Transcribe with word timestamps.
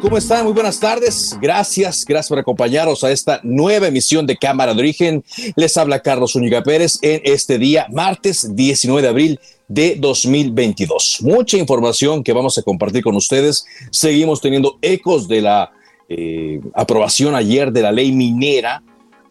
¿Cómo 0.00 0.16
están? 0.16 0.44
Muy 0.44 0.54
buenas 0.54 0.80
tardes. 0.80 1.36
Gracias, 1.38 2.06
gracias 2.06 2.30
por 2.30 2.38
acompañarnos 2.38 3.04
a 3.04 3.12
esta 3.12 3.40
nueva 3.42 3.88
emisión 3.88 4.26
de 4.26 4.38
Cámara 4.38 4.72
de 4.72 4.80
Origen. 4.80 5.22
Les 5.54 5.76
habla 5.76 6.00
Carlos 6.00 6.32
Zúñiga 6.32 6.62
Pérez 6.62 6.98
en 7.02 7.20
este 7.24 7.58
día, 7.58 7.86
martes 7.90 8.56
19 8.56 9.02
de 9.02 9.08
abril 9.08 9.40
de 9.68 9.96
2022. 9.96 11.18
Mucha 11.20 11.58
información 11.58 12.24
que 12.24 12.32
vamos 12.32 12.56
a 12.56 12.62
compartir 12.62 13.02
con 13.02 13.16
ustedes. 13.16 13.66
Seguimos 13.90 14.40
teniendo 14.40 14.78
ecos 14.80 15.28
de 15.28 15.42
la 15.42 15.70
eh, 16.08 16.60
aprobación 16.72 17.34
ayer 17.34 17.70
de 17.70 17.82
la 17.82 17.92
ley 17.92 18.12
minera, 18.12 18.82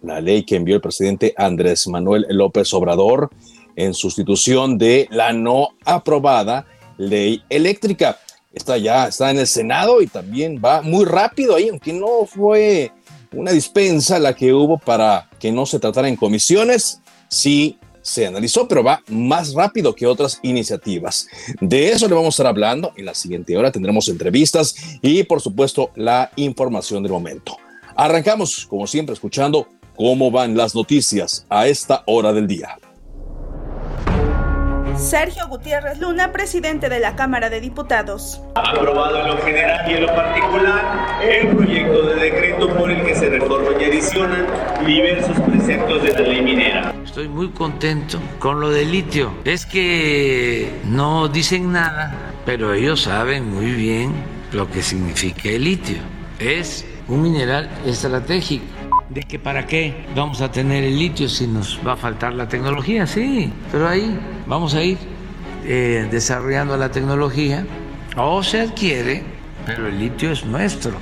la 0.04 0.22
ley 0.22 0.44
que 0.44 0.58
envió 0.58 0.76
el 0.76 0.82
presidente 0.82 1.34
Andrés 1.38 1.88
Manuel 1.88 2.28
López 2.30 2.72
Obrador 2.76 3.32
en 3.76 3.96
sustitución 3.96 4.78
de 4.78 5.08
la 5.10 5.34
no 5.34 5.70
aprobada 5.86 6.68
ley 7.00 7.42
eléctrica. 7.50 8.20
Está 8.52 8.78
ya, 8.78 9.08
está 9.08 9.30
en 9.30 9.38
el 9.38 9.48
Senado 9.48 10.02
y 10.02 10.08
también 10.08 10.60
va 10.64 10.82
muy 10.82 11.06
rápido 11.06 11.56
ahí, 11.56 11.70
aunque 11.70 11.94
no 11.94 12.26
fue 12.26 12.92
una 13.32 13.52
dispensa 13.52 14.18
la 14.18 14.36
que 14.36 14.54
hubo 14.54 14.80
para 14.80 15.30
que 15.40 15.52
no 15.52 15.68
se 15.68 15.80
tratara 15.80 16.10
en 16.10 16.16
comisiones, 16.16 17.00
sí 17.28 17.78
se 18.02 18.26
analizó, 18.26 18.68
pero 18.68 18.84
va 18.84 19.04
más 19.08 19.54
rápido 19.54 19.94
que 19.94 20.08
otras 20.08 20.40
iniciativas. 20.42 21.28
De 21.62 21.92
eso 21.92 22.08
le 22.08 22.16
vamos 22.16 22.34
a 22.34 22.36
estar 22.36 22.48
hablando. 22.48 22.92
En 22.98 23.06
la 23.06 23.14
siguiente 23.14 23.56
hora 23.56 23.72
tendremos 23.72 24.08
entrevistas 24.08 24.76
y, 25.04 25.22
por 25.24 25.42
supuesto, 25.42 25.92
la 25.96 26.32
información 26.36 27.04
del 27.04 27.12
momento. 27.12 27.56
Arrancamos, 27.96 28.66
como 28.66 28.88
siempre, 28.88 29.14
escuchando 29.14 29.68
cómo 29.96 30.32
van 30.32 30.58
las 30.58 30.74
noticias 30.74 31.46
a 31.50 31.68
esta 31.68 32.02
hora 32.08 32.34
del 32.34 32.48
día. 32.48 32.80
Sergio 35.00 35.48
Gutiérrez 35.48 35.98
Luna, 36.00 36.34
presidente 36.34 36.90
de 36.90 37.00
la 37.00 37.16
Cámara 37.16 37.50
de 37.50 37.62
Diputados. 37.62 38.42
Aprobado 38.56 39.22
en 39.22 39.28
lo 39.28 39.38
general 39.38 39.90
y 39.90 39.94
en 39.96 40.02
lo 40.02 40.14
particular 40.14 41.22
el 41.24 41.56
proyecto 41.56 42.02
de 42.02 42.16
decreto 42.16 42.70
por 42.76 42.92
el 42.92 43.02
que 43.06 43.16
se 43.16 43.30
reforman 43.30 43.80
y 43.80 43.86
adicionan 43.86 44.46
diversos 44.86 45.40
preceptos 45.40 46.04
de 46.04 46.14
la 46.14 46.20
ley 46.20 46.42
minera. 46.42 46.94
Estoy 47.04 47.30
muy 47.30 47.50
contento 47.50 48.20
con 48.40 48.60
lo 48.60 48.70
del 48.70 48.92
litio. 48.92 49.34
Es 49.46 49.66
que 49.66 50.70
no 50.84 51.30
dicen 51.30 51.72
nada, 51.72 52.14
pero 52.46 52.74
ellos 52.74 53.04
saben 53.04 53.50
muy 53.50 53.72
bien 53.72 54.14
lo 54.52 54.70
que 54.70 54.84
significa 54.84 55.48
el 55.48 55.64
litio. 55.64 55.98
Es 56.40 56.86
un 57.08 57.22
mineral 57.22 57.70
estratégico. 57.86 58.66
¿De 59.10 59.24
que 59.24 59.40
para 59.40 59.66
qué 59.66 60.06
vamos 60.16 60.40
a 60.40 60.52
tener 60.52 60.84
el 60.84 61.00
litio 61.00 61.28
si 61.28 61.48
nos 61.48 61.80
va 61.86 61.94
a 61.94 61.98
faltar 61.98 62.32
la 62.34 62.48
tecnología? 62.48 63.08
Sí, 63.08 63.52
pero 63.72 63.88
ahí 63.88 64.20
vamos 64.46 64.76
a 64.76 64.84
ir 64.84 65.00
eh, 65.66 66.08
desarrollando 66.12 66.78
la 66.78 66.92
tecnología 66.92 67.66
o 68.16 68.44
se 68.44 68.62
adquiere, 68.62 69.24
pero 69.66 69.88
el 69.88 69.98
litio 69.98 70.32
es 70.32 70.46
nuestro. 70.46 70.94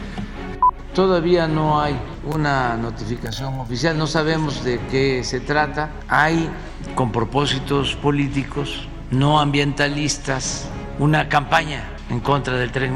Todavía 0.93 1.49
no 1.49 1.81
hay 1.81 1.97
una 2.23 2.77
notificación 2.77 3.59
oficial, 3.59 3.97
no 3.97 4.07
sabemos 4.07 4.63
de 4.63 4.79
qué 4.89 5.25
se 5.25 5.41
trata. 5.41 5.91
Hay 6.07 6.49
con 6.95 7.11
propósitos 7.11 7.93
políticos, 7.95 8.87
no 9.11 9.37
ambientalistas, 9.37 10.69
una 10.97 11.27
campaña 11.27 11.83
en 12.09 12.21
contra 12.21 12.55
del 12.55 12.71
tren. 12.71 12.95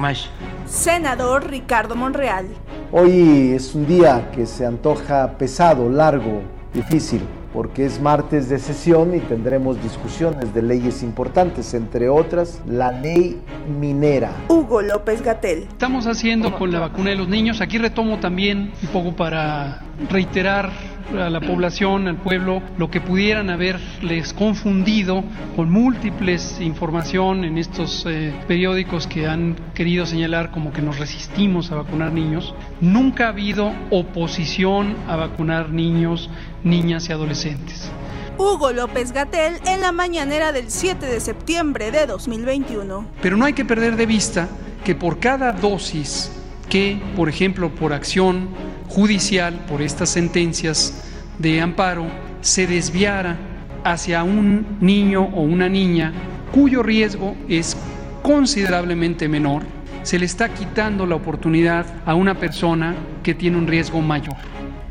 Senador 0.72 1.50
Ricardo 1.50 1.98
Monreal. 1.98 2.46
Hoy 2.94 3.52
es 3.54 3.76
un 3.76 3.86
día 3.86 4.32
que 4.32 4.46
se 4.46 4.66
antoja 4.66 5.38
pesado, 5.38 5.90
largo, 5.90 6.44
difícil, 6.74 7.20
porque 7.54 7.86
es 7.86 8.00
martes 8.00 8.48
de 8.48 8.58
sesión 8.58 9.14
y 9.14 9.20
tendremos 9.20 9.84
discusiones 9.84 10.54
de 10.54 10.62
leyes 10.62 11.04
importantes, 11.04 11.74
entre 11.74 12.08
otras 12.08 12.62
la 12.66 12.94
ley 12.94 13.42
minera. 13.82 14.32
Hugo 14.48 14.82
López 14.82 15.22
Gatel. 15.22 15.64
Estamos 15.64 16.08
haciendo 16.08 16.58
con 16.58 16.72
la 16.72 16.80
vacuna 16.80 17.10
de 17.10 17.18
los 17.18 17.28
niños. 17.28 17.60
Aquí 17.60 17.78
retomo 17.78 18.22
también 18.22 18.72
un 18.82 18.90
poco 18.94 19.14
para 19.14 19.82
reiterar 20.10 20.72
a 21.18 21.30
la 21.30 21.42
población, 21.42 22.08
al 22.08 22.18
pueblo, 22.18 22.62
lo 22.78 22.90
que 22.90 23.02
pudieran 23.02 23.50
haberles 23.50 24.34
confundido 24.34 25.24
con 25.56 25.70
múltiples 25.70 26.60
información 26.62 27.44
en 27.44 27.58
estos 27.58 28.06
eh, 28.06 28.34
periódicos 28.48 29.08
que 29.08 29.28
han 29.28 29.56
querido 29.74 30.06
señalar 30.06 30.52
como 30.52 30.72
que 30.72 30.82
nos 30.82 31.00
resistimos 31.00 31.72
a 31.72 31.76
vacunar 31.76 32.12
niños. 32.12 32.54
Nunca 32.80 33.26
ha 33.26 33.30
habido 33.30 33.74
oposición 33.90 34.96
a 35.08 35.16
vacunar 35.16 35.70
niños, 35.70 36.30
niñas 36.64 37.10
y 37.10 37.14
adolescentes. 37.14 37.92
Hugo 38.38 38.72
López 38.72 39.12
Gatel 39.12 39.60
en 39.66 39.82
la 39.82 39.92
mañanera 39.92 40.52
del 40.52 40.72
7 40.72 41.06
de 41.06 41.20
septiembre 41.20 41.92
de 41.92 42.08
2021. 42.08 43.06
Pero 43.22 43.38
no 43.38 43.46
hay 43.46 43.54
que 43.54 43.66
perder 43.66 43.98
de 43.98 44.06
vista 44.06 44.48
que 44.84 44.96
por 44.96 45.20
cada 45.20 45.52
dosis 45.52 46.32
que, 46.70 47.00
por 47.16 47.30
ejemplo, 47.30 47.70
por 47.70 47.94
acción 47.94 48.48
judicial, 48.94 49.54
por 49.70 49.82
estas 49.82 50.10
sentencias 50.10 50.94
de 51.40 51.62
amparo, 51.62 52.08
se 52.42 52.68
desviara 52.68 53.38
hacia 53.86 54.24
un 54.24 54.78
niño 54.82 55.24
o 55.34 55.42
una 55.42 55.70
niña 55.70 56.12
cuyo 56.52 56.84
riesgo 56.84 57.36
es 57.48 57.78
considerablemente 58.22 59.30
menor, 59.30 59.64
se 60.04 60.20
le 60.20 60.26
está 60.26 60.50
quitando 60.50 61.06
la 61.06 61.16
oportunidad 61.16 61.86
a 62.06 62.16
una 62.16 62.36
persona 62.36 62.94
que 63.24 63.34
tiene 63.34 63.58
un 63.58 63.68
riesgo 63.68 64.02
mayor. 64.02 64.36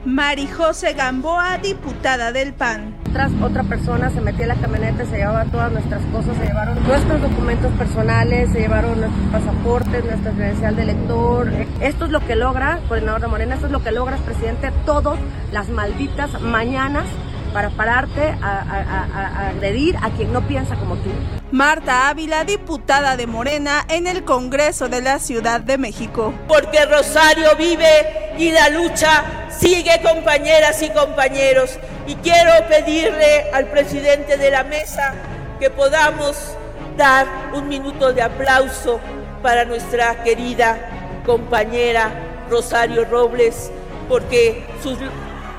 Marijose 0.06 0.94
Gamboa, 0.94 1.58
diputada 1.58 2.32
del 2.32 2.54
PAN. 2.54 2.99
Tras 3.12 3.32
otra 3.43 3.65
persona 3.65 4.09
se 4.10 4.21
metía 4.21 4.43
en 4.43 4.48
la 4.48 4.54
camioneta, 4.54 5.04
se 5.04 5.16
llevaba 5.16 5.44
todas 5.44 5.72
nuestras 5.72 6.00
cosas, 6.06 6.37
se 6.37 6.47
llevaron 6.47 6.78
nuestros 6.87 7.21
documentos 7.21 7.72
personales, 7.72 8.50
se 8.53 8.60
llevaron 8.60 9.00
nuestros 9.00 9.26
pasaportes, 9.32 10.04
nuestra 10.04 10.32
credencial 10.32 10.76
de 10.76 10.84
lector. 10.84 11.53
Esto 11.81 12.04
es 12.04 12.10
lo 12.12 12.21
que 12.21 12.37
logra, 12.37 12.78
coordinador 12.88 13.21
de 13.21 13.26
Morena, 13.26 13.54
esto 13.54 13.66
es 13.66 13.72
lo 13.72 13.82
que 13.82 13.91
logras, 13.91 14.21
presidente, 14.21 14.71
todas 14.87 15.19
las 15.53 15.69
malditas 15.71 16.41
mañanas 16.41 17.04
para 17.52 17.70
pararte 17.70 18.34
a, 18.42 18.60
a, 18.60 19.42
a, 19.44 19.48
agredir 19.48 19.96
a 20.02 20.10
quien 20.10 20.32
no 20.32 20.42
piensa 20.46 20.76
como 20.76 20.96
tú. 20.96 21.10
Marta 21.50 22.08
Ávila, 22.08 22.44
diputada 22.44 23.16
de 23.16 23.26
Morena 23.26 23.84
en 23.88 24.06
el 24.06 24.24
Congreso 24.24 24.88
de 24.88 25.02
la 25.02 25.18
Ciudad 25.18 25.60
de 25.60 25.78
México. 25.78 26.32
Porque 26.46 26.84
Rosario 26.86 27.56
vive 27.56 28.34
y 28.38 28.52
la 28.52 28.68
lucha 28.68 29.24
sigue, 29.50 30.00
compañeras 30.02 30.80
y 30.82 30.90
compañeros. 30.90 31.78
Y 32.06 32.14
quiero 32.16 32.52
pedirle 32.68 33.50
al 33.52 33.66
presidente 33.66 34.36
de 34.36 34.50
la 34.50 34.64
mesa 34.64 35.14
que 35.58 35.70
podamos 35.70 36.56
dar 36.96 37.26
un 37.54 37.68
minuto 37.68 38.12
de 38.12 38.22
aplauso 38.22 39.00
para 39.42 39.64
nuestra 39.64 40.22
querida 40.22 40.78
compañera 41.24 42.10
Rosario 42.48 43.04
Robles, 43.04 43.70
porque 44.08 44.66
sus 44.82 44.98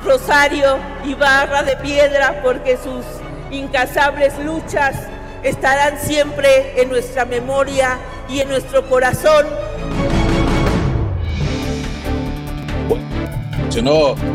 Rosario 0.03 0.77
y 1.05 1.13
Barra 1.13 1.63
de 1.63 1.77
Piedra, 1.77 2.41
porque 2.43 2.77
sus 2.77 3.05
incasables 3.51 4.37
luchas 4.39 4.95
estarán 5.43 5.99
siempre 5.99 6.81
en 6.81 6.89
nuestra 6.89 7.25
memoria 7.25 7.97
y 8.29 8.39
en 8.39 8.49
nuestro 8.49 8.87
corazón. 8.87 9.45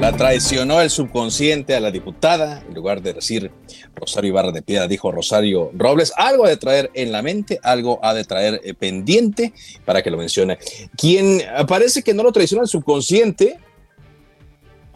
la 0.00 0.12
traicionó 0.16 0.80
el 0.80 0.90
subconsciente 0.90 1.76
a 1.76 1.80
la 1.80 1.90
diputada, 1.90 2.62
en 2.66 2.74
lugar 2.74 3.02
de 3.02 3.12
decir 3.12 3.52
Rosario 3.94 4.30
Ibarra 4.30 4.50
de 4.50 4.62
Piedra, 4.62 4.88
dijo 4.88 5.12
Rosario 5.12 5.70
Robles, 5.74 6.12
algo 6.16 6.46
ha 6.46 6.48
de 6.48 6.56
traer 6.56 6.90
en 6.94 7.12
la 7.12 7.22
mente, 7.22 7.60
algo 7.62 8.00
ha 8.02 8.14
de 8.14 8.24
traer 8.24 8.60
eh, 8.64 8.72
pendiente 8.72 9.52
para 9.84 10.02
que 10.02 10.10
lo 10.10 10.16
mencione. 10.16 10.58
Quien 10.96 11.42
parece 11.68 12.02
que 12.02 12.14
no 12.14 12.22
lo 12.22 12.32
traicionó 12.32 12.62
el 12.62 12.68
subconsciente, 12.68 13.58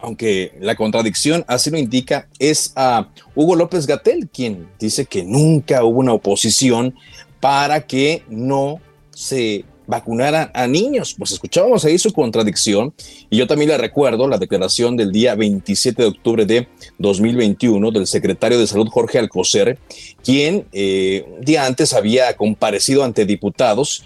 aunque 0.01 0.53
la 0.59 0.75
contradicción 0.75 1.45
así 1.47 1.69
lo 1.69 1.77
indica, 1.77 2.27
es 2.39 2.73
a 2.75 3.09
Hugo 3.35 3.55
López 3.55 3.85
Gatel, 3.87 4.29
quien 4.29 4.67
dice 4.79 5.05
que 5.05 5.23
nunca 5.23 5.83
hubo 5.83 5.99
una 5.99 6.13
oposición 6.13 6.95
para 7.39 7.81
que 7.81 8.23
no 8.29 8.79
se 9.11 9.65
vacunaran 9.87 10.51
a 10.53 10.67
niños. 10.67 11.15
Pues 11.17 11.31
escuchábamos 11.31 11.83
ahí 11.85 11.97
su 11.97 12.13
contradicción 12.13 12.93
y 13.29 13.37
yo 13.37 13.47
también 13.47 13.69
le 13.69 13.77
recuerdo 13.77 14.27
la 14.27 14.37
declaración 14.37 14.95
del 14.95 15.11
día 15.11 15.35
27 15.35 16.01
de 16.01 16.07
octubre 16.07 16.45
de 16.45 16.67
2021 16.97 17.91
del 17.91 18.07
secretario 18.07 18.57
de 18.57 18.67
Salud 18.67 18.87
Jorge 18.87 19.19
Alcocer, 19.19 19.77
quien 20.23 20.65
eh, 20.71 21.25
un 21.37 21.45
día 21.45 21.65
antes 21.65 21.93
había 21.93 22.35
comparecido 22.35 23.03
ante 23.03 23.25
diputados 23.25 24.03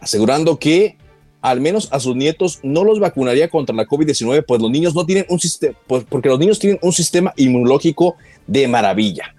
asegurando 0.00 0.58
que 0.58 0.96
al 1.42 1.60
menos 1.60 1.88
a 1.90 2.00
sus 2.00 2.14
nietos 2.14 2.60
no 2.62 2.84
los 2.84 3.00
vacunaría 3.00 3.50
contra 3.50 3.74
la 3.74 3.84
COVID-19, 3.84 4.44
pues 4.46 4.62
los 4.62 4.70
niños 4.70 4.94
no 4.94 5.04
tienen 5.04 5.26
un 5.28 5.40
sistema, 5.40 5.76
pues 5.86 6.04
porque 6.08 6.28
los 6.28 6.38
niños 6.38 6.58
tienen 6.58 6.78
un 6.82 6.92
sistema 6.92 7.34
inmunológico 7.36 8.16
de 8.46 8.68
maravilla. 8.68 9.34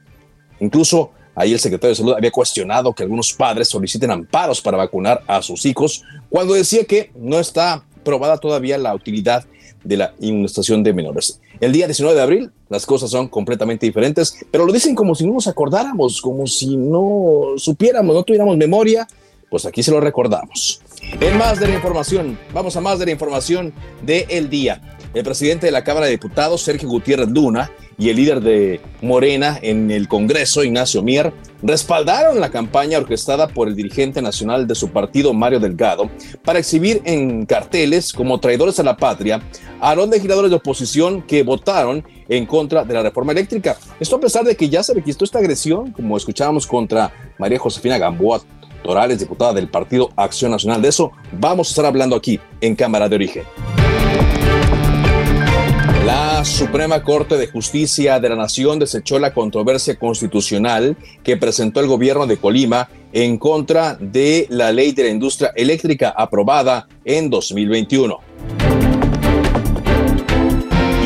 Incluso 0.60 1.12
ahí 1.34 1.54
el 1.54 1.60
secretario 1.60 1.92
de 1.92 1.96
Salud 1.96 2.14
había 2.14 2.30
cuestionado 2.30 2.94
que 2.94 3.04
algunos 3.04 3.34
padres 3.34 3.70
soliciten 3.70 4.12
amparos 4.12 4.62
para 4.62 4.78
vacunar 4.78 5.24
a 5.28 5.42
sus 5.42 5.66
hijos, 5.66 6.04
cuando 6.30 6.54
decía 6.54 6.84
que 6.84 7.12
no 7.16 7.40
está 7.40 7.86
probada 8.04 8.38
todavía 8.38 8.78
la 8.78 8.94
utilidad 8.94 9.46
de 9.84 9.98
la 9.98 10.14
inmunización 10.20 10.84
de 10.84 10.94
menores. 10.94 11.40
El 11.60 11.72
día 11.72 11.88
19 11.88 12.16
de 12.16 12.22
abril 12.22 12.52
las 12.70 12.86
cosas 12.86 13.12
son 13.12 13.30
completamente 13.30 13.86
diferentes, 13.86 14.38
pero 14.52 14.66
lo 14.66 14.74
dicen 14.74 14.96
como 14.96 15.16
si 15.16 15.26
no 15.26 15.34
nos 15.34 15.48
acordáramos, 15.48 16.22
como 16.22 16.48
si 16.48 16.76
no 16.76 17.54
supiéramos, 17.58 18.14
no 18.14 18.24
tuviéramos 18.24 18.58
memoria, 18.58 19.08
pues 19.54 19.68
aquí 19.68 19.84
se 19.84 19.92
lo 19.92 20.00
recordamos. 20.00 20.82
En 21.22 21.38
más 21.38 21.60
de 21.60 21.68
la 21.68 21.76
información, 21.76 22.40
vamos 22.56 22.76
a 22.76 22.82
más 22.82 22.98
de 22.98 23.06
la 23.06 23.12
información 23.12 23.72
del 24.02 24.26
el 24.28 24.50
día. 24.50 24.82
El 25.14 25.24
presidente 25.24 25.68
de 25.68 25.72
la 25.72 25.84
Cámara 25.84 26.08
de 26.08 26.14
Diputados, 26.14 26.64
Sergio 26.64 26.90
Gutiérrez 26.90 27.30
Luna, 27.30 27.70
y 28.00 28.10
el 28.10 28.16
líder 28.16 28.42
de 28.42 28.82
Morena 29.04 29.60
en 29.62 29.92
el 29.92 30.08
Congreso, 30.08 30.64
Ignacio 30.64 31.04
Mier, 31.04 31.32
respaldaron 31.62 32.40
la 32.40 32.50
campaña 32.50 32.98
orquestada 32.98 33.48
por 33.48 33.68
el 33.68 33.76
dirigente 33.76 34.24
nacional 34.24 34.66
de 34.66 34.74
su 34.74 34.90
partido, 34.90 35.36
Mario 35.36 35.60
Delgado, 35.60 36.10
para 36.44 36.58
exhibir 36.58 37.04
en 37.06 37.46
carteles 37.46 38.12
como 38.12 38.40
traidores 38.40 38.80
a 38.80 38.84
la 38.84 38.98
patria 38.98 39.40
a 39.80 39.94
los 39.94 40.10
legisladores 40.10 40.50
de 40.50 40.58
oposición 40.58 41.22
que 41.22 41.44
votaron 41.44 42.04
en 42.28 42.48
contra 42.48 42.84
de 42.86 42.94
la 42.96 43.04
reforma 43.04 43.34
eléctrica. 43.34 43.78
Esto 44.00 44.16
a 44.16 44.20
pesar 44.20 44.46
de 44.46 44.56
que 44.56 44.68
ya 44.68 44.82
se 44.82 44.96
registró 44.96 45.26
esta 45.26 45.38
agresión, 45.38 45.92
como 45.92 46.18
escuchábamos 46.18 46.66
contra 46.66 47.14
María 47.38 47.60
Josefina 47.60 48.00
Gamboa 48.00 48.42
Diputada 49.18 49.54
del 49.54 49.70
Partido 49.70 50.12
Acción 50.16 50.52
Nacional. 50.52 50.82
De 50.82 50.90
eso 50.90 51.12
vamos 51.32 51.68
a 51.68 51.72
estar 51.72 51.86
hablando 51.86 52.16
aquí 52.16 52.40
en 52.62 52.76
Cámara 52.76 53.08
de 53.10 53.16
Origen. 53.16 53.44
La 56.06 56.44
Suprema 56.44 57.02
Corte 57.02 57.38
de 57.38 57.48
Justicia 57.48 58.20
de 58.20 58.28
la 58.28 58.36
Nación 58.36 58.78
desechó 58.78 59.20
la 59.20 59.34
controversia 59.34 59.98
constitucional 59.98 60.98
que 61.24 61.38
presentó 61.38 61.80
el 61.80 61.88
gobierno 61.88 62.28
de 62.28 62.36
Colima 62.36 62.90
en 63.14 63.38
contra 63.38 63.96
de 63.96 64.48
la 64.50 64.74
ley 64.74 64.92
de 64.92 65.04
la 65.04 65.10
industria 65.10 65.54
eléctrica 65.56 66.14
aprobada 66.16 66.88
en 67.06 67.30
2021. 67.30 68.20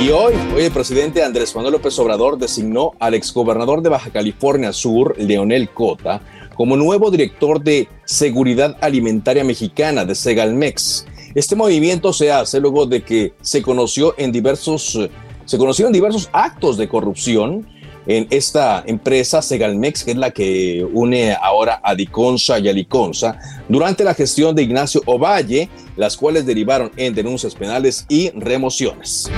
Y 0.03 0.09
hoy, 0.09 0.33
hoy 0.55 0.63
el 0.63 0.71
presidente 0.71 1.23
Andrés 1.23 1.55
Manuel 1.55 1.73
López 1.73 1.99
Obrador 1.99 2.37
designó 2.37 2.93
al 2.99 3.13
exgobernador 3.13 3.81
de 3.81 3.89
Baja 3.89 4.09
California 4.09 4.71
Sur, 4.71 5.15
Leonel 5.17 5.69
Cota, 5.69 6.21
como 6.57 6.75
nuevo 6.75 7.11
director 7.11 7.63
de 7.63 7.87
Seguridad 8.03 8.75
Alimentaria 8.81 9.43
Mexicana 9.43 10.03
de 10.03 10.15
Segalmex. 10.15 11.05
Este 11.35 11.55
movimiento 11.55 12.11
se 12.11 12.31
hace 12.31 12.59
luego 12.59 12.87
de 12.87 13.03
que 13.03 13.33
se 13.41 13.61
conoció 13.61 14.15
en 14.17 14.31
diversos, 14.31 14.97
se 15.45 15.57
conocieron 15.59 15.93
diversos 15.93 16.29
actos 16.33 16.75
de 16.77 16.89
corrupción 16.89 17.67
en 18.07 18.25
esta 18.31 18.83
empresa 18.87 19.41
Segalmex, 19.41 20.03
que 20.03 20.11
es 20.11 20.17
la 20.17 20.31
que 20.31 20.83
une 20.93 21.33
ahora 21.39 21.79
a 21.83 21.93
Diconsa 21.93 22.57
y 22.57 22.69
a 22.69 23.37
durante 23.69 24.03
la 24.03 24.15
gestión 24.15 24.55
de 24.55 24.63
Ignacio 24.63 25.03
Ovalle, 25.05 25.69
las 25.95 26.17
cuales 26.17 26.47
derivaron 26.47 26.91
en 26.95 27.13
denuncias 27.13 27.53
penales 27.53 28.05
y 28.09 28.31
remociones. 28.31 29.29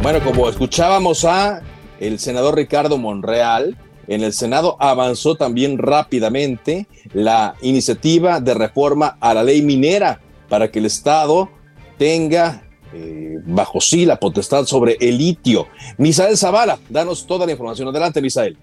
Bueno, 0.00 0.20
como 0.22 0.48
escuchábamos 0.48 1.24
a 1.24 1.60
el 1.98 2.18
senador 2.20 2.54
Ricardo 2.54 2.98
Monreal, 2.98 3.76
en 4.10 4.24
el 4.24 4.32
Senado 4.32 4.76
avanzó 4.80 5.36
también 5.36 5.78
rápidamente 5.78 6.86
la 7.14 7.54
iniciativa 7.62 8.40
de 8.40 8.54
reforma 8.54 9.16
a 9.20 9.32
la 9.34 9.44
ley 9.44 9.62
minera 9.62 10.18
para 10.48 10.68
que 10.68 10.80
el 10.80 10.86
Estado 10.86 11.48
tenga 11.96 12.62
eh, 12.92 13.38
bajo 13.46 13.80
sí 13.80 14.04
la 14.04 14.16
potestad 14.16 14.64
sobre 14.64 14.96
el 15.00 15.16
litio. 15.16 15.68
Misael 15.96 16.36
Zavala, 16.36 16.78
danos 16.88 17.24
toda 17.24 17.46
la 17.46 17.52
información. 17.52 17.86
Adelante, 17.86 18.20
Misael. 18.20 18.56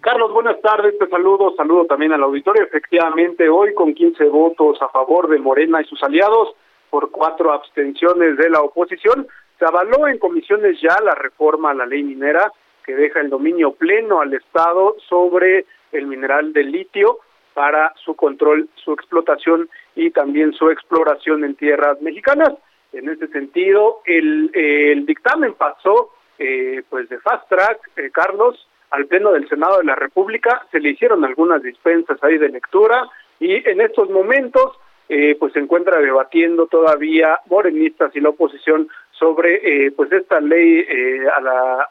Carlos, 0.00 0.32
buenas 0.32 0.60
tardes, 0.60 0.98
te 0.98 1.06
saludo, 1.06 1.54
saludo 1.56 1.86
también 1.86 2.12
al 2.12 2.24
auditorio. 2.24 2.64
Efectivamente, 2.64 3.48
hoy 3.48 3.74
con 3.74 3.94
15 3.94 4.24
votos 4.24 4.82
a 4.82 4.88
favor 4.88 5.28
de 5.28 5.38
Morena 5.38 5.82
y 5.82 5.84
sus 5.84 6.02
aliados, 6.02 6.48
por 6.90 7.12
cuatro 7.12 7.52
abstenciones 7.52 8.36
de 8.36 8.50
la 8.50 8.60
oposición, 8.60 9.28
se 9.56 9.64
avaló 9.64 10.08
en 10.08 10.18
comisiones 10.18 10.80
ya 10.82 11.00
la 11.00 11.14
reforma 11.14 11.70
a 11.70 11.74
la 11.74 11.86
ley 11.86 12.02
minera 12.02 12.50
que 12.84 12.94
deja 12.94 13.20
el 13.20 13.30
dominio 13.30 13.72
pleno 13.72 14.20
al 14.20 14.34
Estado 14.34 14.96
sobre 15.08 15.66
el 15.92 16.06
mineral 16.06 16.52
de 16.52 16.64
litio 16.64 17.18
para 17.54 17.92
su 18.04 18.14
control, 18.14 18.68
su 18.74 18.92
explotación 18.92 19.68
y 19.94 20.10
también 20.10 20.52
su 20.52 20.70
exploración 20.70 21.44
en 21.44 21.54
tierras 21.54 22.00
mexicanas. 22.02 22.52
En 22.92 23.08
este 23.08 23.28
sentido, 23.28 24.02
el, 24.04 24.50
el 24.54 25.06
dictamen 25.06 25.54
pasó 25.54 26.10
eh, 26.38 26.82
pues 26.88 27.08
de 27.08 27.18
fast 27.20 27.48
track, 27.48 27.90
eh, 27.96 28.10
Carlos, 28.10 28.68
al 28.90 29.06
Pleno 29.06 29.32
del 29.32 29.48
Senado 29.48 29.78
de 29.78 29.84
la 29.84 29.94
República, 29.94 30.66
se 30.70 30.80
le 30.80 30.90
hicieron 30.90 31.24
algunas 31.24 31.62
dispensas 31.62 32.22
ahí 32.22 32.38
de 32.38 32.48
lectura 32.48 33.08
y 33.40 33.68
en 33.68 33.80
estos 33.80 34.10
momentos 34.10 34.78
eh, 35.08 35.36
pues 35.38 35.52
se 35.52 35.58
encuentra 35.60 36.00
debatiendo 36.00 36.66
todavía 36.66 37.38
morenistas 37.46 38.14
y 38.16 38.20
la 38.20 38.30
oposición 38.30 38.88
sobre 39.18 39.86
eh, 39.86 39.92
pues 39.92 40.10
esta 40.12 40.40
ley 40.40 40.84
eh, 40.88 41.26
a 41.36 41.40
la 41.40 41.88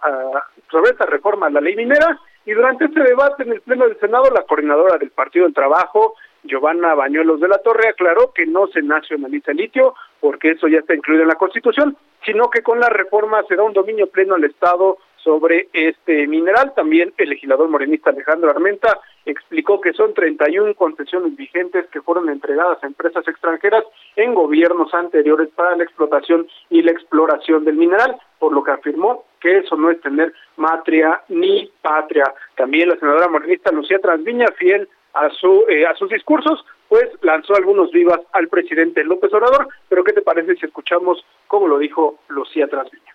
sobre 0.69 0.91
esta 0.91 1.05
reforma 1.05 1.47
a 1.47 1.51
la 1.51 1.61
ley 1.61 1.75
minera 1.75 2.19
y 2.45 2.51
durante 2.51 2.85
este 2.85 3.01
debate 3.01 3.43
en 3.43 3.53
el 3.53 3.61
pleno 3.61 3.87
del 3.87 3.99
Senado 3.99 4.29
la 4.33 4.43
coordinadora 4.43 4.97
del 4.97 5.11
Partido 5.11 5.45
del 5.45 5.53
Trabajo 5.53 6.15
Giovanna 6.43 6.93
Bañuelos 6.93 7.39
de 7.39 7.47
la 7.47 7.57
Torre 7.59 7.89
aclaró 7.89 8.33
que 8.33 8.45
no 8.45 8.67
se 8.67 8.81
nacionaliza 8.81 9.51
el 9.51 9.57
litio 9.57 9.95
porque 10.19 10.51
eso 10.51 10.67
ya 10.67 10.79
está 10.79 10.93
incluido 10.93 11.23
en 11.23 11.29
la 11.29 11.35
Constitución, 11.35 11.97
sino 12.25 12.49
que 12.49 12.61
con 12.61 12.79
la 12.79 12.89
reforma 12.89 13.43
se 13.47 13.55
da 13.55 13.63
un 13.63 13.73
dominio 13.73 14.07
pleno 14.07 14.35
al 14.35 14.43
Estado 14.43 14.97
sobre 15.17 15.69
este 15.71 16.27
mineral. 16.27 16.73
También 16.75 17.13
el 17.17 17.29
legislador 17.29 17.69
morenista 17.69 18.09
Alejandro 18.09 18.49
Armenta 18.49 18.99
explicó 19.25 19.79
que 19.81 19.93
son 19.93 20.13
31 20.13 20.75
concesiones 20.75 21.35
vigentes 21.35 21.87
que 21.87 22.01
fueron 22.01 22.29
entregadas 22.29 22.83
a 22.83 22.87
empresas 22.87 23.27
extranjeras 23.27 23.83
en 24.15 24.33
gobiernos 24.33 24.93
anteriores 24.93 25.49
para 25.55 25.75
la 25.75 25.83
explotación 25.83 26.47
y 26.69 26.81
la 26.81 26.91
exploración 26.91 27.63
del 27.63 27.75
mineral, 27.75 28.17
por 28.39 28.53
lo 28.53 28.63
que 28.63 28.71
afirmó 28.71 29.25
que 29.39 29.59
eso 29.59 29.75
no 29.75 29.91
es 29.91 30.01
tener 30.01 30.33
matria 30.57 31.21
ni 31.29 31.71
patria. 31.81 32.33
También 32.55 32.89
la 32.89 32.97
senadora 32.97 33.27
morenista 33.27 33.71
Lucía 33.71 33.99
Transviña, 33.99 34.47
fiel 34.57 34.87
a 35.13 35.29
su 35.29 35.65
eh, 35.69 35.85
a 35.85 35.93
sus 35.95 36.09
discursos, 36.09 36.65
pues 36.89 37.05
lanzó 37.21 37.55
algunos 37.55 37.91
vivas 37.91 38.19
al 38.33 38.47
presidente 38.47 39.03
López 39.03 39.33
Obrador, 39.33 39.67
pero 39.87 40.03
¿qué 40.03 40.13
te 40.13 40.21
parece 40.21 40.55
si 40.55 40.65
escuchamos 40.65 41.23
cómo 41.47 41.67
lo 41.67 41.77
dijo 41.77 42.19
Lucía 42.29 42.67
Transviña? 42.67 43.13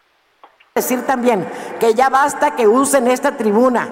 decir 0.75 1.05
también 1.07 1.45
que 1.81 1.95
ya 1.95 2.09
basta 2.09 2.55
que 2.55 2.69
usen 2.69 3.09
esta 3.09 3.37
tribuna 3.37 3.89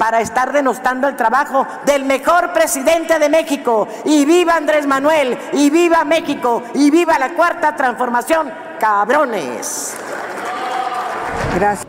para 0.00 0.22
estar 0.22 0.50
denostando 0.50 1.08
el 1.08 1.14
trabajo 1.14 1.66
del 1.84 2.06
mejor 2.06 2.54
presidente 2.54 3.18
de 3.18 3.28
México. 3.28 3.86
Y 4.06 4.24
viva 4.24 4.56
Andrés 4.56 4.86
Manuel, 4.86 5.36
y 5.52 5.68
viva 5.68 6.04
México, 6.06 6.62
y 6.74 6.90
viva 6.90 7.18
la 7.18 7.34
cuarta 7.34 7.76
transformación. 7.76 8.50
Cabrones. 8.80 10.00
Gracias. 11.54 11.86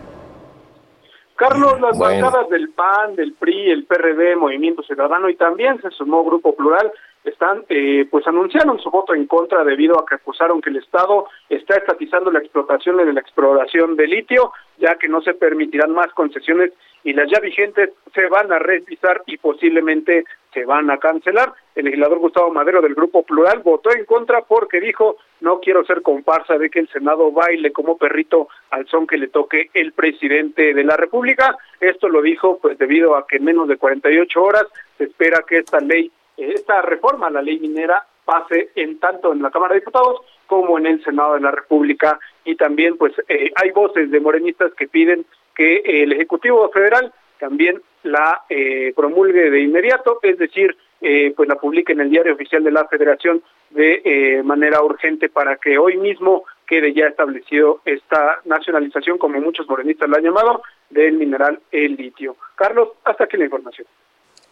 Carlos, 1.38 1.80
las 1.80 1.98
bancadas 1.98 2.50
del 2.50 2.70
PAN, 2.72 3.16
del 3.16 3.34
PRI, 3.34 3.72
el 3.72 3.86
PRD, 3.86 4.36
Movimiento 4.36 4.84
Ciudadano 4.84 5.30
y 5.30 5.38
también 5.38 5.82
se 5.82 5.90
sumó 5.92 6.26
Grupo 6.26 6.54
Plural 6.54 6.92
están, 7.24 7.64
eh, 7.70 8.08
pues 8.10 8.26
anunciaron 8.28 8.80
su 8.80 8.90
voto 8.90 9.14
en 9.14 9.28
contra 9.28 9.64
debido 9.64 10.00
a 10.00 10.06
que 10.06 10.16
acusaron 10.16 10.62
que 10.62 10.72
el 10.72 10.78
Estado 10.78 11.28
está 11.50 11.78
estatizando 11.78 12.32
la 12.32 12.40
explotación 12.40 12.98
de 12.98 13.14
la 13.14 13.20
exploración 13.20 13.96
de 13.96 14.08
litio, 14.08 14.52
ya 14.78 14.96
que 14.96 15.08
no 15.08 15.22
se 15.22 15.34
permitirán 15.34 15.92
más 15.92 16.12
concesiones 16.14 16.72
y 17.04 17.14
las 17.14 17.30
ya 17.30 17.40
vigentes 17.40 17.92
se 18.14 18.28
van 18.28 18.52
a 18.52 18.60
revisar 18.60 19.24
y 19.26 19.38
posiblemente 19.38 20.26
se 20.54 20.66
van 20.66 20.90
a 20.92 20.98
cancelar. 20.98 21.54
El 21.76 21.86
legislador 21.86 22.20
Gustavo 22.20 22.52
Madero 22.52 22.82
del 22.82 22.96
Grupo 22.96 23.24
Plural 23.24 23.60
votó 23.60 23.92
en 23.92 24.06
contra 24.06 24.42
porque 24.42 24.80
dijo 24.80 25.18
no 25.40 25.60
quiero 25.60 25.84
ser 25.86 26.02
comparsa 26.02 26.58
de 26.58 26.70
que 26.70 26.80
el 26.80 26.90
Senado 26.90 27.32
baile 27.32 27.72
como 27.72 27.98
perrito 27.98 28.50
al 28.70 28.88
son 28.88 29.08
que 29.08 29.18
le 29.18 29.28
toque 29.30 29.70
el 29.74 29.94
presidente 29.94 30.74
de 30.74 30.84
la 30.84 30.98
República. 30.98 31.58
Esto 31.80 32.10
lo 32.10 32.22
dijo 32.22 32.60
pues 32.62 32.78
debido 32.78 33.16
a 33.16 33.26
que 33.26 33.38
en 33.38 33.46
menos 33.46 33.68
de 33.68 33.78
48 33.78 34.44
horas 34.44 34.66
se 34.98 35.06
espera 35.06 35.44
que 35.48 35.58
esta 35.58 35.80
ley 35.80 36.12
esta 36.38 36.82
reforma 36.82 37.28
a 37.28 37.32
la 37.32 37.42
ley 37.42 37.60
minera 37.60 38.06
pase 38.26 38.70
en 38.76 39.00
tanto 39.00 39.34
en 39.34 39.42
la 39.42 39.52
Cámara 39.52 39.74
de 39.74 39.82
Diputados 39.82 40.22
como 40.48 40.78
en 40.78 40.86
el 40.86 41.04
Senado 41.04 41.36
de 41.36 41.42
la 41.42 41.52
República 41.52 42.20
y 42.46 42.56
también 42.56 42.98
pues 42.98 43.14
eh, 43.28 43.52
hay 43.56 43.72
voces 43.72 44.12
de 44.12 44.20
morenistas 44.20 44.74
que 44.74 44.88
piden 44.88 45.26
que 45.62 46.02
el 46.02 46.12
Ejecutivo 46.14 46.68
Federal 46.70 47.14
también 47.40 47.80
la 48.02 48.42
eh, 48.50 48.94
promulgue 48.96 49.52
de 49.52 49.62
inmediato, 49.62 50.18
es 50.24 50.40
decir, 50.40 50.76
eh, 51.00 51.34
pues 51.38 51.48
la 51.48 51.56
publique 51.56 51.94
en 51.94 52.02
el 52.02 52.10
diario 52.10 52.34
oficial 52.34 52.64
de 52.64 52.72
la 52.72 52.88
Federación 52.88 53.44
de 53.70 54.02
eh, 54.04 54.42
manera 54.42 54.82
urgente 54.82 55.30
para 55.30 55.58
que 55.58 55.78
hoy 55.78 55.98
mismo 55.98 56.46
quede 56.66 56.94
ya 56.94 57.06
establecido 57.06 57.82
esta 57.86 58.42
nacionalización, 58.46 59.20
como 59.20 59.40
muchos 59.40 59.70
morenistas 59.70 60.10
lo 60.10 60.18
han 60.18 60.24
llamado, 60.24 60.64
del 60.90 61.14
mineral 61.14 61.60
el 61.72 61.96
litio. 61.96 62.38
Carlos, 62.56 62.90
hasta 63.04 63.26
aquí 63.26 63.38
la 63.38 63.46
información. 63.46 63.86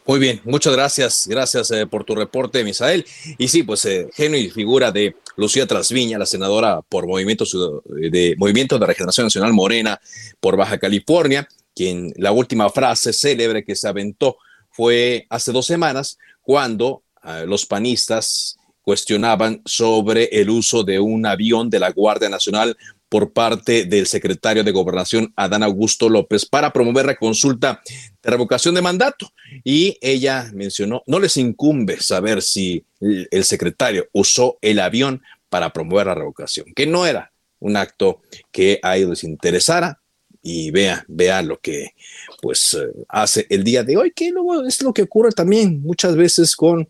Muy 0.10 0.18
bien, 0.18 0.42
muchas 0.44 0.74
gracias, 0.74 1.28
gracias 1.28 1.70
eh, 1.70 1.86
por 1.86 2.04
tu 2.04 2.16
reporte, 2.16 2.64
Misael. 2.64 3.06
Y 3.38 3.48
sí, 3.48 3.62
pues 3.62 3.86
eh, 3.86 4.10
y 4.18 4.50
figura 4.50 4.92
de 4.92 5.16
Lucía 5.38 5.68
Trasviña, 5.68 6.18
la 6.18 6.26
senadora 6.26 6.82
por 6.82 7.06
Movimiento 7.06 7.46
de 7.86 8.34
Movimiento 8.36 8.80
de 8.80 8.88
Regeneración 8.88 9.28
Nacional 9.28 9.54
Morena 9.54 10.02
por 10.40 10.58
Baja 10.58 10.80
California, 10.80 11.48
quien 11.76 12.12
la 12.16 12.32
última 12.32 12.72
frase 12.72 13.14
célebre 13.14 13.64
que 13.64 13.76
se 13.76 13.88
aventó 13.88 14.38
fue 14.72 15.28
hace 15.30 15.52
dos 15.52 15.68
semanas, 15.68 16.18
cuando 16.42 17.04
uh, 17.24 17.46
los 17.46 17.68
panistas 17.68 18.58
cuestionaban 18.82 19.62
sobre 19.64 20.24
el 20.32 20.50
uso 20.50 20.84
de 20.84 21.00
un 21.00 21.28
avión 21.28 21.70
de 21.70 21.82
la 21.82 21.92
Guardia 21.92 22.30
Nacional 22.30 22.76
por 23.10 23.34
parte 23.34 23.86
del 23.86 24.06
secretario 24.06 24.64
de 24.64 24.72
Gobernación, 24.72 25.34
Adán 25.36 25.64
Augusto 25.64 26.08
López, 26.08 26.46
para 26.46 26.72
promover 26.72 27.08
la 27.08 27.18
consulta 27.18 27.82
de 28.22 28.30
revocación 28.30 28.76
de 28.76 28.84
mandato. 28.84 29.32
Y 29.64 29.98
ella 30.00 30.50
mencionó, 30.54 31.04
no 31.08 31.20
les 31.20 31.36
incumbe 31.38 32.00
saber 32.00 32.42
si 32.44 32.86
el 33.00 33.44
secretario 33.44 34.08
usó 34.14 34.60
el 34.62 34.80
avión 34.80 35.22
para 35.50 35.74
promover 35.74 36.06
la 36.06 36.16
revocación, 36.16 36.68
que 36.76 36.86
no 36.86 37.06
era 37.06 37.32
un 37.60 37.76
acto 37.76 38.22
que 38.52 38.80
a 38.84 38.96
ellos 38.96 39.10
les 39.10 39.24
interesara. 39.24 40.00
Y 40.42 40.72
vea, 40.72 41.04
vea 41.10 41.42
lo 41.42 41.60
que 41.60 41.96
pues 42.42 42.74
eh, 42.74 42.88
hace 43.10 43.46
el 43.50 43.62
día 43.62 43.84
de 43.84 43.98
hoy, 43.98 44.12
que 44.16 44.30
luego 44.30 44.66
es 44.66 44.82
lo 44.82 44.94
que 44.94 45.02
ocurre 45.02 45.34
también 45.34 45.82
muchas 45.82 46.16
veces 46.16 46.56
con 46.56 46.88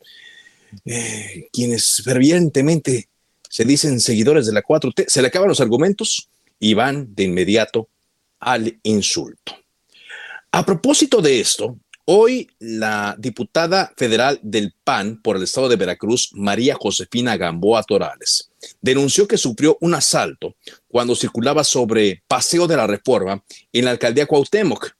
eh, 0.85 1.47
quienes 1.51 2.03
fervientemente 2.03 3.08
se 3.49 3.65
dicen 3.65 3.99
seguidores 3.99 4.45
de 4.45 4.53
la 4.53 4.63
4T, 4.63 5.05
se 5.07 5.21
le 5.21 5.27
acaban 5.27 5.49
los 5.49 5.59
argumentos 5.59 6.29
y 6.59 6.73
van 6.73 7.13
de 7.13 7.23
inmediato 7.23 7.89
al 8.39 8.79
insulto. 8.83 9.57
A 10.51 10.65
propósito 10.65 11.21
de 11.21 11.39
esto, 11.39 11.77
hoy 12.05 12.49
la 12.59 13.15
diputada 13.19 13.93
federal 13.97 14.39
del 14.41 14.73
PAN 14.83 15.21
por 15.21 15.35
el 15.35 15.43
estado 15.43 15.67
de 15.67 15.75
Veracruz, 15.75 16.29
María 16.33 16.75
Josefina 16.79 17.37
Gamboa 17.37 17.83
Torales, 17.83 18.49
denunció 18.81 19.27
que 19.27 19.37
sufrió 19.37 19.77
un 19.81 19.93
asalto 19.93 20.55
cuando 20.87 21.15
circulaba 21.15 21.63
sobre 21.63 22.23
Paseo 22.27 22.67
de 22.67 22.77
la 22.77 22.87
Reforma 22.87 23.43
en 23.73 23.85
la 23.85 23.91
alcaldía 23.91 24.25
Cuauhtémoc. 24.25 24.91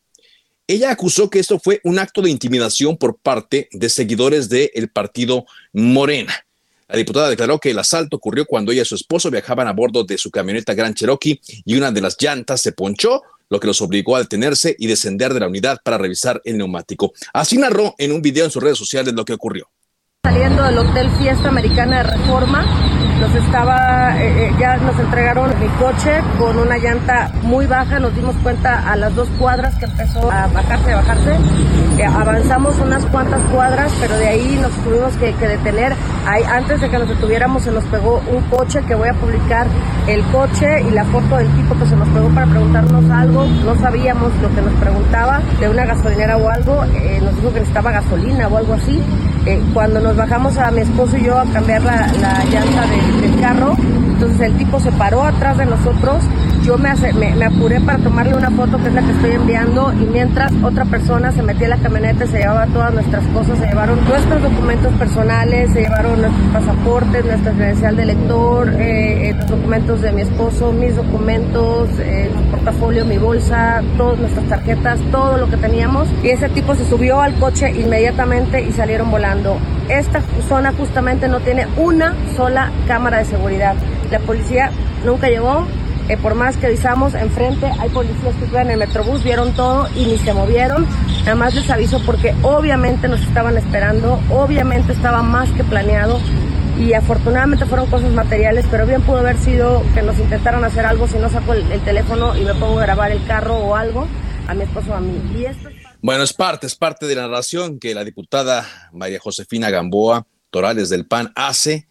Ella 0.68 0.92
acusó 0.92 1.32
que 1.32 1.40
esto 1.40 1.60
fue 1.60 1.82
un 1.84 1.98
acto 1.98 2.22
de 2.22 2.30
intimidación 2.30 2.96
por 2.96 3.18
parte 3.18 3.70
de 3.72 3.90
seguidores 3.90 4.50
del 4.50 4.90
partido 4.94 5.46
Morena. 5.74 6.46
La 6.90 6.98
diputada 6.98 7.30
declaró 7.30 7.60
que 7.60 7.70
el 7.70 7.78
asalto 7.78 8.18
ocurrió 8.18 8.46
cuando 8.46 8.72
ella 8.72 8.82
y 8.82 8.86
su 8.86 8.96
esposo 8.96 9.30
viajaban 9.30 9.68
a 9.68 9.74
bordo 9.74 10.04
de 10.04 10.18
su 10.18 10.32
camioneta 10.32 10.74
Gran 10.74 10.96
Cherokee 10.96 11.40
y 11.64 11.78
una 11.78 11.92
de 11.92 12.02
las 12.02 12.18
llantas 12.20 12.62
se 12.62 12.72
ponchó, 12.72 13.22
lo 13.48 13.60
que 13.60 13.68
los 13.68 13.80
obligó 13.82 14.16
a 14.16 14.20
detenerse 14.20 14.76
y 14.78 14.88
descender 14.88 15.36
de 15.36 15.40
la 15.40 15.48
unidad 15.48 15.78
para 15.84 16.00
revisar 16.00 16.42
el 16.46 16.58
neumático. 16.58 17.14
Así 17.32 17.60
narró 17.60 17.94
en 18.00 18.12
un 18.12 18.24
video 18.24 18.46
en 18.46 18.52
sus 18.52 18.64
redes 18.64 18.80
sociales 18.80 19.14
lo 19.14 19.24
que 19.24 19.34
ocurrió. 19.34 19.70
Saliendo 20.24 20.64
del 20.64 20.80
Hotel 20.80 21.12
Fiesta 21.20 21.48
Americana 21.48 21.98
de 21.98 22.04
Reforma, 22.18 22.89
nos 23.20 23.36
estaba, 23.36 24.16
eh, 24.18 24.46
eh, 24.46 24.52
ya 24.58 24.78
nos 24.78 24.98
entregaron 24.98 25.50
mi 25.60 25.68
coche 25.78 26.22
con 26.38 26.58
una 26.58 26.78
llanta 26.78 27.30
muy 27.44 27.66
baja, 27.66 28.00
nos 28.00 28.16
dimos 28.16 28.34
cuenta 28.42 28.90
a 28.90 28.96
las 28.96 29.14
dos 29.14 29.28
cuadras 29.38 29.76
que 29.76 29.86
empezó 29.86 30.32
a 30.32 30.48
bajarse, 30.48 30.94
a 30.94 30.96
bajarse. 30.98 31.32
Eh, 31.98 32.06
avanzamos 32.06 32.80
unas 32.80 33.06
cuantas 33.08 33.42
cuadras, 33.52 33.92
pero 34.00 34.18
de 34.18 34.28
ahí 34.28 34.60
nos 34.62 34.72
tuvimos 34.84 35.14
que, 35.18 35.34
detener. 35.48 35.94
Ahí, 36.26 36.44
antes 36.44 36.80
de 36.80 36.90
que 36.90 36.98
nos 36.98 37.10
detuviéramos 37.10 37.64
se 37.64 37.72
nos 37.72 37.84
pegó 37.86 38.22
un 38.32 38.42
coche 38.44 38.82
que 38.88 38.96
voy 38.96 39.10
a 39.10 39.14
publicar 39.14 39.68
el 40.08 40.24
coche 40.28 40.82
y 40.82 40.92
la 40.92 41.04
foto 41.06 41.38
del 41.38 41.50
tipo 41.56 41.78
que 41.78 41.86
se 41.88 41.96
nos 41.96 42.08
pegó 42.10 42.30
para 42.30 42.46
preguntarnos 42.48 43.10
algo. 43.10 43.46
No 43.66 43.76
sabíamos 43.80 44.32
lo 44.42 44.54
que 44.56 44.62
nos 44.62 44.74
preguntaba 44.76 45.42
de 45.60 45.68
una 45.68 45.86
gasolinera 45.86 46.38
o 46.38 46.50
algo. 46.50 46.86
nos 46.86 47.36
dijo 47.36 47.54
que 47.54 47.60
necesitaba 47.60 47.92
gasolina 47.92 48.48
o 48.48 48.58
algo 48.58 48.74
así. 48.76 49.02
cuando 49.74 50.00
nos 50.00 50.16
bajamos 50.16 50.58
a 50.58 50.72
mi 50.72 50.82
esposo 50.82 51.18
y 51.18 51.24
yo 51.24 51.38
a 51.38 51.46
cambiar 51.46 51.82
la, 51.82 52.08
la 52.22 52.44
llanta 52.46 52.82
del, 52.88 53.09
del, 53.22 53.40
carro. 53.40 53.76
Entonces 53.80 54.42
el 54.42 54.58
tipo 54.58 54.80
se 54.80 54.92
paró 54.92 55.24
atrás 55.24 55.58
de 55.58 55.66
nosotros. 55.66 56.24
Yo 56.64 56.78
me, 56.78 56.94
me, 57.14 57.46
apuré 57.46 57.80
para 57.80 57.98
tomarle 58.00 58.36
una 58.36 58.52
foto 58.52 58.78
que 58.78 58.90
es 58.90 58.94
la 58.94 59.02
que 59.02 59.12
estoy 59.12 59.32
enviando 59.32 59.94
y 59.94 60.06
mientras 60.06 60.52
otra 60.62 60.86
persona 60.86 61.32
se 61.32 61.42
metía 61.42 61.66
en 61.66 61.70
la 61.70 61.78
camioneta, 61.78 62.28
se 62.28 62.40
llevaba 62.40 62.68
todas 62.68 62.94
nuestras 62.94 63.26
cosas, 63.28 63.58
se 63.60 63.68
llevaron 63.68 63.98
nuestros 64.08 64.44
documentos 64.44 64.94
personales, 64.94 65.72
se 65.72 65.82
llevaron 65.82 66.22
nuestros 66.22 66.48
pasaportes, 66.52 67.26
nuestra 67.26 67.54
credencial 67.54 67.96
de 67.96 68.06
lector, 68.06 68.74
eh, 68.78 69.34
los 69.38 69.48
documentos 69.48 70.02
de 70.02 70.12
mi 70.12 70.22
esposo, 70.22 70.72
mis 70.74 70.96
documentos, 70.96 71.90
eh, 72.00 72.30
mi 72.36 72.44
portafolio, 72.52 73.06
mi 73.06 73.18
bolsa, 73.18 73.82
todas 73.98 74.20
nuestras 74.20 74.46
tarjetas, 74.48 75.00
todo 75.12 75.38
lo 75.38 75.50
que 75.50 75.58
teníamos. 75.58 76.08
Y 76.24 76.30
ese 76.30 76.50
tipo 76.50 76.76
se 76.76 76.86
subió 76.86 77.22
al 77.22 77.36
coche 77.36 77.72
inmediatamente 77.72 78.62
y 78.62 78.72
salieron 78.74 79.10
volando. 79.10 79.58
Esta 79.88 80.22
zona 80.48 80.72
justamente 80.74 81.28
no 81.28 81.40
tiene 81.40 81.66
una 81.78 82.14
sola 82.36 82.70
cámara 82.88 82.99
de 83.00 83.26
seguridad. 83.26 83.76
La 84.12 84.20
policía 84.20 84.72
nunca 85.06 85.30
llegó, 85.30 85.66
eh, 86.08 86.18
por 86.18 86.36
más 86.36 86.58
que 86.58 86.68
avisamos, 86.68 87.14
enfrente 87.14 87.72
hay 87.80 87.90
policías 87.90 88.36
que 88.36 88.46
iban 88.46 88.68
en 88.68 88.74
el 88.74 88.80
metrobús, 88.80 89.24
vieron 89.24 89.54
todo 89.54 89.88
y 89.96 90.06
ni 90.06 90.18
se 90.18 90.34
movieron. 90.34 90.86
Nada 91.20 91.36
más 91.36 91.56
les 91.56 91.70
aviso 91.70 92.02
porque 92.06 92.36
obviamente 92.44 93.08
nos 93.08 93.22
estaban 93.22 93.58
esperando, 93.58 94.20
obviamente 94.30 94.94
estaba 94.94 95.22
más 95.22 95.50
que 95.52 95.64
planeado 95.64 96.20
y 96.78 96.94
afortunadamente 96.94 97.66
fueron 97.66 97.90
cosas 97.90 98.12
materiales, 98.12 98.66
pero 98.70 98.86
bien 98.86 99.02
pudo 99.02 99.18
haber 99.18 99.38
sido 99.38 99.84
que 99.94 100.02
nos 100.02 100.18
intentaran 100.20 100.64
hacer 100.64 100.86
algo 100.86 101.08
si 101.08 101.18
no 101.18 101.30
saco 101.30 101.54
el, 101.54 101.72
el 101.72 101.82
teléfono 101.82 102.38
y 102.38 102.44
me 102.44 102.54
pongo 102.56 102.80
a 102.80 102.84
grabar 102.84 103.12
el 103.12 103.26
carro 103.26 103.58
o 103.58 103.76
algo 103.76 104.08
a 104.48 104.54
mi 104.54 104.64
esposo 104.64 104.92
o 104.92 104.96
a 104.96 105.00
mí. 105.00 105.22
Y 105.38 105.46
esto 105.46 105.70
bueno, 106.02 106.24
es 106.24 106.32
parte, 106.32 106.66
es 106.66 106.76
parte 106.76 107.08
de 107.08 107.16
la 107.16 107.24
narración 107.24 107.78
que 107.78 107.94
la 107.94 108.06
diputada 108.06 108.66
María 108.94 109.20
Josefina 109.20 109.70
Gamboa 109.70 110.26
Torales 110.50 110.88
del 110.88 111.06
PAN 111.06 111.34
hace, 111.36 111.89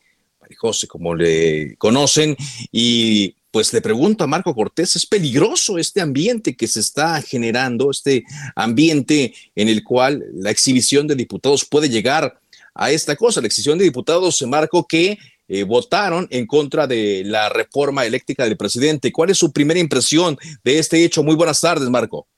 José 0.57 0.87
como 0.87 1.15
le 1.15 1.77
conocen, 1.77 2.37
y 2.73 3.35
pues 3.51 3.73
le 3.73 3.81
pregunto 3.81 4.25
a 4.25 4.27
Marco 4.27 4.55
Cortés, 4.55 4.97
¿es 4.97 5.07
peligroso 5.07 5.79
este 5.79 6.01
ambiente 6.01 6.55
que 6.55 6.69
se 6.69 6.81
está 6.81 7.21
generando, 7.23 7.91
este 7.91 8.25
ambiente 8.55 9.35
en 9.55 9.69
el 9.69 9.83
cual 9.83 10.25
la 10.35 10.51
exhibición 10.51 11.07
de 11.07 11.15
diputados 11.15 11.65
puede 11.65 11.89
llegar 11.89 12.39
a 12.75 12.91
esta 12.91 13.17
cosa? 13.17 13.41
La 13.41 13.47
exhibición 13.47 13.79
de 13.79 13.85
diputados, 13.85 14.43
Marco, 14.43 14.87
que 14.87 15.19
eh, 15.49 15.65
votaron 15.65 16.29
en 16.31 16.47
contra 16.47 16.87
de 16.87 17.23
la 17.25 17.49
reforma 17.49 18.05
eléctrica 18.05 18.45
del 18.45 18.59
presidente. 18.59 19.11
¿Cuál 19.11 19.31
es 19.31 19.39
su 19.39 19.51
primera 19.51 19.81
impresión 19.81 20.37
de 20.63 20.79
este 20.79 21.03
hecho? 21.03 21.23
Muy 21.23 21.35
buenas 21.35 21.61
tardes, 21.61 21.89
Marco. 21.89 22.29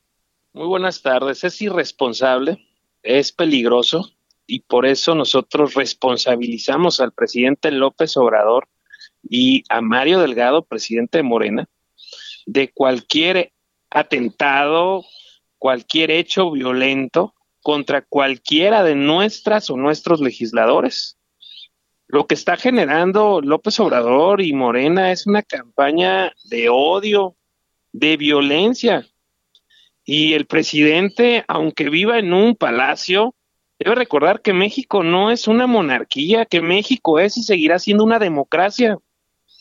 Muy 0.53 0.67
buenas 0.69 1.03
tardes. 1.03 1.43
Es 1.43 1.61
irresponsable, 1.61 2.65
es 3.03 3.33
peligroso 3.33 4.13
y 4.51 4.61
por 4.61 4.85
eso 4.85 5.15
nosotros 5.15 5.75
responsabilizamos 5.75 7.01
al 7.01 7.13
presidente 7.13 7.71
López 7.71 8.17
Obrador 8.17 8.69
y 9.23 9.63
a 9.69 9.81
Mario 9.81 10.19
Delgado, 10.19 10.65
presidente 10.65 11.19
de 11.19 11.23
Morena, 11.23 11.69
de 12.47 12.73
cualquier 12.73 13.53
atentado, 13.91 15.05
cualquier 15.57 16.11
hecho 16.11 16.51
violento 16.51 17.33
contra 17.63 18.03
cualquiera 18.03 18.83
de 18.83 18.97
nuestras 18.97 19.71
o 19.71 19.77
nuestros 19.77 20.21
legisladores. 20.21 21.17
Lo 22.09 22.27
que 22.27 22.35
está 22.35 22.57
generando 22.57 23.41
López 23.41 23.79
Obrador 23.79 24.41
y 24.41 24.53
Morena 24.53 25.13
es 25.13 25.29
una 25.29 25.43
campaña 25.43 26.33
de 26.47 26.69
odio, 26.69 27.37
de 27.93 28.17
violencia, 28.17 29.07
y 30.05 30.33
el 30.33 30.47
presidente, 30.47 31.45
aunque 31.47 31.89
viva 31.89 32.19
en 32.19 32.33
un 32.33 32.57
palacio, 32.57 33.37
debe 33.81 33.95
recordar 33.95 34.43
que 34.43 34.53
México 34.53 35.03
no 35.03 35.31
es 35.31 35.49
una 35.49 35.67
monarquía, 35.67 36.45
que 36.45 36.61
México 36.61 37.19
es 37.19 37.39
y 37.39 37.43
seguirá 37.43 37.79
siendo 37.79 38.05
una 38.05 38.19
democracia, 38.19 38.99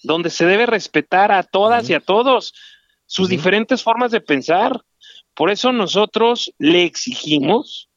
donde 0.03 0.29
se 0.29 0.45
debe 0.45 0.65
respetar 0.65 1.31
a 1.31 1.43
todas 1.43 1.85
uh 1.85 1.87
-huh. 1.87 1.91
y 1.91 1.93
a 1.93 1.99
todos 2.01 2.53
sus 3.05 3.25
uh 3.25 3.27
-huh. 3.27 3.31
diferentes 3.31 3.81
formas 3.81 4.11
de 4.11 4.19
pensar. 4.19 4.81
Por 5.33 5.49
eso 5.49 5.71
nosotros 5.71 6.53
le 6.59 6.83
exigimos 6.83 7.89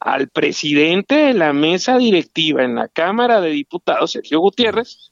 al 0.00 0.28
presidente 0.28 1.14
de 1.14 1.34
la 1.34 1.54
mesa 1.54 1.96
directiva 1.96 2.62
en 2.62 2.74
la 2.74 2.88
Cámara 2.88 3.40
de 3.40 3.50
Diputados, 3.50 4.12
Sergio 4.12 4.40
Gutiérrez, 4.40 5.10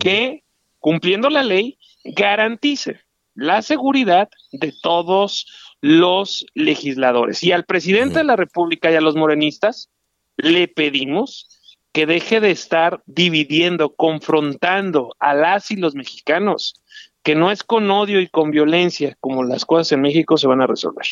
que, 0.00 0.42
cumpliendo 0.80 1.30
la 1.30 1.44
ley, 1.44 1.78
garantice 2.04 3.02
la 3.36 3.62
seguridad 3.62 4.28
de 4.50 4.74
todos 4.82 5.46
los 5.80 6.44
legisladores. 6.54 7.44
Y 7.44 7.52
al 7.52 7.64
presidente 7.64 8.18
de 8.18 8.24
la 8.24 8.36
República 8.36 8.90
y 8.90 8.96
a 8.96 9.00
los 9.00 9.14
morenistas 9.14 9.91
le 10.36 10.68
pedimos 10.68 11.48
que 11.92 12.06
deje 12.06 12.40
de 12.40 12.50
estar 12.50 13.02
dividiendo, 13.06 13.94
confrontando 13.94 15.14
a 15.18 15.34
las 15.34 15.70
y 15.70 15.76
los 15.76 15.94
mexicanos, 15.94 16.74
que 17.22 17.34
no 17.34 17.50
es 17.50 17.62
con 17.62 17.90
odio 17.90 18.20
y 18.20 18.28
con 18.28 18.50
violencia 18.50 19.16
como 19.20 19.44
las 19.44 19.64
cosas 19.64 19.92
en 19.92 20.00
México 20.00 20.38
se 20.38 20.46
van 20.46 20.62
a 20.62 20.66
resolver. 20.66 21.06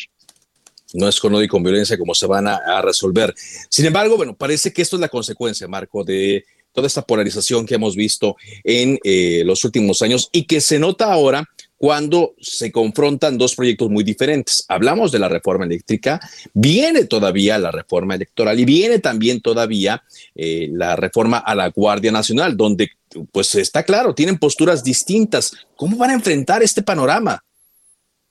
No 0.93 1.07
es 1.07 1.19
con 1.19 1.33
odio 1.33 1.45
y 1.45 1.47
con 1.47 1.63
violencia 1.63 1.97
como 1.97 2.15
se 2.15 2.25
van 2.25 2.47
a, 2.47 2.81
resolver. 2.81 3.33
Sin 3.69 3.85
embargo, 3.85 4.17
bueno, 4.17 4.35
parece 4.35 4.73
que 4.73 4.81
esto 4.81 4.97
es 4.97 4.99
la 4.99 5.07
consecuencia, 5.07 5.67
Marco, 5.67 6.03
de 6.03 6.43
toda 6.73 6.87
esta 6.87 7.01
polarización 7.01 7.65
que 7.65 7.75
hemos 7.75 7.95
visto 7.95 8.35
en 8.63 8.99
eh, 9.03 9.43
los 9.45 9.63
últimos 9.63 10.01
años 10.01 10.29
y 10.31 10.45
que 10.45 10.59
se 10.59 10.79
nota 10.79 11.11
ahora 11.11 11.47
cuando 11.81 12.35
se 12.39 12.71
confrontan 12.71 13.39
dos 13.39 13.55
proyectos 13.55 13.89
muy 13.89 14.03
diferentes. 14.03 14.63
Hablamos 14.67 15.11
de 15.11 15.17
la 15.17 15.27
reforma 15.27 15.65
eléctrica, 15.65 16.19
viene 16.53 17.05
todavía 17.05 17.57
la 17.57 17.71
reforma 17.71 18.13
electoral 18.13 18.59
y 18.59 18.65
viene 18.65 18.99
también 18.99 19.41
todavía 19.41 20.03
eh, 20.35 20.69
la 20.71 20.95
reforma 20.95 21.39
a 21.39 21.55
la 21.55 21.69
Guardia 21.69 22.11
Nacional, 22.11 22.55
donde 22.55 22.91
pues 23.31 23.55
está 23.55 23.81
claro, 23.81 24.13
tienen 24.13 24.37
posturas 24.37 24.83
distintas. 24.83 25.65
¿Cómo 25.75 25.97
van 25.97 26.11
a 26.11 26.13
enfrentar 26.13 26.61
este 26.61 26.83
panorama? 26.83 27.43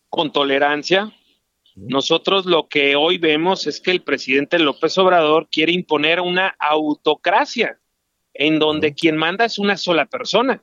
Con 0.09 0.30
tolerancia. 0.30 1.12
Nosotros 1.75 2.47
lo 2.47 2.69
que 2.69 2.95
hoy 2.95 3.19
vemos 3.19 3.66
es 3.66 3.80
que 3.80 3.90
el 3.90 4.02
presidente 4.02 4.61
López 4.61 4.97
Obrador 4.97 5.49
quiere 5.50 5.73
imponer 5.73 6.21
una 6.21 6.54
autocracia 6.61 7.80
en 8.33 8.61
donde 8.61 8.95
quien 8.95 9.16
manda 9.16 9.45
es 9.45 9.59
una 9.59 9.76
sola 9.76 10.07
persona 10.07 10.62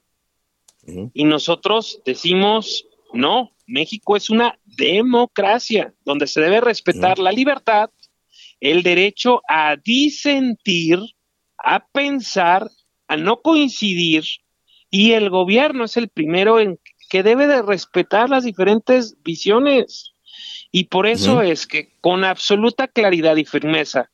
y 1.14 1.26
nosotros 1.26 2.02
decimos, 2.06 2.88
no, 3.14 3.52
México 3.66 4.16
es 4.16 4.30
una 4.30 4.58
democracia 4.66 5.94
donde 6.06 6.28
se 6.28 6.40
debe 6.40 6.62
respetar 6.62 7.20
la 7.20 7.32
libertad, 7.32 7.90
el 8.62 8.84
derecho 8.84 9.42
a 9.48 9.76
disentir, 9.76 11.00
a 11.58 11.86
pensar, 11.86 12.70
a 13.08 13.18
no 13.18 13.42
coincidir, 13.42 14.24
y 14.90 15.12
el 15.12 15.30
gobierno 15.30 15.84
es 15.84 15.98
el 15.98 16.08
primero 16.08 16.60
en 16.60 16.80
que 17.10 17.24
debe 17.24 17.48
de 17.48 17.62
respetar 17.62 18.30
las 18.30 18.46
diferentes 18.46 19.22
visiones. 19.24 20.14
Y 20.72 20.86
por 20.86 21.08
eso 21.08 21.42
es 21.42 21.68
que 21.68 21.98
con 22.00 22.24
absoluta 22.24 22.88
claridad 22.88 23.36
y 23.38 23.46
firmeza, 23.46 24.10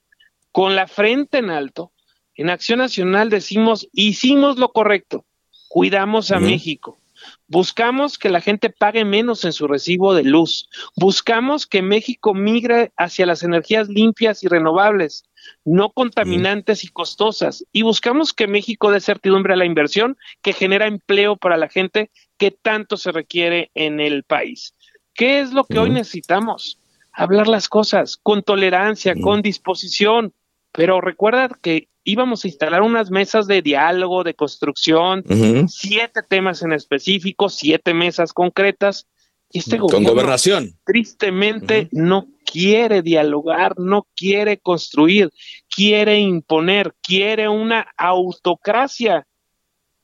con 0.52 0.76
la 0.76 0.88
frente 0.88 1.40
en 1.40 1.50
alto, 1.50 1.92
en 2.36 2.50
Acción 2.50 2.80
Nacional 2.80 3.30
decimos, 3.30 3.88
hicimos 3.94 4.58
lo 4.58 4.72
correcto 4.72 5.26
cuidamos 5.74 6.30
a 6.30 6.40
México. 6.40 7.00
Buscamos 7.48 8.20
que 8.20 8.30
la 8.30 8.42
gente 8.42 8.70
pague 8.70 9.06
menos 9.06 9.44
en 9.44 9.54
su 9.54 9.68
recibo 9.68 10.14
de 10.14 10.22
luz. 10.22 10.70
Buscamos 10.96 11.66
que 11.66 11.82
México 11.82 12.36
migre 12.36 12.92
hacia 12.96 13.26
las 13.26 13.42
energías 13.42 13.90
limpias 13.90 14.44
y 14.44 14.48
renovables, 14.50 15.24
no 15.66 15.90
contaminantes 15.90 16.84
y 16.84 16.90
costosas. 16.90 17.66
Y 17.72 17.82
buscamos 17.82 18.34
que 18.34 18.46
México 18.46 18.92
dé 18.92 19.00
certidumbre 19.00 19.54
a 19.54 19.58
la 19.58 19.66
inversión 19.66 20.16
que 20.44 20.54
genera 20.54 20.86
empleo 20.86 21.38
para 21.38 21.58
la 21.58 21.70
gente 21.70 22.12
que 22.38 22.52
tanto 22.52 22.96
se 22.96 23.12
requiere 23.12 23.72
en 23.74 24.00
el 24.00 24.22
país. 24.22 24.76
¿Qué 25.16 25.40
es 25.40 25.54
lo 25.54 25.64
que 25.64 25.80
hoy 25.80 25.90
necesitamos? 25.90 26.78
Hablar 27.12 27.48
las 27.48 27.68
cosas 27.68 28.18
con 28.22 28.44
tolerancia, 28.44 29.16
con 29.20 29.42
disposición. 29.42 30.36
Pero 30.74 31.02
recuerda 31.02 31.50
que 31.62 31.88
íbamos 32.04 32.44
a 32.44 32.48
instalar 32.48 32.82
unas 32.82 33.10
mesas 33.10 33.48
de 33.48 33.62
diálogo, 33.62 34.24
de 34.24 34.34
construcción, 34.34 35.24
siete 35.68 36.22
temas 36.28 36.62
en 36.64 36.74
específico, 36.74 37.50
siete 37.50 37.94
mesas 37.94 38.34
concretas. 38.34 39.08
Y 39.50 39.60
este 39.60 39.78
Con 39.78 40.04
gobernación. 40.04 40.80
Tristemente 40.84 41.88
no 41.92 42.28
quiere 42.44 43.04
dialogar, 43.04 43.80
no 43.80 44.08
quiere 44.16 44.58
construir, 44.58 45.30
quiere 45.70 46.20
imponer, 46.20 46.96
quiere 47.04 47.48
una 47.48 47.88
autocracia 47.96 49.28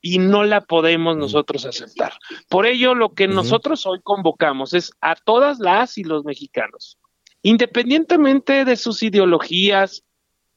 y 0.01 0.19
no 0.19 0.43
la 0.43 0.61
podemos 0.61 1.17
nosotros 1.17 1.65
aceptar. 1.65 2.13
Por 2.47 2.67
ello, 2.67 2.93
lo 2.93 3.13
que 3.13 3.27
nosotros 3.27 3.85
hoy 3.85 3.99
convocamos 4.01 4.73
es 4.73 4.91
a 5.01 5.15
todas 5.15 5.59
las 5.59 5.97
y 5.97 6.03
los 6.03 6.23
mexicanos, 6.23 6.97
independientemente 7.41 8.65
de 8.65 8.75
sus 8.75 9.03
ideologías, 9.03 10.03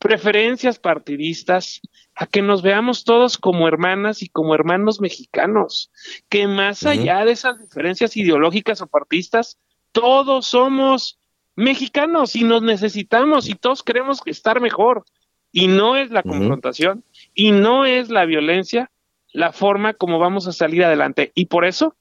preferencias 0.03 0.81
partidistas, 0.81 1.81
a 2.17 2.27
que 2.27 2.43
nos 2.43 2.61
veamos 2.61 3.05
todos 3.05 3.39
como 3.39 3.69
hermanas 3.69 4.21
y 4.23 4.29
como 4.29 4.53
hermanos 4.53 5.01
mexicanos, 5.01 5.93
que 6.29 6.49
más 6.49 6.85
allá 6.85 7.25
de 7.25 7.31
esas 7.31 7.61
diferencias 7.61 8.17
ideológicas 8.17 8.83
o 8.83 8.89
partidistas, 8.89 9.59
todos 9.93 10.47
somos 10.47 11.21
mexicanos 11.55 12.35
y 12.35 12.43
nos 12.43 12.63
necesitamos 12.63 13.49
y 13.49 13.55
todos 13.55 13.85
queremos 13.85 14.21
estar 14.27 14.61
mejor. 14.61 15.05
Y 15.53 15.69
no 15.69 15.97
es 15.97 16.11
la 16.11 16.25
confrontación 16.25 17.05
y 17.33 17.53
no 17.53 17.85
es 17.85 18.09
la 18.11 18.25
violencia 18.25 18.91
la 19.33 19.53
forma 19.53 19.95
como 19.95 20.19
vamos 20.19 20.49
a 20.49 20.53
salir 20.53 20.85
adelante. 20.85 21.31
Y 21.37 21.47
por 21.47 21.65
eso 21.65 21.95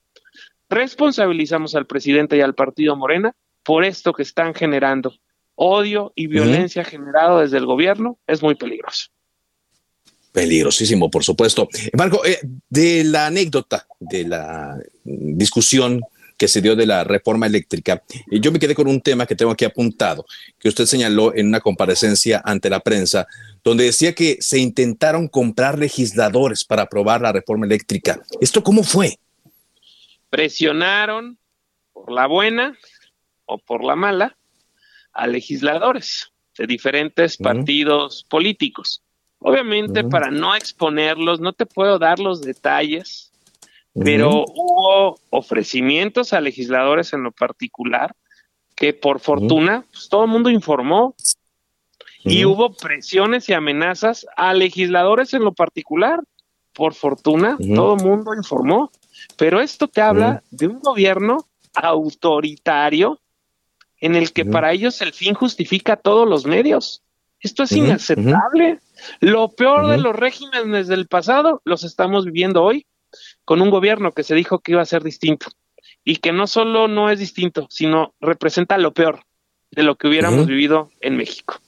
responsabilizamos 0.68 1.76
al 1.76 1.86
presidente 1.86 2.36
y 2.36 2.40
al 2.40 2.54
partido 2.56 2.96
Morena 2.96 3.36
por 3.62 3.84
esto 3.84 4.12
que 4.12 4.22
están 4.22 4.54
generando 4.54 5.14
odio 5.64 6.12
y 6.16 6.26
violencia 6.26 6.82
generado 6.82 7.38
desde 7.38 7.56
el 7.58 7.66
gobierno 7.66 8.18
es 8.26 8.42
muy 8.42 8.56
peligroso. 8.56 9.06
Peligrosísimo, 10.32 11.08
por 11.08 11.22
supuesto. 11.22 11.68
Marco, 11.96 12.24
eh, 12.24 12.40
de 12.68 13.04
la 13.04 13.26
anécdota 13.26 13.86
de 14.00 14.24
la 14.24 14.76
discusión 15.04 16.00
que 16.36 16.48
se 16.48 16.60
dio 16.60 16.74
de 16.74 16.86
la 16.86 17.04
reforma 17.04 17.46
eléctrica, 17.46 18.02
eh, 18.08 18.40
yo 18.40 18.50
me 18.50 18.58
quedé 18.58 18.74
con 18.74 18.88
un 18.88 19.00
tema 19.00 19.24
que 19.24 19.36
tengo 19.36 19.52
aquí 19.52 19.64
apuntado, 19.64 20.26
que 20.58 20.68
usted 20.68 20.84
señaló 20.84 21.32
en 21.32 21.46
una 21.46 21.60
comparecencia 21.60 22.42
ante 22.44 22.68
la 22.68 22.80
prensa, 22.80 23.28
donde 23.62 23.84
decía 23.84 24.16
que 24.16 24.38
se 24.40 24.58
intentaron 24.58 25.28
comprar 25.28 25.78
legisladores 25.78 26.64
para 26.64 26.82
aprobar 26.82 27.20
la 27.20 27.30
reforma 27.30 27.66
eléctrica. 27.66 28.20
¿Esto 28.40 28.64
cómo 28.64 28.82
fue? 28.82 29.16
Presionaron 30.28 31.38
por 31.92 32.10
la 32.10 32.26
buena 32.26 32.76
o 33.44 33.58
por 33.58 33.84
la 33.84 33.94
mala 33.94 34.36
a 35.12 35.26
legisladores 35.26 36.32
de 36.56 36.66
diferentes 36.66 37.36
partidos 37.36 38.24
políticos. 38.28 39.02
Obviamente, 39.38 40.04
para 40.04 40.30
no 40.30 40.54
exponerlos, 40.54 41.40
no 41.40 41.52
te 41.52 41.66
puedo 41.66 41.98
dar 41.98 42.18
los 42.18 42.42
detalles, 42.42 43.32
pero 43.94 44.44
hubo 44.46 45.18
ofrecimientos 45.30 46.32
a 46.32 46.40
legisladores 46.40 47.12
en 47.12 47.22
lo 47.22 47.32
particular 47.32 48.14
que 48.74 48.94
por 48.94 49.20
fortuna 49.20 49.84
pues, 49.92 50.08
todo 50.08 50.24
el 50.24 50.30
mundo 50.30 50.50
informó. 50.50 51.14
Y 52.24 52.44
hubo 52.44 52.72
presiones 52.74 53.48
y 53.48 53.52
amenazas 53.52 54.26
a 54.36 54.54
legisladores 54.54 55.34
en 55.34 55.42
lo 55.42 55.52
particular. 55.52 56.20
Por 56.72 56.94
fortuna, 56.94 57.56
todo 57.74 57.96
el 57.96 58.02
mundo 58.02 58.32
informó. 58.34 58.92
Pero 59.36 59.60
esto 59.60 59.88
te 59.88 60.00
habla 60.00 60.42
de 60.50 60.68
un 60.68 60.78
gobierno 60.78 61.48
autoritario 61.74 63.20
en 64.02 64.16
el 64.16 64.32
que 64.32 64.44
para 64.44 64.72
ellos 64.72 65.00
el 65.00 65.12
fin 65.12 65.32
justifica 65.32 65.96
todos 65.96 66.28
los 66.28 66.44
medios. 66.44 67.02
Esto 67.40 67.62
es 67.62 67.72
inaceptable. 67.72 68.80
Lo 69.20 69.48
peor 69.48 69.88
de 69.88 69.98
los 69.98 70.14
regímenes 70.14 70.88
del 70.88 71.06
pasado 71.06 71.62
los 71.64 71.84
estamos 71.84 72.24
viviendo 72.24 72.64
hoy 72.64 72.84
con 73.44 73.62
un 73.62 73.70
gobierno 73.70 74.10
que 74.12 74.24
se 74.24 74.34
dijo 74.34 74.58
que 74.58 74.72
iba 74.72 74.82
a 74.82 74.86
ser 74.86 75.04
distinto 75.04 75.46
y 76.04 76.16
que 76.16 76.32
no 76.32 76.48
solo 76.48 76.88
no 76.88 77.10
es 77.10 77.20
distinto, 77.20 77.68
sino 77.70 78.12
representa 78.20 78.76
lo 78.76 78.92
peor 78.92 79.20
de 79.70 79.84
lo 79.84 79.96
que 79.96 80.08
hubiéramos 80.08 80.46
vivido 80.46 80.90
en 81.00 81.16
México. 81.16 81.60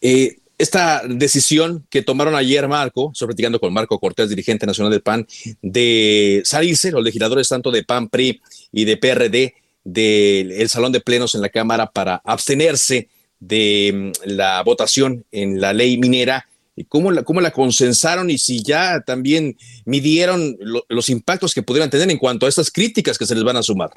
Eh, 0.00 0.38
esta 0.56 1.02
decisión 1.06 1.86
que 1.90 2.00
tomaron 2.00 2.34
ayer, 2.34 2.66
Marco, 2.68 3.10
estoy 3.12 3.26
platicando 3.26 3.60
con 3.60 3.72
Marco 3.74 3.98
Cortés, 3.98 4.30
dirigente 4.30 4.66
nacional 4.66 4.90
del 4.90 5.02
PAN, 5.02 5.26
de 5.60 6.40
salirse 6.44 6.90
los 6.90 7.04
legisladores 7.04 7.48
tanto 7.48 7.70
de 7.70 7.84
PAN, 7.84 8.08
PRI 8.08 8.40
y 8.72 8.86
de 8.86 8.96
PRD, 8.96 9.54
del 9.92 10.68
salón 10.68 10.92
de 10.92 11.00
plenos 11.00 11.34
en 11.34 11.40
la 11.40 11.48
Cámara 11.48 11.86
para 11.90 12.16
abstenerse 12.24 13.08
de 13.40 14.12
mm, 14.26 14.30
la 14.30 14.62
votación 14.62 15.24
en 15.30 15.60
la 15.60 15.72
ley 15.72 15.98
minera. 15.98 16.46
¿Cómo 16.88 17.10
la, 17.10 17.24
cómo 17.24 17.40
la 17.40 17.50
consensaron 17.50 18.30
y 18.30 18.38
si 18.38 18.62
ya 18.62 19.00
también 19.00 19.56
midieron 19.84 20.56
los 20.88 21.08
impactos 21.08 21.52
que 21.52 21.62
pudieran 21.62 21.90
tener 21.90 22.08
en 22.08 22.18
cuanto 22.18 22.46
a 22.46 22.48
estas 22.48 22.70
críticas 22.70 23.18
que 23.18 23.26
se 23.26 23.34
les 23.34 23.42
van 23.42 23.56
a 23.56 23.64
sumar? 23.64 23.90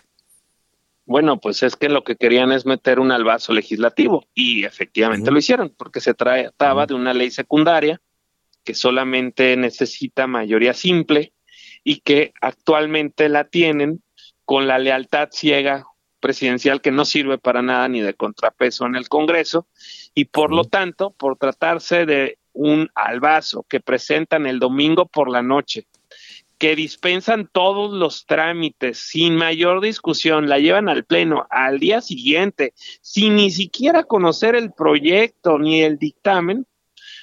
Bueno, 1.05 1.39
pues 1.39 1.61
es 1.61 1.75
que 1.75 1.89
lo 1.89 2.03
que 2.03 2.15
querían 2.15 2.51
es 2.51 2.65
meter 2.65 2.99
un 2.99 3.11
albazo 3.11 3.53
legislativo 3.53 4.25
y 4.33 4.63
efectivamente 4.63 5.29
lo 5.29 5.37
hicieron 5.37 5.73
porque 5.77 5.99
se 5.99 6.15
trataba 6.15 6.87
de 6.87 6.95
una 6.95 7.13
ley 7.13 7.29
secundaria 7.29 8.01
que 8.63 8.73
solamente 8.73 9.55
necesita 9.57 10.25
mayoría 10.25 10.73
simple 10.73 11.33
y 11.83 11.99
que 11.99 12.33
actualmente 12.41 13.29
la 13.29 13.43
tienen 13.45 14.01
con 14.51 14.67
la 14.67 14.79
lealtad 14.79 15.29
ciega 15.31 15.87
presidencial 16.19 16.81
que 16.81 16.91
no 16.91 17.05
sirve 17.05 17.37
para 17.37 17.61
nada 17.61 17.87
ni 17.87 18.01
de 18.01 18.15
contrapeso 18.15 18.85
en 18.85 18.97
el 18.97 19.07
Congreso 19.07 19.69
y 20.13 20.25
por 20.25 20.51
lo 20.51 20.65
tanto, 20.65 21.11
por 21.11 21.37
tratarse 21.37 22.05
de 22.05 22.37
un 22.51 22.89
albazo 22.93 23.65
que 23.69 23.79
presentan 23.79 24.45
el 24.45 24.59
domingo 24.59 25.05
por 25.05 25.29
la 25.29 25.41
noche, 25.41 25.87
que 26.57 26.75
dispensan 26.75 27.49
todos 27.49 27.93
los 27.93 28.25
trámites 28.25 28.97
sin 28.97 29.37
mayor 29.37 29.79
discusión, 29.79 30.49
la 30.49 30.59
llevan 30.59 30.89
al 30.89 31.05
Pleno 31.05 31.47
al 31.49 31.79
día 31.79 32.01
siguiente, 32.01 32.73
sin 32.75 33.37
ni 33.37 33.51
siquiera 33.51 34.03
conocer 34.03 34.55
el 34.55 34.73
proyecto 34.73 35.59
ni 35.59 35.81
el 35.81 35.97
dictamen, 35.97 36.67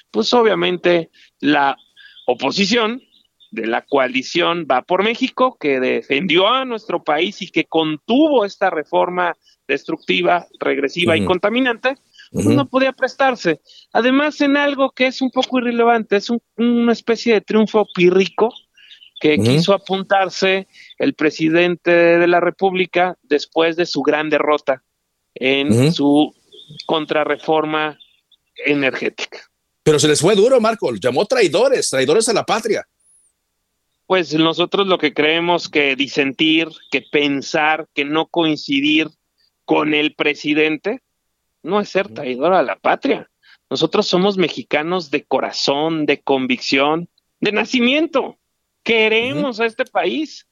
pues 0.09 0.33
obviamente 0.33 1.11
la 1.41 1.77
oposición 2.25 3.03
de 3.51 3.67
la 3.67 3.81
coalición 3.83 4.67
Va 4.69 4.81
por 4.81 5.03
México, 5.03 5.57
que 5.59 5.79
defendió 5.79 6.47
a 6.47 6.65
nuestro 6.65 7.03
país 7.03 7.41
y 7.41 7.49
que 7.49 7.65
contuvo 7.65 8.45
esta 8.45 8.69
reforma 8.69 9.35
destructiva, 9.67 10.47
regresiva 10.59 11.15
y 11.15 11.25
contaminante, 11.25 11.95
pues 12.31 12.45
no 12.45 12.67
podía 12.67 12.91
prestarse. 12.91 13.61
Además, 13.91 14.39
en 14.41 14.57
algo 14.57 14.91
que 14.91 15.07
es 15.07 15.21
un 15.21 15.31
poco 15.31 15.59
irrelevante, 15.59 16.17
es 16.17 16.29
una 16.57 16.91
especie 16.91 17.33
de 17.33 17.41
triunfo 17.41 17.87
pírrico 17.93 18.53
que 19.19 19.37
quiso 19.37 19.73
apuntarse 19.73 20.67
el 20.97 21.13
presidente 21.13 21.91
de 21.91 22.27
la 22.27 22.39
República 22.39 23.17
después 23.21 23.75
de 23.75 23.85
su 23.85 24.01
gran 24.01 24.29
derrota 24.29 24.83
en 25.35 25.93
su 25.93 26.33
contrarreforma 26.85 27.97
energética. 28.65 29.39
Pero 29.83 29.99
se 29.99 30.07
les 30.07 30.21
fue 30.21 30.35
duro, 30.35 30.61
Marco, 30.61 30.93
llamó 30.95 31.25
traidores, 31.25 31.89
traidores 31.89 32.29
a 32.29 32.33
la 32.33 32.45
patria. 32.45 32.87
Pues 34.09 34.33
nosotros 34.33 34.87
lo 34.87 34.97
que 34.97 35.13
creemos 35.13 35.69
que 35.69 35.95
disentir, 35.95 36.67
que 36.89 37.03
pensar, 37.03 37.87
que 37.93 38.05
no 38.05 38.25
coincidir 38.25 39.07
con 39.65 39.93
el 39.93 40.15
presidente, 40.15 41.03
no 41.61 41.79
es 41.79 41.89
ser 41.89 42.07
traidor 42.07 42.55
a 42.55 42.63
la 42.63 42.75
patria. 42.75 43.29
Nosotros 43.69 44.07
somos 44.07 44.35
mexicanos 44.35 45.11
de 45.11 45.25
corazón, 45.25 46.07
de 46.07 46.21
convicción, 46.21 47.07
de 47.39 47.51
nacimiento. 47.51 48.39
Queremos 48.81 49.59
a 49.59 49.67
este 49.67 49.85
país 49.85 50.47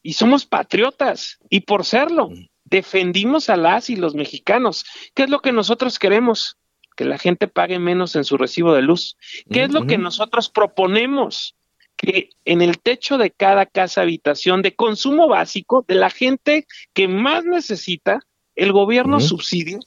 y 0.00 0.12
somos 0.12 0.46
patriotas. 0.46 1.40
Y 1.50 1.62
por 1.62 1.84
serlo, 1.84 2.30
defendimos 2.62 3.50
a 3.50 3.56
las 3.56 3.90
y 3.90 3.96
los 3.96 4.14
mexicanos. 4.14 4.84
¿Qué 5.12 5.24
es 5.24 5.28
lo 5.28 5.40
que 5.40 5.50
nosotros 5.50 5.98
queremos? 5.98 6.56
Que 6.94 7.04
la 7.04 7.18
gente 7.18 7.48
pague 7.48 7.80
menos 7.80 8.14
en 8.14 8.22
su 8.22 8.36
recibo 8.36 8.72
de 8.74 8.82
luz. 8.82 9.16
¿Qué 9.50 9.64
es 9.64 9.72
lo 9.72 9.88
que 9.88 9.98
nosotros 9.98 10.50
proponemos? 10.50 11.56
Que 11.96 12.30
en 12.44 12.62
el 12.62 12.78
techo 12.78 13.18
de 13.18 13.30
cada 13.30 13.66
casa 13.66 14.02
habitación 14.02 14.62
de 14.62 14.74
consumo 14.74 15.28
básico 15.28 15.84
de 15.86 15.94
la 15.94 16.10
gente 16.10 16.66
que 16.92 17.08
más 17.08 17.44
necesita, 17.44 18.20
el 18.56 18.72
gobierno 18.72 19.20
subsidia 19.20 19.78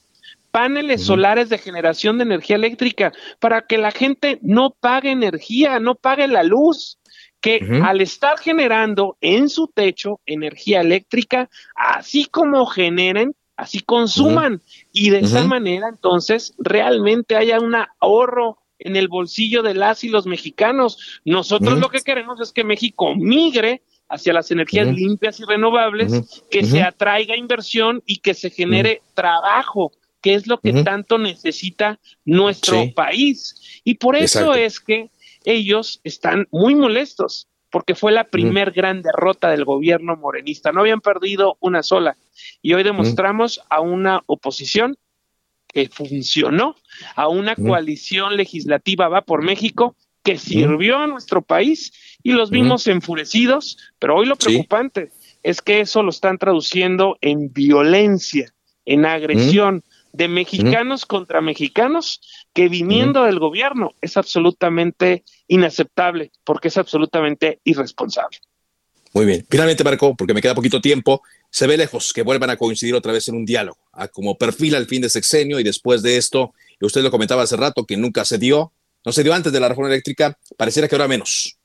paneles 0.50 1.04
solares 1.04 1.48
de 1.48 1.58
generación 1.58 2.18
de 2.18 2.24
energía 2.24 2.56
eléctrica 2.56 3.12
para 3.38 3.62
que 3.62 3.78
la 3.78 3.90
gente 3.90 4.38
no 4.42 4.70
pague 4.70 5.10
energía, 5.10 5.78
no 5.78 5.94
pague 5.94 6.26
la 6.26 6.42
luz, 6.42 6.98
que 7.40 7.60
al 7.84 8.00
estar 8.00 8.38
generando 8.38 9.16
en 9.20 9.48
su 9.48 9.68
techo 9.68 10.20
energía 10.26 10.80
eléctrica, 10.80 11.48
así 11.74 12.24
como 12.24 12.66
generen, 12.66 13.34
así 13.56 13.80
consuman. 13.80 14.60
Y 14.92 15.10
de 15.10 15.20
esa 15.20 15.44
manera 15.44 15.88
entonces 15.88 16.54
realmente 16.58 17.36
haya 17.36 17.60
un 17.60 17.76
ahorro 18.00 18.58
en 18.78 18.96
el 18.96 19.08
bolsillo 19.08 19.62
de 19.62 19.74
las 19.74 20.04
y 20.04 20.08
los 20.08 20.26
mexicanos. 20.26 21.20
Nosotros 21.24 21.78
lo 21.78 21.88
que 21.88 22.00
queremos 22.00 22.40
es 22.40 22.52
que 22.52 22.64
México 22.64 23.14
migre 23.14 23.82
hacia 24.08 24.32
las 24.32 24.50
energías 24.50 24.88
limpias 24.88 25.38
y 25.40 25.44
renovables, 25.44 26.42
que 26.50 26.64
se 26.64 26.82
atraiga 26.82 27.36
inversión 27.36 28.02
y 28.06 28.18
que 28.18 28.34
se 28.34 28.50
genere 28.50 29.02
trabajo, 29.14 29.92
que 30.22 30.34
es 30.34 30.46
lo 30.46 30.58
que 30.60 30.82
tanto 30.82 31.18
necesita 31.18 31.98
nuestro 32.24 32.92
país. 32.94 33.80
Y 33.84 33.94
por 33.94 34.16
eso 34.16 34.54
es 34.54 34.80
que 34.80 35.10
ellos 35.44 36.00
están 36.04 36.46
muy 36.50 36.74
molestos, 36.74 37.48
porque 37.70 37.94
fue 37.94 38.12
la 38.12 38.24
primer 38.24 38.70
gran 38.70 39.02
derrota 39.02 39.50
del 39.50 39.64
gobierno 39.64 40.16
morenista. 40.16 40.72
No 40.72 40.80
habían 40.80 41.02
perdido 41.02 41.58
una 41.60 41.82
sola. 41.82 42.16
Y 42.62 42.72
hoy 42.72 42.82
demostramos 42.82 43.60
a 43.68 43.80
una 43.80 44.22
oposición 44.26 44.96
que 45.72 45.88
funcionó, 45.88 46.76
a 47.14 47.28
una 47.28 47.54
coalición 47.54 48.36
legislativa 48.36 49.08
va 49.08 49.22
por 49.22 49.42
México 49.42 49.96
que 50.22 50.38
sirvió 50.38 50.98
a 50.98 51.06
nuestro 51.06 51.42
país 51.42 51.92
y 52.22 52.32
los 52.32 52.50
vimos 52.50 52.86
enfurecidos, 52.86 53.78
pero 53.98 54.16
hoy 54.16 54.26
lo 54.26 54.36
preocupante 54.36 55.10
es 55.42 55.62
que 55.62 55.80
eso 55.80 56.02
lo 56.02 56.10
están 56.10 56.38
traduciendo 56.38 57.16
en 57.20 57.52
violencia, 57.52 58.52
en 58.84 59.06
agresión 59.06 59.84
de 60.12 60.28
mexicanos 60.28 61.06
contra 61.06 61.40
mexicanos, 61.40 62.20
que 62.52 62.68
viniendo 62.68 63.24
del 63.24 63.38
gobierno 63.38 63.94
es 64.00 64.16
absolutamente 64.16 65.22
inaceptable, 65.46 66.32
porque 66.44 66.68
es 66.68 66.76
absolutamente 66.76 67.60
irresponsable. 67.64 68.38
Muy 69.14 69.26
bien. 69.26 69.46
Finalmente, 69.48 69.84
Marco, 69.84 70.14
porque 70.16 70.34
me 70.34 70.42
queda 70.42 70.54
poquito 70.54 70.80
tiempo, 70.80 71.22
se 71.50 71.66
ve 71.66 71.76
lejos 71.76 72.12
que 72.12 72.22
vuelvan 72.22 72.50
a 72.50 72.56
coincidir 72.56 72.94
otra 72.94 73.12
vez 73.12 73.28
en 73.28 73.36
un 73.36 73.44
diálogo, 73.44 73.78
a 73.92 74.08
como 74.08 74.36
perfil 74.36 74.74
al 74.74 74.86
fin 74.86 75.02
de 75.02 75.08
sexenio 75.08 75.58
y 75.58 75.64
después 75.64 76.02
de 76.02 76.16
esto, 76.16 76.54
y 76.80 76.86
usted 76.86 77.02
lo 77.02 77.10
comentaba 77.10 77.42
hace 77.42 77.56
rato, 77.56 77.84
que 77.84 77.96
nunca 77.96 78.24
se 78.24 78.38
dio, 78.38 78.72
no 79.04 79.12
se 79.12 79.22
dio 79.22 79.34
antes 79.34 79.52
de 79.52 79.60
la 79.60 79.68
reforma 79.68 79.90
eléctrica, 79.90 80.38
pareciera 80.56 80.88
que 80.88 80.94
ahora 80.94 81.08
menos. 81.08 81.56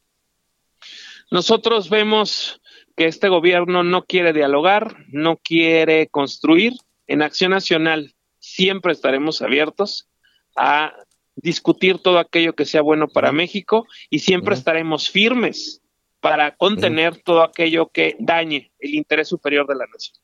Nosotros 1.32 1.89
vemos 1.89 2.62
que 2.96 3.08
este 3.08 3.28
gobierno 3.28 3.84
no 3.84 4.06
quiere 4.06 4.34
dialogar, 4.34 5.06
no 5.10 5.38
quiere 5.38 6.08
construir. 6.08 6.74
En 7.08 7.22
Acción 7.22 7.52
Nacional 7.52 8.13
siempre 8.39 8.93
estaremos 8.93 9.41
abiertos 9.41 10.08
a 10.56 10.93
discutir 11.36 11.98
todo 11.98 12.19
aquello 12.19 12.54
que 12.54 12.65
sea 12.65 12.82
bueno 12.82 13.08
para 13.08 13.32
México 13.32 13.88
y 14.10 14.19
siempre 14.19 14.54
estaremos 14.54 15.10
firmes 15.10 15.82
para 16.23 16.55
contener 16.55 17.17
todo 17.17 17.43
aquello 17.43 17.89
que 17.89 18.15
dañe 18.17 18.71
el 18.79 18.95
interés 18.95 19.27
superior 19.27 19.67
de 19.67 19.75
la 19.75 19.86
nación. 19.88 20.15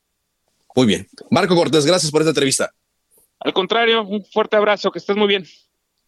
Muy 0.74 0.86
bien. 0.86 1.06
Marco 1.30 1.54
Cortés, 1.54 1.84
gracias 1.84 2.10
por 2.10 2.22
esta 2.22 2.30
entrevista. 2.30 2.70
Al 3.38 3.52
contrario, 3.52 4.02
un 4.02 4.24
fuerte 4.24 4.56
abrazo, 4.56 4.90
que 4.90 4.98
estés 4.98 5.14
muy 5.14 5.28
bien. 5.28 5.44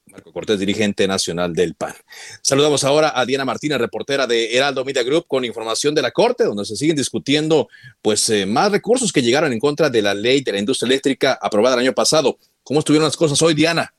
Marco 0.06 0.32
Cortés, 0.32 0.58
dirigente 0.58 1.06
nacional 1.06 1.52
del 1.52 1.74
PAN. 1.74 1.92
Saludamos 2.40 2.84
ahora 2.84 3.12
a 3.14 3.26
Diana 3.26 3.44
Martínez, 3.44 3.76
reportera 3.76 4.26
de 4.26 4.56
Heraldo 4.56 4.82
Media 4.82 5.02
Group, 5.02 5.26
con 5.28 5.44
información 5.44 5.94
de 5.94 6.00
la 6.00 6.10
Corte, 6.10 6.44
donde 6.44 6.64
se 6.64 6.74
siguen 6.74 6.96
discutiendo 6.96 7.68
pues 8.00 8.30
eh, 8.30 8.46
más 8.46 8.72
recursos 8.72 9.12
que 9.12 9.20
llegaron 9.20 9.52
en 9.52 9.60
contra 9.60 9.90
de 9.90 10.00
la 10.00 10.14
ley 10.14 10.40
de 10.40 10.52
la 10.52 10.58
industria 10.58 10.86
eléctrica 10.86 11.38
aprobada 11.38 11.74
el 11.74 11.82
año 11.82 11.92
pasado. 11.92 12.38
¿Cómo 12.62 12.78
estuvieron 12.78 13.04
las 13.04 13.16
cosas 13.18 13.42
hoy, 13.42 13.52
Diana? 13.52 13.92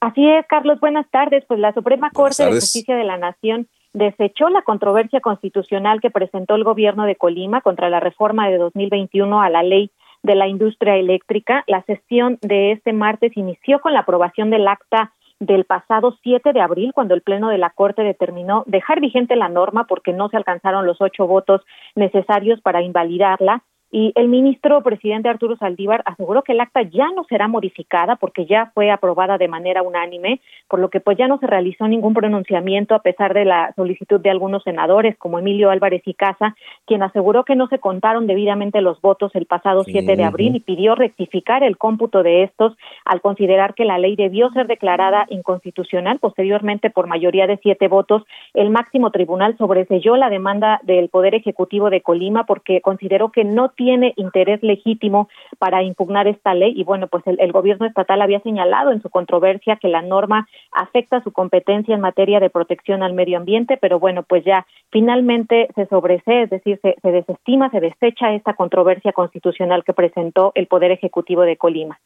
Así 0.00 0.26
es, 0.26 0.46
Carlos. 0.48 0.80
Buenas 0.80 1.10
tardes. 1.10 1.44
Pues 1.46 1.60
la 1.60 1.74
Suprema 1.74 2.10
Corte 2.10 2.42
de 2.42 2.52
Justicia 2.52 2.96
de 2.96 3.04
la 3.04 3.18
Nación 3.18 3.68
desechó 3.92 4.48
la 4.48 4.62
controversia 4.62 5.20
constitucional 5.20 6.00
que 6.00 6.10
presentó 6.10 6.54
el 6.54 6.64
gobierno 6.64 7.04
de 7.04 7.16
Colima 7.16 7.60
contra 7.60 7.90
la 7.90 8.00
reforma 8.00 8.48
de 8.48 8.58
2021 8.58 9.42
a 9.42 9.50
la 9.50 9.62
ley 9.62 9.90
de 10.22 10.34
la 10.34 10.48
industria 10.48 10.96
eléctrica. 10.96 11.64
La 11.66 11.82
sesión 11.82 12.38
de 12.42 12.72
este 12.72 12.92
martes 12.92 13.36
inició 13.36 13.80
con 13.80 13.92
la 13.92 14.00
aprobación 14.00 14.50
del 14.50 14.68
acta 14.68 15.12
del 15.40 15.64
pasado 15.64 16.16
7 16.22 16.52
de 16.52 16.60
abril, 16.60 16.92
cuando 16.92 17.14
el 17.14 17.22
Pleno 17.22 17.48
de 17.48 17.56
la 17.56 17.70
Corte 17.70 18.02
determinó 18.02 18.62
dejar 18.66 19.00
vigente 19.00 19.36
la 19.36 19.48
norma 19.48 19.84
porque 19.84 20.12
no 20.12 20.28
se 20.28 20.36
alcanzaron 20.36 20.86
los 20.86 21.00
ocho 21.00 21.26
votos 21.26 21.62
necesarios 21.94 22.60
para 22.60 22.82
invalidarla 22.82 23.64
y 23.92 24.12
el 24.14 24.28
ministro 24.28 24.82
presidente 24.82 25.28
Arturo 25.28 25.56
Saldívar 25.56 26.02
aseguró 26.04 26.42
que 26.42 26.52
el 26.52 26.60
acta 26.60 26.82
ya 26.82 27.10
no 27.14 27.24
será 27.24 27.48
modificada 27.48 28.16
porque 28.16 28.46
ya 28.46 28.70
fue 28.72 28.90
aprobada 28.90 29.36
de 29.36 29.48
manera 29.48 29.82
unánime, 29.82 30.40
por 30.68 30.78
lo 30.78 30.90
que 30.90 31.00
pues 31.00 31.18
ya 31.18 31.26
no 31.26 31.38
se 31.38 31.48
realizó 31.48 31.88
ningún 31.88 32.14
pronunciamiento 32.14 32.94
a 32.94 33.00
pesar 33.02 33.34
de 33.34 33.44
la 33.44 33.72
solicitud 33.74 34.20
de 34.20 34.30
algunos 34.30 34.62
senadores 34.62 35.16
como 35.18 35.40
Emilio 35.40 35.70
Álvarez 35.70 36.02
y 36.04 36.14
Casa, 36.14 36.54
quien 36.86 37.02
aseguró 37.02 37.44
que 37.44 37.56
no 37.56 37.66
se 37.66 37.80
contaron 37.80 38.28
debidamente 38.28 38.80
los 38.80 39.00
votos 39.00 39.32
el 39.34 39.46
pasado 39.46 39.82
7 39.82 40.14
de 40.14 40.24
abril 40.24 40.54
y 40.54 40.60
pidió 40.60 40.94
rectificar 40.94 41.64
el 41.64 41.76
cómputo 41.76 42.22
de 42.22 42.44
estos 42.44 42.76
al 43.04 43.20
considerar 43.20 43.74
que 43.74 43.84
la 43.84 43.98
ley 43.98 44.14
debió 44.14 44.50
ser 44.50 44.68
declarada 44.68 45.26
inconstitucional. 45.30 46.20
Posteriormente, 46.20 46.90
por 46.90 47.08
mayoría 47.08 47.48
de 47.48 47.58
siete 47.58 47.88
votos, 47.88 48.22
el 48.54 48.70
máximo 48.70 49.10
tribunal 49.10 49.56
sobreselló 49.58 50.16
la 50.16 50.30
demanda 50.30 50.80
del 50.84 51.08
Poder 51.08 51.34
Ejecutivo 51.34 51.90
de 51.90 52.02
Colima 52.02 52.44
porque 52.44 52.80
consideró 52.80 53.30
que 53.30 53.44
no 53.44 53.70
tiene 53.80 54.12
interés 54.16 54.62
legítimo 54.62 55.30
para 55.58 55.82
impugnar 55.82 56.28
esta 56.28 56.52
ley 56.52 56.74
y 56.76 56.84
bueno, 56.84 57.08
pues 57.08 57.24
el, 57.26 57.50
gobierno 57.50 57.86
estatal 57.86 58.20
había 58.20 58.38
señalado 58.40 58.92
en 58.92 59.00
su 59.00 59.08
controversia 59.08 59.78
que 59.80 59.88
la 59.88 60.02
norma 60.02 60.46
afecta 60.70 61.22
su 61.24 61.32
competencia 61.32 61.94
en 61.94 62.02
materia 62.02 62.40
de 62.40 62.50
protección 62.50 63.02
al 63.02 63.14
medio 63.14 63.38
ambiente, 63.38 63.78
pero 63.80 63.98
bueno, 63.98 64.22
pues 64.22 64.44
ya 64.44 64.66
finalmente 64.90 65.68
se 65.74 65.86
sobresee, 65.86 66.42
es 66.42 66.50
decir, 66.50 66.78
se, 66.82 67.10
desestima, 67.10 67.70
se 67.70 67.80
desecha 67.80 68.34
esta 68.34 68.52
controversia 68.52 69.14
constitucional 69.14 69.82
que 69.82 69.94
presentó 69.94 70.52
el 70.54 70.66
Poder 70.66 70.90
Ejecutivo 70.90 71.40
de 71.40 71.56
Colima. 71.56 71.98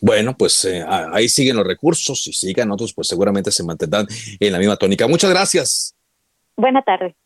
Bueno, 0.00 0.36
pues 0.38 0.64
eh, 0.64 0.84
ahí 1.12 1.28
siguen 1.28 1.56
los 1.56 1.66
recursos 1.66 2.24
y 2.28 2.32
sigan 2.32 2.70
otros, 2.70 2.94
pues 2.94 3.08
seguramente 3.08 3.50
se 3.50 3.64
mantendrán 3.64 4.06
en 4.38 4.52
la 4.52 4.60
misma 4.60 4.76
tónica. 4.76 5.08
Muchas 5.08 5.30
gracias. 5.30 5.96
Buenas 6.56 6.84
tardes. 6.84 7.16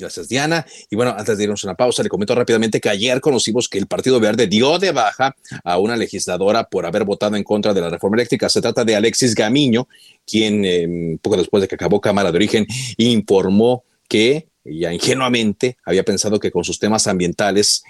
Gracias, 0.00 0.28
Diana. 0.28 0.66
Y 0.88 0.96
bueno, 0.96 1.14
antes 1.16 1.36
de 1.36 1.44
irnos 1.44 1.62
a 1.62 1.68
una 1.68 1.76
pausa, 1.76 2.02
le 2.02 2.08
comento 2.08 2.34
rápidamente 2.34 2.80
que 2.80 2.88
ayer 2.88 3.20
conocimos 3.20 3.68
que 3.68 3.78
el 3.78 3.86
Partido 3.86 4.18
Verde 4.18 4.46
dio 4.46 4.78
de 4.78 4.92
baja 4.92 5.36
a 5.62 5.78
una 5.78 5.96
legisladora 5.96 6.64
por 6.64 6.86
haber 6.86 7.04
votado 7.04 7.36
en 7.36 7.44
contra 7.44 7.74
de 7.74 7.80
la 7.80 7.90
reforma 7.90 8.16
eléctrica. 8.16 8.48
Se 8.48 8.60
trata 8.60 8.84
de 8.84 8.96
Alexis 8.96 9.34
Gamiño, 9.34 9.86
quien 10.26 10.64
em, 10.64 11.18
poco 11.18 11.36
después 11.36 11.60
de 11.60 11.68
que 11.68 11.74
acabó 11.74 12.00
Cámara 12.00 12.32
de 12.32 12.36
Origen 12.36 12.66
informó 12.96 13.84
que 14.08 14.48
ya 14.64 14.92
ingenuamente 14.92 15.76
había 15.84 16.04
pensado 16.04 16.40
que 16.40 16.50
con 16.50 16.64
sus 16.64 16.78
temas 16.78 17.06
ambientales 17.06 17.82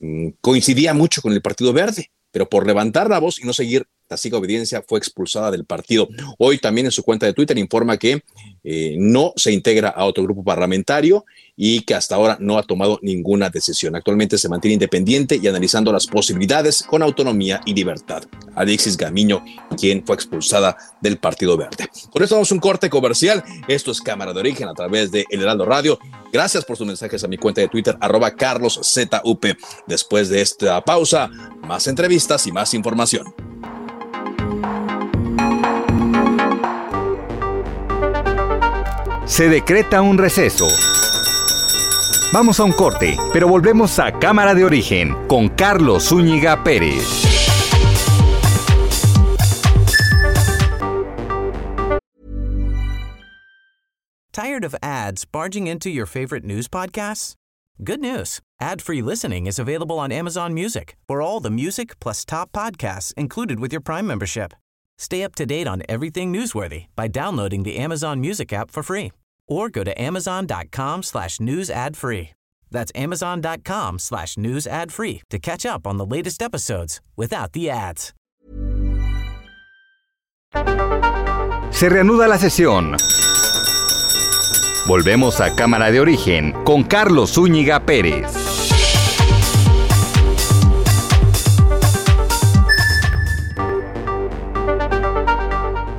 mm, 0.00 0.28
coincidía 0.40 0.94
mucho 0.94 1.22
con 1.22 1.32
el 1.32 1.42
Partido 1.42 1.72
Verde, 1.72 2.10
pero 2.30 2.48
por 2.48 2.66
levantar 2.66 3.08
la 3.08 3.18
voz 3.18 3.38
y 3.38 3.44
no 3.44 3.52
seguir 3.52 3.86
Tassica 4.06 4.36
Obediencia 4.36 4.84
fue 4.86 4.98
expulsada 4.98 5.50
del 5.50 5.64
partido. 5.64 6.08
Hoy 6.38 6.58
también 6.58 6.86
en 6.86 6.92
su 6.92 7.02
cuenta 7.02 7.26
de 7.26 7.32
Twitter 7.32 7.58
informa 7.58 7.96
que 7.96 8.22
eh, 8.64 8.96
no 8.98 9.32
se 9.36 9.52
integra 9.52 9.88
a 9.88 10.04
otro 10.04 10.24
grupo 10.24 10.42
parlamentario 10.42 11.24
y 11.56 11.80
que 11.82 11.94
hasta 11.94 12.14
ahora 12.14 12.36
no 12.38 12.58
ha 12.58 12.62
tomado 12.62 12.98
ninguna 13.02 13.48
decisión. 13.48 13.96
Actualmente 13.96 14.36
se 14.36 14.48
mantiene 14.48 14.74
independiente 14.74 15.38
y 15.42 15.48
analizando 15.48 15.92
las 15.92 16.06
posibilidades 16.06 16.82
con 16.82 17.02
autonomía 17.02 17.60
y 17.64 17.74
libertad. 17.74 18.24
Alexis 18.54 18.96
Gamiño, 18.96 19.42
quien 19.78 20.04
fue 20.04 20.16
expulsada 20.16 20.76
del 21.00 21.16
Partido 21.18 21.56
Verde. 21.56 21.88
Por 22.12 22.22
eso 22.22 22.34
vamos 22.34 22.50
a 22.50 22.54
un 22.54 22.60
corte 22.60 22.90
comercial. 22.90 23.42
Esto 23.68 23.90
es 23.90 24.00
Cámara 24.00 24.32
de 24.32 24.40
Origen 24.40 24.68
a 24.68 24.74
través 24.74 25.10
de 25.10 25.24
El 25.30 25.42
Heraldo 25.42 25.64
Radio. 25.64 25.98
Gracias 26.32 26.64
por 26.64 26.76
sus 26.76 26.86
mensajes 26.86 27.24
a 27.24 27.28
mi 27.28 27.38
cuenta 27.38 27.62
de 27.62 27.68
Twitter, 27.68 27.96
arroba 28.00 28.30
carloszup. 28.32 29.46
Después 29.86 30.28
de 30.28 30.42
esta 30.42 30.84
pausa, 30.84 31.28
más 31.62 31.86
entrevistas 31.86 32.46
y 32.46 32.52
más 32.52 32.74
información. 32.74 33.45
Se 39.26 39.48
decreta 39.48 40.02
un 40.02 40.18
receso. 40.18 40.68
Vamos 42.32 42.60
a 42.60 42.64
un 42.64 42.72
corte, 42.72 43.16
pero 43.32 43.48
volvemos 43.48 43.98
a 43.98 44.12
Cámara 44.12 44.54
de 44.54 44.64
Origen 44.64 45.16
con 45.26 45.48
Carlos 45.48 46.08
Zúñiga 46.08 46.62
Pérez. 46.62 47.02
Tired 54.32 54.64
of 54.64 54.76
ads 54.80 55.24
barging 55.24 55.66
into 55.66 55.90
your 55.90 56.06
favorite 56.06 56.44
news 56.44 56.68
podcasts? 56.68 57.34
Good 57.82 58.00
news. 58.00 58.40
Ad-free 58.60 59.02
listening 59.02 59.46
is 59.46 59.58
available 59.58 59.98
on 59.98 60.12
Amazon 60.12 60.54
Music. 60.54 60.96
For 61.08 61.20
all 61.20 61.40
the 61.40 61.50
music 61.50 61.98
plus 62.00 62.24
top 62.24 62.52
podcasts 62.52 63.12
included 63.14 63.58
with 63.58 63.72
your 63.72 63.80
Prime 63.80 64.06
membership. 64.06 64.54
Stay 64.98 65.22
up 65.22 65.34
to 65.36 65.46
date 65.46 65.66
on 65.68 65.82
everything 65.88 66.32
newsworthy 66.32 66.86
by 66.96 67.08
downloading 67.08 67.62
the 67.62 67.76
Amazon 67.76 68.20
Music 68.20 68.52
app 68.52 68.70
for 68.70 68.82
free 68.82 69.12
or 69.48 69.68
go 69.68 69.84
to 69.84 69.92
amazon.com 70.00 71.02
slash 71.02 71.40
news 71.40 71.70
ad 71.70 71.96
free. 71.96 72.30
That's 72.70 72.92
amazon.com 72.94 73.98
slash 73.98 74.36
news 74.36 74.66
ad 74.66 74.92
free 74.92 75.22
to 75.30 75.38
catch 75.38 75.64
up 75.64 75.86
on 75.86 75.98
the 75.98 76.06
latest 76.06 76.42
episodes 76.42 77.00
without 77.16 77.52
the 77.52 77.70
ads. 77.70 78.12
Se 81.70 81.88
reanuda 81.90 82.26
la 82.26 82.38
sesión. 82.38 82.96
Volvemos 84.86 85.40
a 85.40 85.54
Cámara 85.54 85.90
de 85.90 86.00
Origen 86.00 86.54
con 86.64 86.84
Carlos 86.84 87.36
Zúñiga 87.36 87.84
Pérez. 87.84 88.45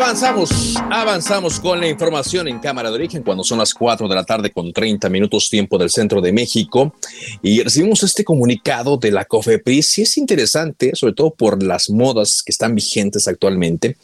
Avanzamos, 0.00 0.76
avanzamos 0.92 1.58
con 1.58 1.80
la 1.80 1.88
información 1.88 2.46
en 2.46 2.60
Cámara 2.60 2.88
de 2.88 2.94
Origen 2.94 3.24
cuando 3.24 3.42
son 3.42 3.58
las 3.58 3.74
4 3.74 4.06
de 4.06 4.14
la 4.14 4.22
tarde 4.22 4.52
con 4.52 4.72
30 4.72 5.08
minutos 5.08 5.50
tiempo 5.50 5.76
del 5.76 5.90
centro 5.90 6.20
de 6.20 6.30
México 6.30 6.94
y 7.42 7.60
recibimos 7.64 8.04
este 8.04 8.22
comunicado 8.22 8.96
de 8.96 9.10
la 9.10 9.24
COFEPRIS 9.24 9.98
y 9.98 10.02
es 10.02 10.16
interesante, 10.16 10.94
sobre 10.94 11.14
todo 11.14 11.32
por 11.32 11.60
las 11.64 11.90
modas 11.90 12.44
que 12.44 12.52
están 12.52 12.76
vigentes 12.76 13.26
actualmente, 13.26 13.96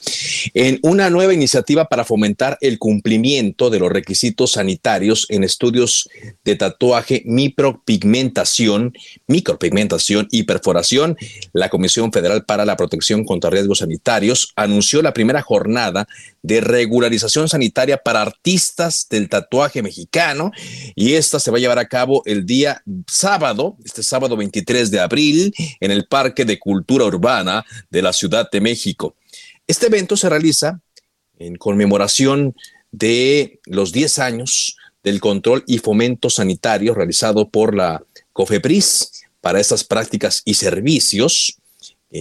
en 0.52 0.80
una 0.82 1.10
nueva 1.10 1.32
iniciativa 1.32 1.84
para 1.84 2.04
fomentar 2.04 2.58
el 2.60 2.80
cumplimiento 2.80 3.70
de 3.70 3.78
los 3.78 3.92
requisitos 3.92 4.52
sanitarios 4.52 5.26
en 5.28 5.44
estudios 5.44 6.08
de 6.44 6.56
tatuaje, 6.56 7.22
micropigmentación, 7.24 8.94
micropigmentación 9.28 10.26
y 10.32 10.42
perforación. 10.42 11.16
La 11.52 11.68
Comisión 11.68 12.12
Federal 12.12 12.44
para 12.44 12.64
la 12.64 12.76
Protección 12.76 13.24
contra 13.24 13.50
Riesgos 13.50 13.78
Sanitarios 13.78 14.52
anunció 14.56 15.00
la 15.00 15.14
primera 15.14 15.40
jornada 15.40 15.83
de 16.42 16.60
regularización 16.60 17.48
sanitaria 17.48 17.98
para 17.98 18.22
artistas 18.22 19.06
del 19.08 19.28
tatuaje 19.28 19.82
mexicano 19.82 20.50
y 20.94 21.14
esta 21.14 21.40
se 21.40 21.50
va 21.50 21.58
a 21.58 21.60
llevar 21.60 21.78
a 21.78 21.88
cabo 21.88 22.22
el 22.26 22.46
día 22.46 22.82
sábado, 23.06 23.76
este 23.84 24.02
sábado 24.02 24.36
23 24.36 24.90
de 24.90 25.00
abril, 25.00 25.54
en 25.80 25.90
el 25.90 26.06
Parque 26.06 26.44
de 26.44 26.58
Cultura 26.58 27.04
Urbana 27.04 27.64
de 27.90 28.02
la 28.02 28.12
Ciudad 28.12 28.48
de 28.50 28.60
México. 28.60 29.14
Este 29.66 29.86
evento 29.86 30.16
se 30.16 30.28
realiza 30.28 30.80
en 31.38 31.56
conmemoración 31.56 32.54
de 32.92 33.60
los 33.66 33.92
10 33.92 34.18
años 34.20 34.76
del 35.02 35.20
control 35.20 35.64
y 35.66 35.78
fomento 35.78 36.30
sanitario 36.30 36.94
realizado 36.94 37.48
por 37.48 37.74
la 37.74 38.02
COFEPRIS 38.32 39.24
para 39.40 39.60
estas 39.60 39.84
prácticas 39.84 40.42
y 40.44 40.54
servicios 40.54 41.58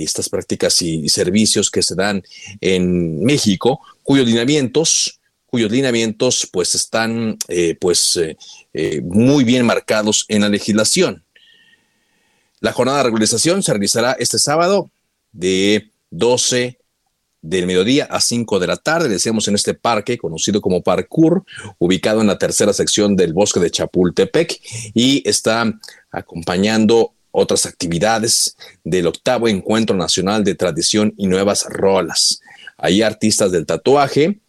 estas 0.02 0.30
prácticas 0.30 0.82
y 0.82 1.08
servicios 1.10 1.70
que 1.70 1.84
se 1.84 1.96
dan 1.96 2.24
en 2.62 3.24
México, 3.24 3.80
cuyos 4.04 4.26
lineamientos 4.26 5.20
cuyos 5.54 5.72
lineamientos 5.72 6.50
pues 6.52 6.74
están 6.74 7.38
eh, 7.48 7.78
pues 7.80 8.16
eh, 8.16 8.38
eh, 8.74 9.02
muy 9.02 9.44
bien 9.44 9.68
marcados 9.68 10.26
en 10.28 10.42
la 10.42 10.50
legislación. 10.50 11.24
La 12.60 12.74
jornada 12.74 12.98
de 12.98 13.04
regularización 13.04 13.62
se 13.62 13.72
realizará 13.72 14.14
este 14.14 14.40
sábado 14.40 14.90
de 15.32 15.92
12 16.10 16.80
del 17.44 17.68
mediodía 17.68 18.06
a 18.06 18.20
5 18.20 18.60
de 18.60 18.66
la 18.66 18.78
tarde. 18.78 19.10
Decíamos 19.10 19.48
en 19.48 19.54
este 19.54 19.76
parque 19.76 20.18
conocido 20.18 20.60
como 20.60 20.82
Parkour, 20.82 21.44
ubicado 21.78 22.22
en 22.22 22.28
la 22.28 22.40
tercera 22.40 22.74
sección 22.74 23.16
del 23.16 23.34
bosque 23.34 23.60
de 23.60 23.70
Chapultepec 23.70 24.60
y 24.96 25.22
está 25.30 25.72
acompañando 26.10 27.14
otras 27.34 27.66
actividades 27.66 28.56
del 28.86 29.08
octavo 29.08 29.50
Encuentro 29.50 29.98
Nacional 29.98 30.46
de 30.46 30.56
Tradición 30.56 31.14
y 31.18 31.28
Nuevas 31.28 31.66
Rolas. 31.68 32.40
Hay 32.78 33.02
artistas 33.02 33.52
del 33.52 33.66
tatuaje 33.66 34.40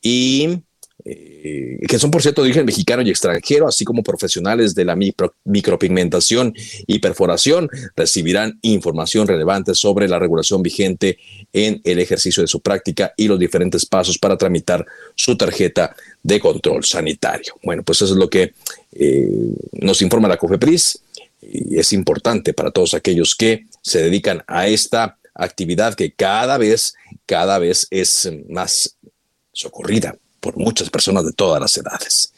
y 0.00 0.62
eh, 1.08 1.78
que 1.88 2.00
son 2.00 2.10
por 2.10 2.20
cierto 2.20 2.42
de 2.42 2.48
origen 2.48 2.66
mexicano 2.66 3.00
y 3.00 3.10
extranjero, 3.10 3.68
así 3.68 3.84
como 3.84 4.02
profesionales 4.02 4.74
de 4.74 4.84
la 4.84 4.96
micropigmentación 5.44 6.52
y 6.86 6.98
perforación, 6.98 7.70
recibirán 7.94 8.58
información 8.62 9.28
relevante 9.28 9.74
sobre 9.76 10.08
la 10.08 10.18
regulación 10.18 10.62
vigente 10.62 11.18
en 11.52 11.80
el 11.84 12.00
ejercicio 12.00 12.42
de 12.42 12.48
su 12.48 12.60
práctica 12.60 13.14
y 13.16 13.28
los 13.28 13.38
diferentes 13.38 13.86
pasos 13.86 14.18
para 14.18 14.36
tramitar 14.36 14.84
su 15.14 15.36
tarjeta 15.36 15.94
de 16.24 16.40
control 16.40 16.84
sanitario. 16.84 17.54
Bueno, 17.62 17.84
pues 17.84 18.02
eso 18.02 18.12
es 18.12 18.18
lo 18.18 18.28
que 18.28 18.52
eh, 18.92 19.28
nos 19.74 20.02
informa 20.02 20.26
la 20.26 20.38
COFEPRIS 20.38 21.02
y 21.40 21.78
es 21.78 21.92
importante 21.92 22.54
para 22.54 22.70
todos 22.70 22.94
aquellos 22.94 23.34
que 23.34 23.66
se 23.82 24.02
dedican 24.02 24.42
a 24.46 24.68
esta 24.68 25.18
actividad 25.34 25.94
que 25.94 26.12
cada 26.12 26.58
vez, 26.58 26.94
cada 27.26 27.58
vez 27.58 27.86
es 27.90 28.30
más 28.48 28.96
socorrida 29.52 30.16
por 30.40 30.56
muchas 30.56 30.90
personas 30.90 31.24
de 31.24 31.32
todas 31.32 31.60
las 31.60 31.76
edades. 31.76 32.32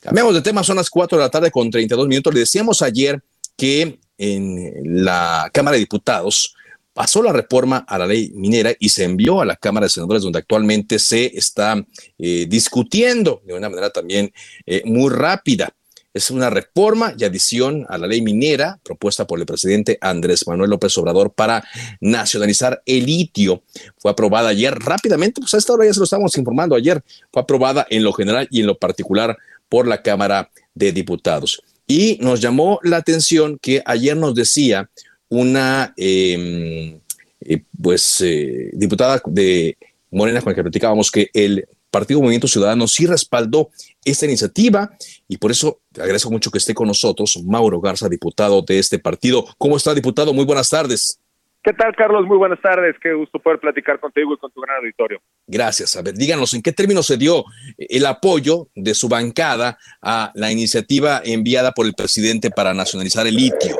Cambiamos 0.00 0.34
de 0.34 0.42
tema, 0.42 0.62
son 0.62 0.76
las 0.76 0.90
4 0.90 1.16
de 1.16 1.24
la 1.24 1.30
tarde 1.30 1.50
con 1.50 1.70
32 1.70 2.08
minutos. 2.08 2.34
Le 2.34 2.40
decíamos 2.40 2.82
ayer 2.82 3.22
que 3.56 3.98
en 4.18 5.04
la 5.04 5.50
Cámara 5.52 5.74
de 5.74 5.80
Diputados 5.80 6.54
pasó 6.92 7.22
la 7.22 7.32
reforma 7.32 7.78
a 7.88 7.98
la 7.98 8.06
ley 8.06 8.30
minera 8.34 8.72
y 8.78 8.88
se 8.88 9.04
envió 9.04 9.40
a 9.40 9.44
la 9.44 9.56
Cámara 9.56 9.86
de 9.86 9.90
Senadores, 9.90 10.22
donde 10.22 10.38
actualmente 10.38 10.98
se 10.98 11.36
está 11.36 11.84
eh, 12.18 12.46
discutiendo 12.48 13.42
de 13.44 13.54
una 13.54 13.68
manera 13.68 13.90
también 13.90 14.32
eh, 14.64 14.82
muy 14.84 15.10
rápida. 15.10 15.74
Es 16.14 16.30
una 16.30 16.48
reforma 16.48 17.12
y 17.18 17.24
adición 17.24 17.86
a 17.88 17.98
la 17.98 18.06
ley 18.06 18.22
minera 18.22 18.78
propuesta 18.84 19.26
por 19.26 19.40
el 19.40 19.46
presidente 19.46 19.98
Andrés 20.00 20.46
Manuel 20.46 20.70
López 20.70 20.96
Obrador 20.96 21.32
para 21.32 21.64
nacionalizar 22.00 22.80
el 22.86 23.04
litio. 23.04 23.64
Fue 23.98 24.12
aprobada 24.12 24.50
ayer 24.50 24.72
rápidamente, 24.72 25.40
pues 25.40 25.54
a 25.54 25.58
esta 25.58 25.72
hora 25.72 25.86
ya 25.86 25.92
se 25.92 25.98
lo 25.98 26.04
estamos 26.04 26.38
informando 26.38 26.76
ayer. 26.76 27.02
Fue 27.32 27.42
aprobada 27.42 27.84
en 27.90 28.04
lo 28.04 28.12
general 28.12 28.46
y 28.52 28.60
en 28.60 28.68
lo 28.68 28.78
particular 28.78 29.36
por 29.68 29.88
la 29.88 30.02
Cámara 30.02 30.50
de 30.72 30.92
Diputados. 30.92 31.60
Y 31.88 32.16
nos 32.20 32.40
llamó 32.40 32.78
la 32.84 32.98
atención 32.98 33.58
que 33.60 33.82
ayer 33.84 34.16
nos 34.16 34.36
decía 34.36 34.88
una 35.28 35.94
em, 35.96 37.00
eh, 37.40 37.62
pues 37.82 38.20
eh, 38.20 38.70
diputada 38.72 39.20
de 39.26 39.76
Morena 40.12 40.40
con 40.40 40.52
la 40.52 40.54
que 40.54 40.62
platicábamos 40.62 41.10
que 41.10 41.28
el 41.34 41.66
Partido 41.94 42.18
Movimiento 42.18 42.48
Ciudadano 42.48 42.88
sí 42.88 43.06
respaldó 43.06 43.68
esta 44.04 44.26
iniciativa 44.26 44.90
y 45.28 45.38
por 45.38 45.52
eso 45.52 45.78
agradezco 45.94 46.28
mucho 46.28 46.50
que 46.50 46.58
esté 46.58 46.74
con 46.74 46.88
nosotros 46.88 47.40
Mauro 47.46 47.80
Garza, 47.80 48.08
diputado 48.08 48.62
de 48.62 48.80
este 48.80 48.98
partido. 48.98 49.44
¿Cómo 49.58 49.76
está, 49.76 49.94
diputado? 49.94 50.34
Muy 50.34 50.44
buenas 50.44 50.68
tardes. 50.68 51.20
¿Qué 51.62 51.72
tal, 51.72 51.94
Carlos? 51.94 52.26
Muy 52.26 52.36
buenas 52.36 52.60
tardes. 52.60 52.96
Qué 53.00 53.14
gusto 53.14 53.38
poder 53.38 53.60
platicar 53.60 54.00
contigo 54.00 54.34
y 54.34 54.38
con 54.38 54.50
tu 54.50 54.60
gran 54.60 54.78
auditorio. 54.78 55.20
Gracias. 55.46 55.94
A 55.94 56.02
ver, 56.02 56.14
díganos, 56.14 56.52
¿en 56.52 56.62
qué 56.62 56.72
términos 56.72 57.06
se 57.06 57.16
dio 57.16 57.44
el 57.78 58.04
apoyo 58.06 58.68
de 58.74 58.92
su 58.92 59.08
bancada 59.08 59.78
a 60.02 60.32
la 60.34 60.50
iniciativa 60.50 61.22
enviada 61.24 61.70
por 61.70 61.86
el 61.86 61.94
presidente 61.94 62.50
para 62.50 62.74
nacionalizar 62.74 63.26
el 63.28 63.36
litio? 63.36 63.76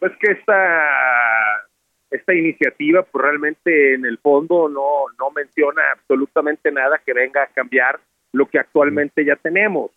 pues 0.00 0.12
que 0.18 0.32
esta 0.32 0.54
esta 2.10 2.34
iniciativa 2.34 3.02
pues 3.02 3.24
realmente 3.24 3.94
en 3.94 4.04
el 4.04 4.18
fondo 4.18 4.68
no 4.68 5.04
no 5.18 5.30
menciona 5.30 5.82
absolutamente 5.92 6.70
nada 6.72 7.00
que 7.04 7.12
venga 7.12 7.42
a 7.42 7.46
cambiar 7.48 8.00
lo 8.32 8.46
que 8.46 8.58
actualmente 8.58 9.24
ya 9.24 9.36
tenemos. 9.36 9.90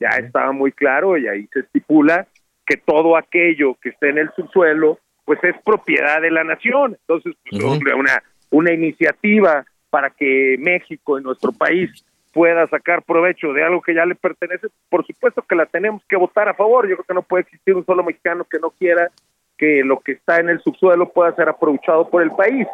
Ya 0.00 0.08
estaba 0.10 0.52
muy 0.52 0.72
claro 0.72 1.16
y 1.16 1.28
ahí 1.28 1.48
se 1.52 1.60
estipula 1.60 2.26
que 2.66 2.76
todo 2.76 3.16
aquello 3.16 3.76
que 3.80 3.90
esté 3.90 4.10
en 4.10 4.18
el 4.18 4.30
subsuelo 4.34 4.98
pues 5.24 5.42
es 5.42 5.54
propiedad 5.64 6.20
de 6.20 6.30
la 6.30 6.44
nación. 6.44 6.96
Entonces 7.00 7.34
pues, 7.48 7.62
una 7.62 8.22
una 8.50 8.72
iniciativa 8.72 9.64
para 9.90 10.10
que 10.10 10.56
México 10.58 11.18
en 11.18 11.24
nuestro 11.24 11.52
país 11.52 12.04
pueda 12.32 12.66
sacar 12.66 13.02
provecho 13.04 13.52
de 13.52 13.62
algo 13.62 13.80
que 13.80 13.94
ya 13.94 14.04
le 14.04 14.16
pertenece, 14.16 14.66
por 14.88 15.06
supuesto 15.06 15.42
que 15.42 15.54
la 15.54 15.66
tenemos 15.66 16.02
que 16.08 16.16
votar 16.16 16.48
a 16.48 16.54
favor. 16.54 16.88
Yo 16.88 16.96
creo 16.96 17.06
que 17.06 17.14
no 17.14 17.22
puede 17.22 17.42
existir 17.42 17.74
un 17.74 17.86
solo 17.86 18.02
mexicano 18.02 18.44
que 18.44 18.58
no 18.58 18.70
quiera 18.70 19.10
que 19.56 19.82
lo 19.84 20.00
que 20.00 20.12
está 20.12 20.38
en 20.38 20.48
el 20.48 20.60
subsuelo 20.60 21.10
pueda 21.10 21.34
ser 21.34 21.48
aprovechado 21.48 22.08
por 22.08 22.22
el 22.22 22.30
país. 22.30 22.66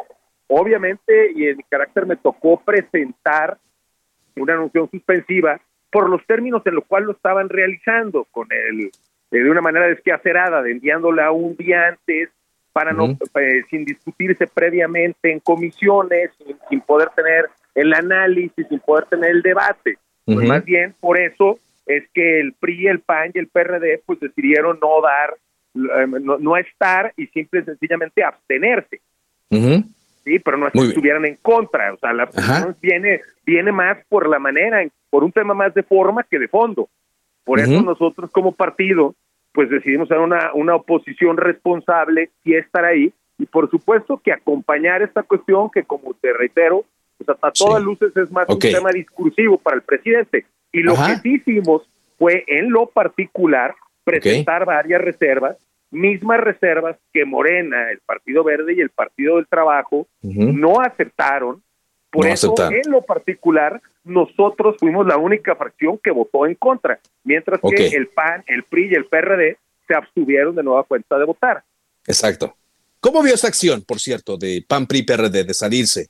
Obviamente, 0.47 1.31
y 1.35 1.47
en 1.47 1.57
mi 1.57 1.63
carácter 1.63 2.05
me 2.05 2.15
tocó 2.15 2.59
presentar 2.59 3.57
una 4.35 4.53
anuncio 4.53 4.87
suspensiva 4.91 5.59
por 5.91 6.09
los 6.09 6.25
términos 6.25 6.61
en 6.65 6.75
los 6.75 6.85
cuales 6.85 7.07
lo 7.07 7.13
estaban 7.13 7.49
realizando, 7.49 8.25
con 8.31 8.47
el 8.51 8.91
de 9.31 9.49
una 9.49 9.61
manera 9.61 9.87
desquacerada, 9.87 10.61
de 10.61 10.71
enviándole 10.71 11.21
a 11.21 11.31
un 11.31 11.55
día 11.55 11.87
antes 11.87 12.29
para 12.73 12.93
no 12.93 13.17
eh, 13.39 13.63
sin 13.69 13.85
discutirse 13.85 14.47
previamente 14.47 15.31
en 15.31 15.39
comisiones, 15.39 16.31
sin, 16.69 16.81
poder 16.81 17.09
tener 17.09 17.49
el 17.75 17.93
análisis, 17.93 18.67
sin 18.67 18.79
poder 18.79 19.05
tener 19.05 19.31
el 19.31 19.41
debate. 19.41 19.97
Pues 20.25 20.47
más 20.47 20.63
bien 20.63 20.93
por 20.99 21.19
eso 21.19 21.59
es 21.85 22.07
que 22.13 22.39
el 22.39 22.53
PRI, 22.53 22.87
el 22.87 22.99
PAN 22.99 23.31
y 23.33 23.39
el 23.39 23.47
PRD 23.47 24.01
pues 24.05 24.19
decidieron 24.19 24.79
no 24.79 25.01
dar, 25.01 25.35
eh, 25.75 26.07
no, 26.07 26.57
estar 26.57 27.13
y 27.17 27.27
simple 27.27 27.61
y 27.61 27.63
sencillamente 27.63 28.23
abstenerse. 28.23 29.01
Sí, 29.49 30.39
pero 30.39 30.57
no 30.57 30.67
es 30.67 30.73
que 30.73 30.79
estuvieran 30.79 31.25
en 31.25 31.35
contra, 31.37 31.93
o 31.93 31.97
sea, 31.97 32.13
la 32.13 32.23
abstención 32.23 32.75
viene, 32.81 33.21
viene 33.45 33.71
más 33.71 33.97
por 34.07 34.29
la 34.29 34.39
manera, 34.39 34.85
por 35.09 35.23
un 35.23 35.31
tema 35.31 35.53
más 35.53 35.73
de 35.73 35.83
forma 35.83 36.23
que 36.23 36.39
de 36.39 36.47
fondo. 36.47 36.89
Por 37.43 37.59
eso 37.59 37.81
nosotros 37.81 38.29
como 38.31 38.51
partido 38.51 39.15
pues 39.51 39.69
decidimos 39.69 40.07
ser 40.07 40.19
una, 40.19 40.53
una 40.53 40.75
oposición 40.75 41.37
responsable 41.37 42.29
y 42.43 42.55
estar 42.55 42.85
ahí. 42.85 43.13
Y 43.37 43.45
por 43.45 43.69
supuesto 43.69 44.21
que 44.23 44.31
acompañar 44.31 45.01
esta 45.01 45.23
cuestión 45.23 45.69
que, 45.69 45.83
como 45.83 46.13
te 46.13 46.31
reitero, 46.31 46.85
pues 47.17 47.29
hasta 47.29 47.51
todas 47.51 47.83
luces 47.83 48.15
es 48.15 48.31
más 48.31 48.47
un 48.47 48.59
tema 48.59 48.91
discursivo 48.91 49.57
para 49.57 49.77
el 49.77 49.81
presidente. 49.81 50.45
Y 50.71 50.81
lo 50.81 50.93
que 50.93 51.17
sí 51.21 51.33
hicimos 51.35 51.83
fue, 52.17 52.43
en 52.47 52.71
lo 52.71 52.85
particular, 52.85 53.75
presentar 54.03 54.65
varias 54.65 55.01
reservas, 55.01 55.57
mismas 55.89 56.39
reservas 56.39 56.97
que 57.13 57.25
Morena, 57.25 57.91
el 57.91 57.99
Partido 57.99 58.43
Verde 58.43 58.73
y 58.73 58.81
el 58.81 58.89
Partido 58.89 59.35
del 59.37 59.47
Trabajo 59.47 60.07
no 60.21 60.79
aceptaron. 60.81 61.61
Por 62.09 62.27
eso, 62.27 62.53
en 62.57 62.91
lo 62.91 63.01
particular, 63.03 63.81
nosotros 64.03 64.75
fuimos 64.79 65.07
la 65.07 65.17
única 65.17 65.55
fracción 65.55 65.97
que 65.97 66.11
votó 66.11 66.45
en 66.45 66.55
contra, 66.55 66.99
mientras 67.23 67.61
que 67.61 67.87
el 67.87 68.07
PAN, 68.07 68.43
el 68.47 68.63
PRI 68.63 68.89
y 68.91 68.95
el 68.95 69.05
PRD 69.05 69.57
se 69.87 69.95
abstuvieron 69.95 70.55
de 70.55 70.63
nueva 70.63 70.83
cuenta 70.83 71.17
de 71.17 71.25
votar. 71.25 71.63
Exacto. 72.05 72.55
¿Cómo 72.99 73.23
vio 73.23 73.33
esta 73.33 73.47
acción, 73.47 73.81
por 73.81 73.99
cierto, 73.99 74.37
de 74.37 74.63
PAN, 74.67 74.87
PRI, 74.87 75.03
PRD, 75.03 75.43
de 75.43 75.53
salirse? 75.53 76.07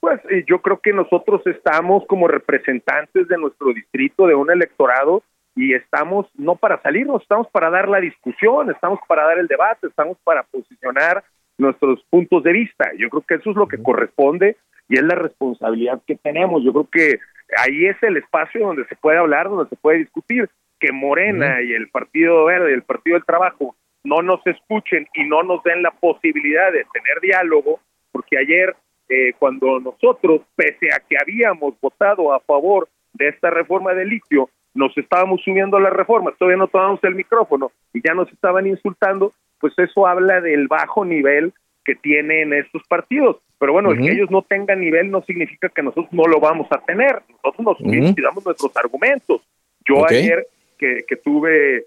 Pues 0.00 0.20
eh, 0.30 0.44
yo 0.48 0.60
creo 0.60 0.80
que 0.80 0.92
nosotros 0.92 1.42
estamos 1.46 2.04
como 2.06 2.28
representantes 2.28 3.28
de 3.28 3.38
nuestro 3.38 3.72
distrito, 3.72 4.26
de 4.26 4.34
un 4.34 4.50
electorado, 4.50 5.22
y 5.54 5.74
estamos 5.74 6.26
no 6.34 6.56
para 6.56 6.80
salirnos, 6.82 7.22
estamos 7.22 7.48
para 7.48 7.70
dar 7.70 7.88
la 7.88 8.00
discusión, 8.00 8.70
estamos 8.70 9.00
para 9.06 9.24
dar 9.24 9.38
el 9.38 9.46
debate, 9.46 9.86
estamos 9.86 10.16
para 10.24 10.42
posicionar 10.44 11.22
nuestros 11.58 12.02
puntos 12.10 12.42
de 12.42 12.52
vista. 12.52 12.90
Yo 12.96 13.08
creo 13.10 13.22
que 13.22 13.34
eso 13.34 13.50
es 13.50 13.56
lo 13.56 13.68
que 13.68 13.82
corresponde 13.82 14.56
y 14.88 14.96
es 14.96 15.02
la 15.02 15.14
responsabilidad 15.14 16.00
que 16.06 16.16
tenemos. 16.16 16.62
Yo 16.64 16.72
creo 16.72 16.88
que 16.90 17.20
ahí 17.56 17.86
es 17.86 18.02
el 18.02 18.16
espacio 18.16 18.66
donde 18.66 18.86
se 18.86 18.96
puede 18.96 19.18
hablar, 19.18 19.48
donde 19.48 19.68
se 19.68 19.76
puede 19.76 19.98
discutir. 19.98 20.48
Que 20.80 20.90
Morena 20.90 21.62
y 21.62 21.72
el 21.72 21.88
Partido 21.90 22.44
Verde 22.46 22.70
y 22.70 22.74
el 22.74 22.82
Partido 22.82 23.14
del 23.14 23.24
Trabajo 23.24 23.76
no 24.02 24.20
nos 24.20 24.44
escuchen 24.46 25.06
y 25.14 25.24
no 25.24 25.44
nos 25.44 25.62
den 25.62 25.82
la 25.82 25.92
posibilidad 25.92 26.72
de 26.72 26.84
tener 26.92 27.20
diálogo, 27.20 27.78
porque 28.10 28.36
ayer 28.36 28.74
eh, 29.08 29.32
cuando 29.38 29.78
nosotros, 29.78 30.40
pese 30.56 30.88
a 30.92 30.98
que 30.98 31.16
habíamos 31.20 31.78
votado 31.80 32.32
a 32.32 32.40
favor 32.40 32.88
de 33.12 33.28
esta 33.28 33.50
reforma 33.50 33.94
de 33.94 34.06
litio, 34.06 34.50
nos 34.74 34.96
estábamos 34.96 35.42
subiendo 35.42 35.76
a 35.76 35.80
la 35.80 35.90
reforma, 35.90 36.32
todavía 36.38 36.56
no 36.56 36.68
tomábamos 36.68 37.02
el 37.04 37.14
micrófono 37.14 37.72
y 37.92 38.00
ya 38.06 38.14
nos 38.14 38.30
estaban 38.32 38.66
insultando, 38.66 39.32
pues 39.60 39.74
eso 39.78 40.06
habla 40.06 40.40
del 40.40 40.68
bajo 40.68 41.04
nivel 41.04 41.52
que 41.84 41.94
tienen 41.94 42.52
estos 42.52 42.82
partidos. 42.88 43.38
Pero 43.58 43.72
bueno, 43.74 43.92
el 43.92 43.98
que 43.98 44.12
ellos 44.12 44.30
no 44.30 44.42
tengan 44.42 44.80
nivel 44.80 45.10
no 45.10 45.22
significa 45.22 45.68
que 45.68 45.82
nosotros 45.82 46.12
no 46.12 46.24
lo 46.24 46.40
vamos 46.40 46.66
a 46.70 46.78
tener. 46.78 47.22
Nosotros 47.28 47.64
nos 47.64 47.78
subimos 47.78 48.18
y 48.18 48.22
damos 48.22 48.44
nuestros 48.44 48.76
argumentos. 48.76 49.42
Yo 49.86 50.04
ayer 50.08 50.46
que, 50.78 51.04
tuve 51.22 51.86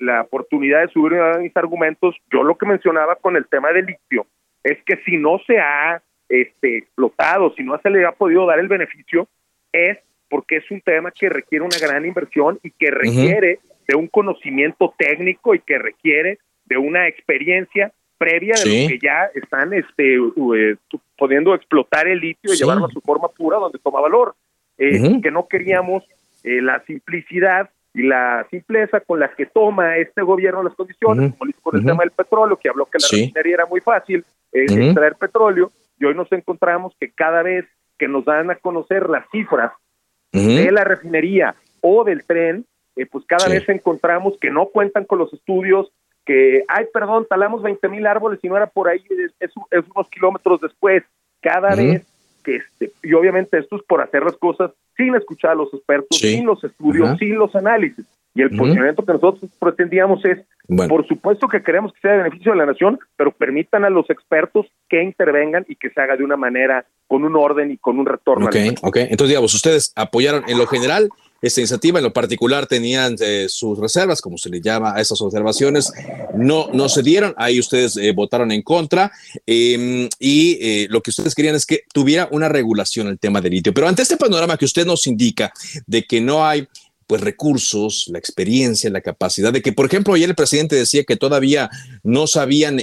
la 0.00 0.22
oportunidad 0.22 0.80
de 0.80 0.88
subir 0.88 1.20
mis 1.40 1.56
argumentos, 1.56 2.16
yo 2.32 2.42
lo 2.42 2.56
que 2.56 2.66
mencionaba 2.66 3.16
con 3.16 3.36
el 3.36 3.46
tema 3.46 3.72
del 3.72 3.86
litio 3.86 4.26
es 4.64 4.78
que 4.84 4.96
si 5.04 5.16
no 5.16 5.38
se 5.46 5.58
ha 5.58 6.02
este, 6.28 6.78
explotado, 6.78 7.52
si 7.54 7.62
no 7.62 7.78
se 7.78 7.90
le 7.90 8.06
ha 8.06 8.12
podido 8.12 8.46
dar 8.46 8.58
el 8.58 8.68
beneficio, 8.68 9.28
es 9.72 9.98
porque 10.32 10.56
es 10.56 10.70
un 10.70 10.80
tema 10.80 11.10
que 11.10 11.28
requiere 11.28 11.62
una 11.62 11.76
gran 11.78 12.06
inversión 12.06 12.58
y 12.62 12.70
que 12.70 12.90
requiere 12.90 13.60
de 13.86 13.94
un 13.94 14.08
conocimiento 14.08 14.94
técnico 14.96 15.54
y 15.54 15.58
que 15.58 15.76
requiere 15.76 16.38
de 16.64 16.78
una 16.78 17.06
experiencia 17.06 17.92
previa 18.16 18.54
de 18.54 18.64
los 18.64 18.88
que 18.88 18.98
ya 18.98 19.28
están 19.34 19.74
este, 19.74 20.14
eh, 20.14 20.76
pudiendo 21.18 21.54
explotar 21.54 22.08
el 22.08 22.20
litio 22.20 22.54
y 22.54 22.56
llevarlo 22.56 22.86
a 22.86 22.88
su 22.88 23.02
forma 23.02 23.28
pura 23.28 23.58
donde 23.58 23.78
toma 23.78 24.00
valor. 24.00 24.34
Eh, 24.78 25.20
Que 25.22 25.30
no 25.30 25.46
queríamos 25.48 26.02
eh, 26.44 26.62
la 26.62 26.82
simplicidad 26.86 27.68
y 27.92 28.04
la 28.04 28.46
simpleza 28.50 29.00
con 29.00 29.20
la 29.20 29.34
que 29.34 29.44
toma 29.44 29.98
este 29.98 30.22
gobierno 30.22 30.62
las 30.62 30.74
condiciones, 30.74 31.32
como 31.32 31.44
lo 31.44 31.50
hizo 31.50 31.60
con 31.60 31.76
el 31.76 31.84
tema 31.84 32.04
del 32.04 32.12
petróleo, 32.12 32.56
que 32.56 32.70
habló 32.70 32.86
que 32.86 32.96
la 33.02 33.08
refinería 33.10 33.54
era 33.56 33.66
muy 33.66 33.82
fácil 33.82 34.24
extraer 34.50 35.14
petróleo, 35.16 35.70
y 36.00 36.06
hoy 36.06 36.14
nos 36.14 36.32
encontramos 36.32 36.94
que 36.98 37.10
cada 37.10 37.42
vez 37.42 37.66
que 37.98 38.08
nos 38.08 38.24
dan 38.24 38.50
a 38.50 38.54
conocer 38.54 39.10
las 39.10 39.28
cifras 39.30 39.72
de 40.32 40.72
la 40.72 40.84
refinería 40.84 41.54
o 41.80 42.04
del 42.04 42.24
tren, 42.24 42.64
pues 43.10 43.24
cada 43.26 43.48
vez 43.48 43.68
encontramos 43.68 44.38
que 44.40 44.50
no 44.50 44.66
cuentan 44.66 45.04
con 45.04 45.18
los 45.18 45.32
estudios, 45.32 45.92
que, 46.24 46.64
ay, 46.68 46.86
perdón, 46.92 47.26
talamos 47.28 47.62
20 47.62 47.88
mil 47.88 48.06
árboles 48.06 48.38
y 48.42 48.48
no 48.48 48.56
era 48.56 48.66
por 48.66 48.88
ahí, 48.88 49.02
es, 49.40 49.52
unos 49.94 50.08
kilómetros 50.08 50.60
después, 50.60 51.02
cada 51.40 51.74
vez 51.74 52.06
que, 52.44 52.56
este, 52.56 52.92
y 53.02 53.12
obviamente 53.14 53.58
esto 53.58 53.76
es 53.76 53.82
por 53.82 54.00
hacer 54.00 54.22
las 54.22 54.36
cosas 54.36 54.70
sin 54.96 55.14
escuchar 55.14 55.52
a 55.52 55.56
los 55.56 55.72
expertos, 55.72 56.18
sin 56.18 56.46
los 56.46 56.62
estudios, 56.62 57.18
sin 57.18 57.36
los 57.36 57.54
análisis. 57.54 58.06
Y 58.34 58.42
el 58.42 58.50
posicionamiento 58.50 59.04
que 59.04 59.12
nosotros 59.12 59.50
pretendíamos 59.58 60.24
es, 60.24 60.38
por 60.88 61.06
supuesto 61.06 61.48
que 61.48 61.62
queremos 61.62 61.92
que 61.92 62.00
sea 62.00 62.12
de 62.12 62.18
beneficio 62.18 62.52
de 62.52 62.58
la 62.58 62.66
nación, 62.66 62.98
pero 63.16 63.32
permitan 63.32 63.84
a 63.84 63.90
los 63.90 64.08
expertos 64.08 64.66
que 64.88 65.02
intervengan 65.02 65.66
y 65.68 65.76
que 65.76 65.90
se 65.90 66.00
haga 66.00 66.16
de 66.16 66.24
una 66.24 66.36
manera, 66.36 66.86
con 67.06 67.24
un 67.24 67.36
orden 67.36 67.70
y 67.70 67.76
con 67.76 67.98
un 67.98 68.06
retorno. 68.06 68.46
Ok, 68.46 68.56
ok. 68.82 68.96
Entonces, 68.96 69.28
digamos, 69.28 69.52
ustedes 69.52 69.92
apoyaron 69.96 70.44
en 70.48 70.56
lo 70.56 70.66
general 70.66 71.10
esta 71.42 71.60
iniciativa, 71.60 71.98
en 71.98 72.04
lo 72.04 72.12
particular 72.12 72.66
tenían 72.66 73.16
eh, 73.20 73.46
sus 73.48 73.78
reservas, 73.78 74.20
como 74.22 74.38
se 74.38 74.48
le 74.48 74.60
llama 74.60 74.94
a 74.94 75.00
esas 75.00 75.20
observaciones, 75.20 75.92
no, 76.36 76.68
no 76.72 76.88
se 76.88 77.02
dieron, 77.02 77.34
ahí 77.36 77.58
ustedes 77.58 77.96
eh, 77.96 78.12
votaron 78.12 78.52
en 78.52 78.62
contra 78.62 79.10
em, 79.44 80.08
y 80.20 80.58
eh, 80.60 80.86
lo 80.88 81.02
que 81.02 81.10
ustedes 81.10 81.34
querían 81.34 81.56
es 81.56 81.66
que 81.66 81.82
tuviera 81.92 82.28
una 82.30 82.48
regulación 82.48 83.08
el 83.08 83.18
tema 83.18 83.40
del 83.40 83.54
litio. 83.54 83.74
Pero 83.74 83.88
ante 83.88 84.02
este 84.02 84.16
panorama 84.16 84.56
que 84.56 84.64
usted 84.64 84.86
nos 84.86 85.06
indica 85.08 85.52
de 85.86 86.04
que 86.04 86.20
no 86.20 86.46
hay 86.46 86.68
pues 87.12 87.20
recursos, 87.20 88.08
la 88.10 88.18
experiencia, 88.18 88.88
la 88.88 89.02
capacidad 89.02 89.52
de 89.52 89.60
que, 89.60 89.74
por 89.74 89.84
ejemplo, 89.84 90.14
ayer 90.14 90.30
el 90.30 90.34
presidente 90.34 90.76
decía 90.76 91.04
que 91.06 91.18
todavía 91.18 91.68
no 92.02 92.26
sabían 92.26 92.78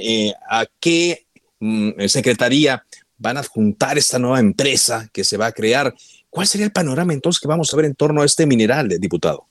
a 0.48 0.68
qué 0.80 1.26
mm, 1.60 2.02
secretaría 2.06 2.84
van 3.18 3.38
a 3.38 3.44
juntar 3.44 3.98
esta 3.98 4.20
nueva 4.20 4.40
empresa 4.40 5.10
que 5.12 5.24
se 5.24 5.36
va 5.36 5.48
a 5.48 5.52
crear. 5.52 5.96
¿Cuál 6.30 6.46
sería 6.46 6.68
el 6.68 6.72
panorama 6.72 7.12
entonces 7.12 7.42
que 7.42 7.48
vamos 7.48 7.74
a 7.74 7.78
ver 7.78 7.88
en 7.88 7.96
torno 7.96 8.22
a 8.22 8.26
este 8.26 8.46
mineral, 8.46 8.88
diputado? 9.00 9.46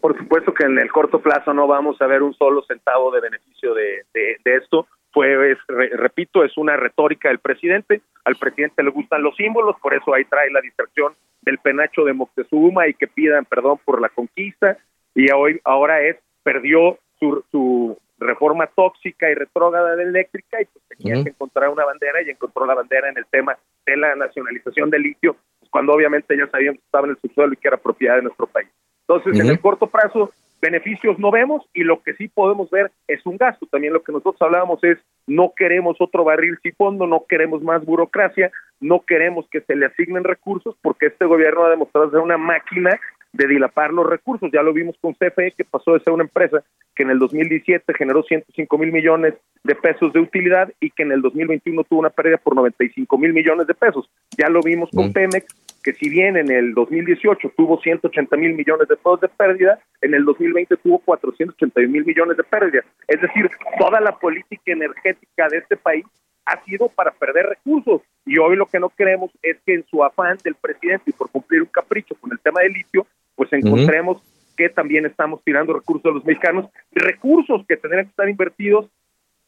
Por 0.00 0.16
supuesto 0.16 0.54
que 0.54 0.66
en 0.66 0.78
el 0.78 0.92
corto 0.92 1.20
plazo 1.20 1.52
no 1.52 1.66
vamos 1.66 2.00
a 2.00 2.06
ver 2.06 2.22
un 2.22 2.34
solo 2.34 2.62
centavo 2.68 3.10
de 3.10 3.22
beneficio 3.22 3.74
de, 3.74 4.04
esto. 4.44 4.86
Pues, 5.12 5.58
repito, 5.66 6.44
es 6.44 6.56
una 6.56 6.76
retórica 6.76 7.28
del 7.28 7.40
presidente. 7.40 8.02
Al 8.24 8.36
presidente 8.36 8.84
le 8.84 8.90
gustan 8.90 9.24
los 9.24 9.34
símbolos, 9.34 9.74
por 9.82 9.94
eso 9.94 10.14
ahí 10.14 10.24
trae 10.26 10.48
la 10.52 10.60
distracción 10.60 11.12
del 11.42 11.58
penacho 11.58 12.04
de 12.04 12.12
Moctezuma 12.12 12.88
y 12.88 12.94
que 12.94 13.06
pidan 13.06 13.44
perdón 13.44 13.78
por 13.84 14.00
la 14.00 14.08
conquista. 14.08 14.78
Y 15.14 15.30
hoy, 15.32 15.60
ahora 15.64 16.00
es, 16.00 16.16
perdió 16.42 16.98
su, 17.18 17.44
su 17.50 17.98
reforma 18.18 18.66
tóxica 18.68 19.30
y 19.30 19.34
retrógrada 19.34 19.96
de 19.96 20.04
eléctrica 20.04 20.60
y 20.60 20.64
pues 20.66 20.84
tenía 20.88 21.22
que 21.22 21.30
encontrar 21.30 21.68
una 21.68 21.84
bandera 21.84 22.22
y 22.22 22.30
encontró 22.30 22.64
la 22.66 22.74
bandera 22.74 23.08
en 23.08 23.18
el 23.18 23.26
tema 23.26 23.56
de 23.84 23.96
la 23.96 24.14
nacionalización 24.14 24.90
del 24.90 25.02
litio, 25.02 25.36
pues, 25.58 25.70
cuando 25.70 25.92
obviamente 25.92 26.36
ya 26.36 26.46
sabíamos 26.48 26.78
que 26.78 26.86
estaba 26.86 27.06
en 27.06 27.10
el 27.10 27.20
subsuelo 27.20 27.52
y 27.52 27.56
que 27.56 27.68
era 27.68 27.76
propiedad 27.76 28.16
de 28.16 28.22
nuestro 28.22 28.46
país. 28.46 28.68
Entonces, 29.06 29.38
en 29.38 29.50
el 29.50 29.60
corto 29.60 29.88
plazo, 29.88 30.32
beneficios 30.62 31.18
no 31.18 31.30
vemos 31.32 31.68
y 31.74 31.82
lo 31.82 32.02
que 32.02 32.14
sí 32.14 32.28
podemos 32.28 32.70
ver 32.70 32.92
es 33.08 33.26
un 33.26 33.36
gasto. 33.36 33.66
También 33.66 33.92
lo 33.92 34.02
que 34.02 34.12
nosotros 34.12 34.40
hablábamos 34.40 34.82
es 34.84 34.96
no 35.26 35.52
queremos 35.54 35.96
otro 36.00 36.24
barril 36.24 36.56
sin 36.62 36.74
fondo, 36.74 37.06
no 37.06 37.24
queremos 37.28 37.62
más 37.62 37.84
burocracia, 37.84 38.50
no 38.80 39.00
queremos 39.00 39.46
que 39.50 39.60
se 39.60 39.74
le 39.74 39.86
asignen 39.86 40.24
recursos 40.24 40.76
porque 40.80 41.06
este 41.06 41.26
gobierno 41.26 41.64
ha 41.64 41.70
demostrado 41.70 42.10
ser 42.10 42.20
una 42.20 42.38
máquina 42.38 42.98
de 43.32 43.46
dilapar 43.46 43.92
los 43.92 44.08
recursos. 44.08 44.50
Ya 44.52 44.62
lo 44.62 44.72
vimos 44.72 44.96
con 45.00 45.14
CFE, 45.14 45.52
que 45.56 45.64
pasó 45.64 45.94
de 45.94 46.00
ser 46.00 46.12
una 46.12 46.24
empresa 46.24 46.62
que 46.94 47.02
en 47.02 47.10
el 47.10 47.18
2017 47.18 47.92
generó 47.94 48.22
105 48.22 48.78
mil 48.78 48.92
millones 48.92 49.34
de 49.64 49.74
pesos 49.74 50.12
de 50.12 50.20
utilidad 50.20 50.70
y 50.80 50.90
que 50.90 51.02
en 51.02 51.12
el 51.12 51.22
2021 51.22 51.84
tuvo 51.84 52.00
una 52.00 52.10
pérdida 52.10 52.36
por 52.36 52.54
95 52.54 53.18
mil 53.18 53.32
millones 53.32 53.66
de 53.66 53.74
pesos. 53.74 54.08
Ya 54.36 54.48
lo 54.48 54.60
vimos 54.60 54.90
con 54.90 55.08
mm. 55.08 55.12
Pemex, 55.12 55.46
que 55.82 55.92
si 55.94 56.08
bien 56.08 56.36
en 56.36 56.50
el 56.50 56.74
2018 56.74 57.52
tuvo 57.56 57.80
180 57.80 58.36
mil 58.36 58.54
millones 58.54 58.88
de 58.88 58.96
pesos 58.96 59.20
de 59.20 59.28
pérdida, 59.28 59.78
en 60.00 60.14
el 60.14 60.24
2020 60.24 60.76
tuvo 60.76 60.98
481 61.00 61.88
mil 61.90 62.04
millones 62.04 62.36
de 62.36 62.44
pérdida. 62.44 62.82
Es 63.08 63.20
decir, 63.20 63.50
toda 63.78 64.00
la 64.00 64.16
política 64.16 64.72
energética 64.72 65.48
de 65.48 65.58
este 65.58 65.76
país 65.76 66.04
ha 66.44 66.62
sido 66.64 66.88
para 66.88 67.10
perder 67.10 67.46
recursos. 67.46 68.02
Y 68.24 68.38
hoy 68.38 68.56
lo 68.56 68.66
que 68.66 68.80
no 68.80 68.90
queremos 68.90 69.30
es 69.42 69.56
que 69.66 69.74
en 69.74 69.84
su 69.86 70.04
afán 70.04 70.38
del 70.44 70.54
presidente 70.54 71.10
y 71.10 71.12
por 71.12 71.30
cumplir 71.30 71.62
un 71.62 71.68
capricho 71.68 72.14
con 72.20 72.32
el 72.32 72.38
tema 72.40 72.60
del 72.60 72.72
litio, 72.72 73.06
pues 73.34 73.52
encontremos 73.52 74.22
que 74.56 74.68
también 74.68 75.06
estamos 75.06 75.42
tirando 75.42 75.72
recursos 75.72 76.10
a 76.10 76.14
los 76.14 76.24
mexicanos, 76.24 76.66
recursos 76.92 77.64
que 77.66 77.76
tendrían 77.76 78.06
que 78.06 78.10
estar 78.10 78.28
invertidos 78.28 78.88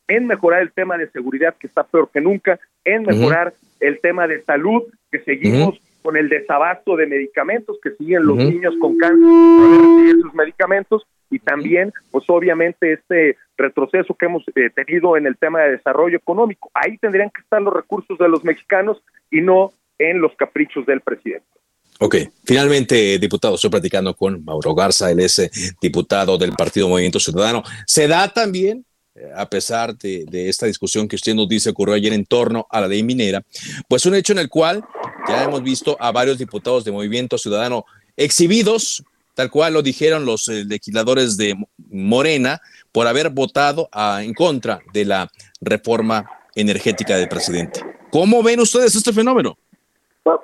en 0.08 0.26
mejorar 0.26 0.62
el 0.62 0.72
tema 0.72 0.96
de 0.98 1.10
seguridad, 1.10 1.54
que 1.58 1.66
está 1.66 1.84
peor 1.84 2.10
que 2.12 2.20
nunca, 2.20 2.58
en 2.84 3.04
mejorar 3.04 3.54
el 3.80 4.00
tema 4.00 4.26
de 4.26 4.42
salud, 4.42 4.82
que 5.10 5.20
seguimos 5.20 5.78
con 6.04 6.18
el 6.18 6.28
desabasto 6.28 6.96
de 6.96 7.06
medicamentos, 7.06 7.78
que 7.82 7.92
siguen 7.92 8.26
los 8.26 8.36
niños 8.36 8.74
con 8.78 8.98
cáncer 8.98 9.26
recibir 9.26 10.20
sus 10.20 10.34
medicamentos, 10.34 11.06
y 11.30 11.38
también, 11.38 11.94
pues 12.10 12.26
obviamente, 12.28 12.92
este 12.92 13.38
retroceso 13.56 14.14
que 14.14 14.26
hemos 14.26 14.44
eh, 14.54 14.68
tenido 14.74 15.16
en 15.16 15.26
el 15.26 15.38
tema 15.38 15.62
de 15.62 15.78
desarrollo 15.78 16.18
económico. 16.18 16.70
Ahí 16.74 16.98
tendrían 16.98 17.30
que 17.30 17.40
estar 17.40 17.62
los 17.62 17.72
recursos 17.72 18.18
de 18.18 18.28
los 18.28 18.44
mexicanos 18.44 19.02
y 19.30 19.40
no 19.40 19.72
en 19.98 20.20
los 20.20 20.36
caprichos 20.36 20.84
del 20.84 21.00
presidente. 21.00 21.46
Ok, 22.00 22.16
finalmente, 22.44 23.18
diputado, 23.18 23.54
estoy 23.54 23.70
platicando 23.70 24.14
con 24.14 24.44
Mauro 24.44 24.74
Garza, 24.74 25.10
él 25.10 25.20
es 25.20 25.38
eh, 25.38 25.50
diputado 25.80 26.36
del 26.36 26.52
Partido 26.52 26.86
Movimiento 26.86 27.18
Ciudadano. 27.18 27.62
¿Se 27.86 28.06
da 28.06 28.28
también, 28.28 28.84
a 29.34 29.48
pesar 29.48 29.96
de, 29.96 30.48
esta 30.48 30.66
discusión 30.66 31.06
que 31.06 31.16
usted 31.16 31.34
nos 31.34 31.48
dice 31.48 31.70
ocurrió 31.70 31.94
ayer 31.94 32.12
en 32.12 32.24
torno 32.24 32.66
a 32.70 32.80
la 32.80 32.88
ley 32.88 33.02
minera, 33.02 33.42
pues 33.88 34.06
un 34.06 34.14
hecho 34.14 34.32
en 34.32 34.40
el 34.40 34.48
cual 34.48 34.84
ya 35.28 35.44
hemos 35.44 35.62
visto 35.62 35.96
a 36.00 36.12
varios 36.12 36.38
diputados 36.38 36.84
de 36.84 36.92
Movimiento 36.92 37.38
Ciudadano 37.38 37.84
exhibidos, 38.16 39.04
tal 39.34 39.50
cual 39.50 39.74
lo 39.74 39.82
dijeron 39.82 40.24
los 40.24 40.48
eh, 40.48 40.64
legisladores 40.64 41.36
de 41.36 41.54
Morena, 41.90 42.60
por 42.92 43.06
haber 43.06 43.30
votado 43.30 43.88
en 44.20 44.34
contra 44.34 44.80
de 44.92 45.04
la 45.04 45.28
reforma 45.60 46.28
energética 46.54 47.16
del 47.16 47.28
presidente. 47.28 47.80
¿Cómo 48.10 48.42
ven 48.42 48.60
ustedes 48.60 48.94
este 48.94 49.12
fenómeno? 49.12 49.56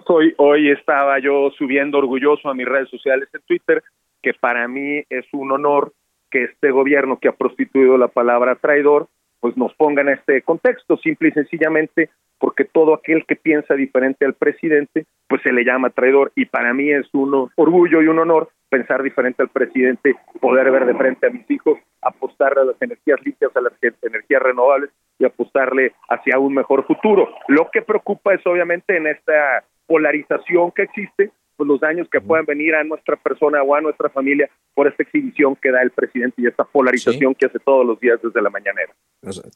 hoy, 0.07 0.35
hoy 0.37 0.71
estaba 0.71 1.19
yo 1.21 1.51
subiendo 1.57 1.99
orgulloso 1.99 2.49
a 2.49 2.55
mis 2.55 2.67
redes 2.67 2.91
sociales 2.91 3.29
en 3.33 3.41
Twitter 3.43 3.83
que 4.23 4.35
para 4.35 4.69
mí 4.69 5.03
es 5.09 5.25
un 5.33 5.53
honor 5.53 5.93
que 6.31 6.45
este 6.45 6.71
gobierno 6.71 7.19
que 7.19 7.29
ha 7.29 7.33
prostituido 7.33 7.99
la 7.99 8.09
palabra 8.09 8.57
traidor, 8.57 9.09
pues 9.41 9.57
nos 9.57 9.75
ponga 9.75 10.03
en 10.03 10.11
este 10.11 10.43
contexto, 10.43 10.97
simple 10.99 11.29
y 11.29 11.33
sencillamente 11.33 12.11
porque 12.41 12.65
todo 12.65 12.95
aquel 12.95 13.27
que 13.27 13.37
piensa 13.37 13.75
diferente 13.75 14.25
al 14.25 14.33
presidente, 14.35 15.05
pues 15.29 15.43
se 15.43 15.53
le 15.53 15.63
llama 15.63 15.91
traidor 15.91 16.33
y 16.35 16.47
para 16.47 16.73
mí 16.73 16.91
es 16.91 17.07
un 17.13 17.51
orgullo 17.55 18.03
y 18.03 18.09
un 18.09 18.19
honor 18.19 18.49
pensar 18.71 19.03
diferente 19.03 19.43
al 19.43 19.51
presidente, 19.51 20.17
poder 20.41 20.71
ver 20.71 20.87
de 20.87 20.95
frente 20.95 21.27
a 21.27 21.31
mis 21.31 21.49
hijos, 21.51 21.79
apostarle 22.01 22.63
a 22.63 22.65
las 22.65 22.81
energías 22.81 23.21
limpias, 23.23 23.55
a 23.55 23.61
las 23.61 23.73
energías 24.03 24.43
renovables 24.43 24.91
y 25.19 25.27
apostarle 25.27 25.93
hacia 26.09 26.39
un 26.39 26.55
mejor 26.55 26.87
futuro. 26.87 27.29
Lo 27.49 27.71
que 27.71 27.83
preocupa 27.83 28.33
es 28.33 28.47
obviamente 28.47 28.97
en 28.97 29.07
esta 29.07 29.65
polarización 29.87 30.71
que 30.73 30.83
existe, 30.83 31.31
pues 31.61 31.69
los 31.69 31.81
daños 31.81 32.09
que 32.09 32.23
puedan 32.23 32.47
venir 32.47 32.75
a 32.75 32.83
nuestra 32.83 33.17
persona 33.17 33.63
o 33.63 33.75
a 33.75 33.83
nuestra 33.83 34.09
familia 34.09 34.49
por 34.73 34.89
esta 34.89 35.03
exhibición 35.03 35.55
que 35.57 35.71
da 35.71 35.83
el 35.83 35.91
presidente 35.91 36.41
y 36.41 36.47
esta 36.47 36.65
polarización 36.65 37.35
que 37.35 37.45
hace 37.45 37.59
todos 37.59 37.85
los 37.85 38.01
días 38.01 38.19
desde 38.23 38.41
la 38.41 38.49
mañanera. 38.49 38.95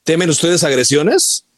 ¿Temen 0.04 0.28
ustedes 0.28 0.62
agresiones? 0.64 1.48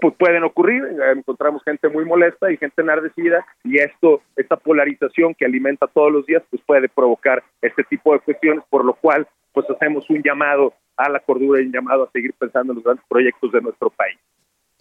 pues 0.00 0.14
pueden 0.16 0.42
ocurrir, 0.44 0.82
encontramos 1.16 1.62
gente 1.64 1.88
muy 1.88 2.04
molesta 2.04 2.50
y 2.50 2.56
gente 2.56 2.82
enardecida 2.82 3.44
y 3.62 3.78
esto, 3.78 4.22
esta 4.36 4.56
polarización 4.56 5.34
que 5.34 5.44
alimenta 5.44 5.86
todos 5.86 6.12
los 6.12 6.26
días, 6.26 6.42
pues 6.50 6.62
puede 6.64 6.88
provocar 6.88 7.42
este 7.60 7.82
tipo 7.84 8.12
de 8.12 8.20
cuestiones, 8.20 8.64
por 8.70 8.84
lo 8.84 8.94
cual 8.94 9.28
pues 9.52 9.68
hacemos 9.70 10.08
un 10.10 10.22
llamado 10.22 10.74
a 10.96 11.08
la 11.08 11.20
cordura 11.20 11.60
y 11.60 11.66
un 11.66 11.72
llamado 11.72 12.04
a 12.04 12.10
seguir 12.10 12.32
pensando 12.34 12.72
en 12.72 12.76
los 12.76 12.84
grandes 12.84 13.04
proyectos 13.08 13.52
de 13.52 13.60
nuestro 13.60 13.90
país. 13.90 14.18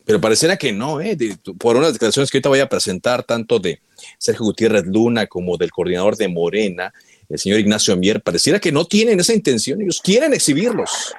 Pero 0.06 0.20
pareciera 0.20 0.58
que 0.58 0.74
no, 0.74 1.00
¿eh? 1.00 1.18
por 1.60 1.78
unas 1.78 1.94
declaraciones 1.94 2.30
que 2.30 2.38
ahorita 2.38 2.50
voy 2.50 2.60
a 2.60 2.70
presentar, 2.70 3.24
tanto 3.24 3.60
de 3.60 3.80
Sergio 4.18 4.46
Gutiérrez 4.46 4.86
Luna 4.86 5.28
como 5.28 5.58
del 5.58 5.72
coordinador 5.72 6.18
de 6.18 6.28
Morena, 6.28 6.92
el 7.30 7.38
señor 7.38 7.60
Ignacio 7.60 7.96
Mier, 7.96 8.22
pareciera 8.22 8.60
que 8.60 8.72
no 8.72 8.86
tienen 8.86 9.20
esa 9.20 9.34
intención, 9.34 9.82
ellos 9.82 10.02
quieren 10.04 10.34
exhibirlos. 10.34 11.16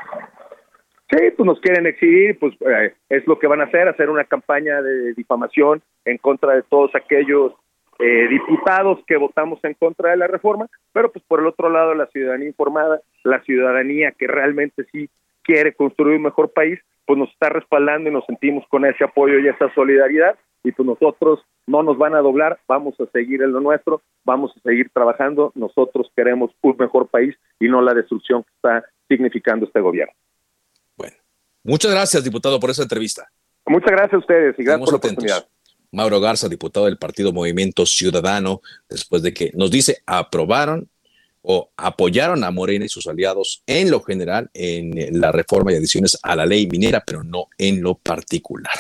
Sí, 1.11 1.19
pues 1.37 1.47
nos 1.47 1.61
quieren 1.61 1.87
exhibir, 1.87 2.39
pues 2.39 2.55
eh, 2.61 2.95
es 3.09 3.27
lo 3.27 3.39
que 3.39 3.47
van 3.47 3.61
a 3.61 3.65
hacer, 3.65 3.89
hacer 3.89 4.11
una 4.11 4.25
campaña 4.25 4.83
de 4.83 5.15
difamación 5.15 5.83
en 6.05 6.19
contra 6.19 6.55
de 6.55 6.63
todos 6.63 6.95
aquellos 6.95 7.53
eh, 7.99 8.29
diputados 8.29 8.99
que 9.07 9.17
votamos 9.17 9.61
en 9.63 9.75
contra 9.75 10.11
de 10.11 10.17
la 10.17 10.27
reforma, 10.27 10.67
pero 10.93 11.13
pues 11.13 11.25
por 11.29 11.41
el 11.41 11.47
otro 11.47 11.71
lado 11.71 11.95
la 11.95 12.07
ciudadanía 12.09 12.49
informada, 12.49 13.01
la 13.23 13.41
ciudadanía 13.43 14.13
que 14.13 14.27
realmente 14.27 14.85
sí 14.91 15.09
quiere 15.43 15.75
construir 15.75 16.17
un 16.17 16.25
mejor 16.25 16.53
país, 16.53 16.81
pues 17.07 17.19
nos 17.19 17.31
está 17.31 17.49
respaldando 17.49 18.11
y 18.11 18.13
nos 18.13 18.25
sentimos 18.27 18.65
con 18.69 18.85
ese 18.85 19.05
apoyo 19.05 19.39
y 19.39 19.49
esa 19.49 19.73
solidaridad 19.75 20.37
y 20.63 20.73
pues 20.73 20.87
nosotros 20.87 21.41
no 21.67 21.83
nos 21.83 21.99
van 21.99 22.15
a 22.15 22.21
doblar, 22.21 22.59
vamos 22.67 22.95
a 22.99 23.07
seguir 23.13 23.43
en 23.43 23.53
lo 23.53 23.61
nuestro, 23.61 24.03
vamos 24.25 24.53
a 24.57 24.61
seguir 24.61 24.91
trabajando, 24.93 25.53
nosotros 25.55 26.11
queremos 26.17 26.51
un 26.63 26.77
mejor 26.79 27.09
país 27.09 27.35
y 27.61 27.69
no 27.69 27.83
la 27.83 27.95
destrucción 27.95 28.43
que 28.43 28.51
está 28.57 28.85
significando 29.09 29.67
este 29.67 29.81
gobierno. 29.81 30.15
Bueno, 30.97 31.17
muchas 31.63 31.93
gracias 31.93 32.25
diputado 32.25 32.59
por 32.59 32.71
esa 32.71 32.83
entrevista. 32.83 33.29
Muchas 33.67 33.91
gracias 33.91 34.15
a 34.15 34.19
ustedes 34.19 34.59
y 34.59 34.65
gracias 34.65 34.85
por 34.85 34.93
la 34.93 34.97
oportunidad. 34.97 35.49
Mauro 35.93 36.21
Garza, 36.21 36.49
diputado 36.49 36.87
del 36.87 36.99
Partido 36.99 37.33
Movimiento 37.33 37.87
Ciudadano, 37.87 38.61
después 38.89 39.23
de 39.23 39.33
que 39.33 39.53
nos 39.55 39.71
dice 39.71 39.99
aprobaron 40.07 40.89
o 41.47 41.71
apoyaron 41.77 42.43
a 42.43 42.51
Morena 42.51 42.87
y 42.87 42.89
sus 42.89 43.07
aliados 43.07 43.63
en 43.67 43.91
lo 43.91 44.01
general 44.01 44.51
en 44.55 45.21
la 45.21 45.31
reforma 45.31 45.73
y 45.73 45.77
adiciones 45.77 46.19
a 46.23 46.35
la 46.35 46.47
ley 46.47 46.67
minera, 46.67 47.05
pero 47.07 47.23
no 47.23 47.49
en 47.59 47.83
lo 47.83 47.97
particular. 47.97 48.73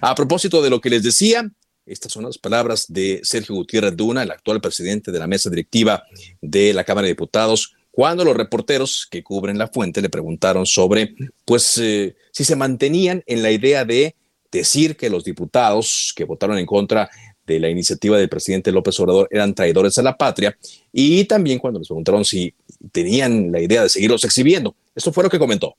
A 0.00 0.14
propósito 0.14 0.62
de 0.62 0.70
lo 0.70 0.80
que 0.80 0.88
les 0.88 1.02
decía, 1.02 1.50
estas 1.84 2.10
son 2.10 2.24
las 2.24 2.38
palabras 2.38 2.86
de 2.88 3.20
Sergio 3.22 3.54
Gutiérrez 3.54 3.96
Duna, 3.96 4.22
el 4.22 4.30
actual 4.30 4.62
presidente 4.62 5.12
de 5.12 5.18
la 5.18 5.26
mesa 5.26 5.50
directiva 5.50 6.04
de 6.40 6.72
la 6.72 6.84
Cámara 6.84 7.04
de 7.04 7.12
Diputados, 7.12 7.74
cuando 7.90 8.24
los 8.24 8.36
reporteros 8.36 9.06
que 9.10 9.22
cubren 9.22 9.58
la 9.58 9.68
fuente 9.68 10.00
le 10.00 10.08
preguntaron 10.08 10.64
sobre, 10.64 11.14
pues, 11.44 11.76
eh, 11.78 12.16
si 12.32 12.44
se 12.44 12.56
mantenían 12.56 13.22
en 13.26 13.42
la 13.42 13.50
idea 13.50 13.84
de 13.84 14.14
decir 14.50 14.96
que 14.96 15.10
los 15.10 15.24
diputados 15.24 16.12
que 16.16 16.24
votaron 16.24 16.58
en 16.58 16.66
contra 16.66 17.10
de 17.54 17.60
la 17.60 17.68
iniciativa 17.68 18.16
del 18.16 18.28
presidente 18.28 18.70
López 18.72 18.98
Obrador 19.00 19.28
eran 19.30 19.54
traidores 19.54 19.98
a 19.98 20.02
la 20.02 20.16
patria 20.16 20.56
y 20.92 21.24
también 21.24 21.58
cuando 21.58 21.78
les 21.80 21.88
preguntaron 21.88 22.24
si 22.24 22.54
tenían 22.92 23.50
la 23.50 23.60
idea 23.60 23.82
de 23.82 23.88
seguirlos 23.88 24.24
exhibiendo. 24.24 24.74
Esto 24.94 25.12
fue 25.12 25.24
lo 25.24 25.30
que 25.30 25.38
comentó. 25.38 25.74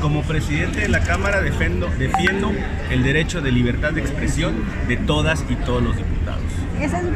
Como 0.00 0.22
presidente 0.22 0.80
de 0.80 0.88
la 0.88 1.00
Cámara 1.00 1.40
defiendo, 1.40 1.88
defiendo 1.98 2.52
el 2.90 3.02
derecho 3.02 3.40
de 3.40 3.50
libertad 3.50 3.92
de 3.92 4.02
expresión 4.02 4.54
de 4.86 4.96
todas 4.98 5.44
y 5.48 5.56
todos 5.64 5.82
los 5.82 5.96
diputados. 5.96 6.44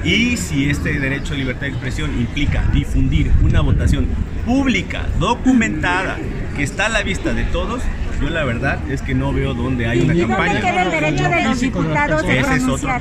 Y 0.04 0.36
si 0.36 0.70
este 0.70 0.98
derecho 0.98 1.32
de 1.32 1.38
libertad 1.38 1.62
de 1.62 1.68
expresión 1.68 2.18
implica 2.18 2.68
difundir 2.72 3.30
una 3.42 3.60
votación 3.60 4.06
pública, 4.46 5.06
documentada, 5.18 6.16
que 6.56 6.62
está 6.62 6.86
a 6.86 6.88
la 6.88 7.02
vista 7.02 7.34
de 7.34 7.44
todos, 7.44 7.82
yo 8.20 8.30
la 8.30 8.44
verdad 8.44 8.90
es 8.90 9.02
que 9.02 9.14
no 9.14 9.32
veo 9.32 9.54
dónde 9.54 9.86
hay 9.86 10.00
una 10.00 10.14
campaña. 10.16 10.82
el 10.82 10.90
derecho 10.90 11.28
de 11.28 11.42
los 11.44 11.60
diputados 11.60 12.22
Ese 12.24 12.54
es 12.56 12.64
otro. 12.64 12.98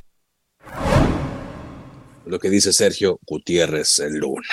Lo 2.26 2.40
que 2.40 2.50
dice 2.50 2.74
Sergio 2.74 3.20
Gutiérrez 3.26 4.00
Luna. 4.10 4.48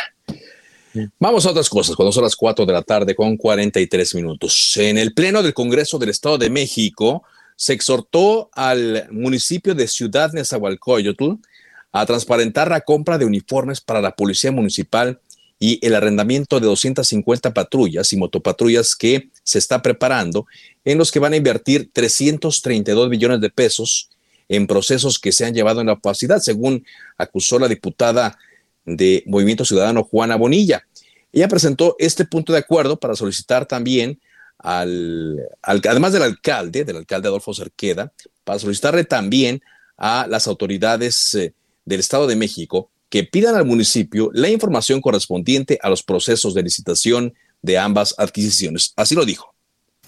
Vamos 1.18 1.44
a 1.44 1.50
otras 1.50 1.68
cosas, 1.68 1.96
cuando 1.96 2.12
son 2.12 2.22
las 2.22 2.36
4 2.36 2.64
de 2.66 2.72
la 2.72 2.82
tarde 2.82 3.16
con 3.16 3.36
43 3.36 4.14
minutos. 4.14 4.76
En 4.76 4.96
el 4.96 5.12
Pleno 5.12 5.42
del 5.42 5.52
Congreso 5.52 5.98
del 5.98 6.10
Estado 6.10 6.38
de 6.38 6.50
México 6.50 7.24
se 7.56 7.72
exhortó 7.72 8.48
al 8.52 9.08
municipio 9.10 9.74
de 9.74 9.88
Ciudad 9.88 10.32
Nezahualcóyotl 10.32 11.32
a 11.90 12.06
transparentar 12.06 12.68
la 12.68 12.80
compra 12.80 13.18
de 13.18 13.24
uniformes 13.24 13.80
para 13.80 14.00
la 14.00 14.14
Policía 14.14 14.52
Municipal 14.52 15.20
y 15.58 15.84
el 15.86 15.94
arrendamiento 15.94 16.60
de 16.60 16.66
250 16.66 17.54
patrullas 17.54 18.12
y 18.12 18.16
motopatrullas 18.16 18.96
que 18.96 19.30
se 19.42 19.58
está 19.58 19.82
preparando, 19.82 20.46
en 20.84 20.98
los 20.98 21.10
que 21.10 21.20
van 21.20 21.32
a 21.32 21.36
invertir 21.36 21.90
332 21.92 23.08
millones 23.08 23.40
de 23.40 23.50
pesos 23.50 24.10
en 24.48 24.66
procesos 24.66 25.18
que 25.18 25.32
se 25.32 25.44
han 25.44 25.54
llevado 25.54 25.80
en 25.80 25.86
la 25.86 25.94
opacidad, 25.94 26.40
según 26.40 26.84
acusó 27.16 27.58
la 27.58 27.68
diputada 27.68 28.36
de 28.84 29.22
Movimiento 29.26 29.64
Ciudadano 29.64 30.04
Juana 30.04 30.36
Bonilla. 30.36 30.86
Ella 31.32 31.48
presentó 31.48 31.96
este 31.98 32.24
punto 32.24 32.52
de 32.52 32.58
acuerdo 32.58 32.98
para 32.98 33.16
solicitar 33.16 33.66
también 33.66 34.20
al, 34.58 35.40
además 35.62 36.12
del 36.12 36.22
alcalde, 36.22 36.84
del 36.84 36.98
alcalde 36.98 37.28
Adolfo 37.28 37.54
Cerqueda, 37.54 38.12
para 38.44 38.58
solicitarle 38.58 39.04
también 39.04 39.62
a 39.96 40.26
las 40.28 40.46
autoridades 40.46 41.34
eh, 41.34 41.54
del 41.84 42.00
Estado 42.00 42.26
de 42.26 42.36
México 42.36 42.90
que 43.14 43.22
pidan 43.22 43.54
al 43.54 43.64
municipio 43.64 44.28
la 44.32 44.48
información 44.48 45.00
correspondiente 45.00 45.78
a 45.80 45.88
los 45.88 46.02
procesos 46.02 46.52
de 46.52 46.64
licitación 46.64 47.32
de 47.62 47.78
ambas 47.78 48.12
adquisiciones. 48.18 48.92
Así 48.96 49.14
lo 49.14 49.24
dijo. 49.24 49.54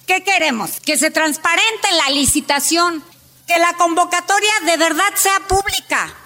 ¿Qué 0.09 0.25
queremos? 0.25 0.81
Que 0.81 0.99
se 0.99 1.13
transparente 1.13 1.87
la 2.05 2.11
licitación, 2.11 3.05
que 3.47 3.61
la 3.61 3.75
convocatoria 3.75 4.51
de 4.67 4.77
verdad 4.77 5.05
sea 5.15 5.39
pública, 5.47 6.17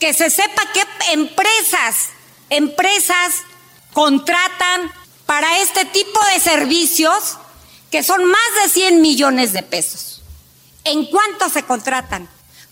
que 0.00 0.12
se 0.12 0.28
sepa 0.28 0.60
qué 0.72 0.80
empresas, 1.12 2.08
empresas 2.50 3.44
contratan 3.92 4.90
para 5.26 5.60
este 5.60 5.84
tipo 5.84 6.18
de 6.32 6.40
servicios 6.40 7.36
que 7.92 8.02
son 8.02 8.24
más 8.24 8.64
de 8.64 8.70
100 8.70 9.00
millones 9.00 9.52
de 9.52 9.62
pesos. 9.62 10.22
¿En 10.82 11.06
cuánto 11.06 11.48
se 11.48 11.62
contratan? 11.62 12.28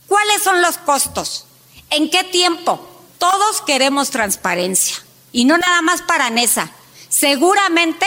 ¿Cuáles 0.08 0.42
son 0.42 0.60
los 0.62 0.78
costos? 0.78 1.44
¿En 1.90 2.10
qué 2.10 2.24
tiempo? 2.24 2.88
Todos 3.22 3.62
queremos 3.64 4.10
transparencia 4.10 4.96
y 5.30 5.44
no 5.44 5.56
nada 5.56 5.80
más 5.80 6.02
para 6.02 6.28
NESA, 6.28 6.72
seguramente 7.08 8.04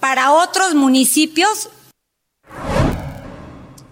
para 0.00 0.32
otros 0.32 0.74
municipios. 0.74 1.68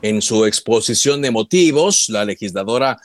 En 0.00 0.22
su 0.22 0.46
exposición 0.46 1.20
de 1.20 1.30
motivos, 1.30 2.08
la 2.08 2.24
legisladora 2.24 2.98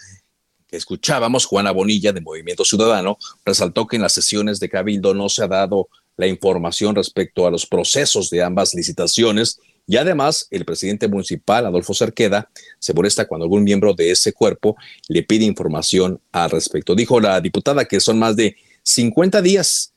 que 0.70 0.78
escuchábamos, 0.78 1.46
Juana 1.46 1.72
Bonilla 1.72 2.14
de 2.14 2.22
Movimiento 2.22 2.64
Ciudadano, 2.64 3.18
resaltó 3.44 3.88
que 3.88 3.98
en 3.98 4.04
las 4.04 4.14
sesiones 4.14 4.62
de 4.62 4.70
Cabildo 4.70 5.14
no 5.14 5.28
se 5.28 5.44
ha 5.44 5.50
dado 5.50 5.90
la 6.16 6.28
información 6.28 6.96
respecto 6.96 7.46
a 7.46 7.52
los 7.52 7.66
procesos 7.66 8.30
de 8.30 8.42
ambas 8.42 8.74
licitaciones 8.74 9.60
y 9.90 9.98
además 9.98 10.46
el 10.52 10.66
presidente 10.66 11.08
municipal, 11.08 11.66
Adolfo 11.66 11.96
Cerqueda, 11.96 12.52
se 12.78 12.94
molesta 12.94 13.26
cuando 13.26 13.46
algún 13.46 13.64
miembro 13.64 13.96
de 13.96 14.12
ese 14.12 14.34
cuerpo 14.34 14.78
le 15.08 15.24
pide 15.24 15.46
información 15.46 16.22
al 16.32 16.52
respecto. 16.52 16.94
Dijo 16.94 17.20
la 17.20 17.42
diputada 17.42 17.86
que 17.86 18.00
son 18.00 18.20
más 18.20 18.36
de 18.36 18.56
50 18.84 19.42
días, 19.42 19.92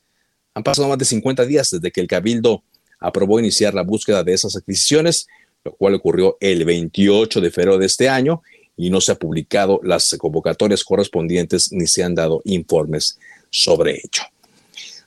han 0.55 0.63
pasado 0.63 0.87
más 0.87 0.97
de 0.97 1.05
50 1.05 1.45
días 1.45 1.69
desde 1.69 1.91
que 1.91 2.01
el 2.01 2.07
Cabildo 2.07 2.63
aprobó 2.99 3.39
iniciar 3.39 3.75
la 3.75 3.83
búsqueda 3.83 4.23
de 4.23 4.33
esas 4.33 4.55
adquisiciones, 4.55 5.27
lo 5.63 5.73
cual 5.75 5.93
ocurrió 5.93 6.37
el 6.39 6.65
28 6.65 7.39
de 7.39 7.51
febrero 7.51 7.77
de 7.77 7.85
este 7.85 8.09
año 8.09 8.41
y 8.75 8.89
no 8.89 8.99
se 8.99 9.11
ha 9.11 9.15
publicado 9.15 9.79
las 9.83 10.15
convocatorias 10.17 10.83
correspondientes 10.83 11.71
ni 11.71 11.85
se 11.85 12.01
han 12.03 12.15
dado 12.15 12.41
informes 12.45 13.19
sobre 13.51 13.91
ello. 13.91 14.23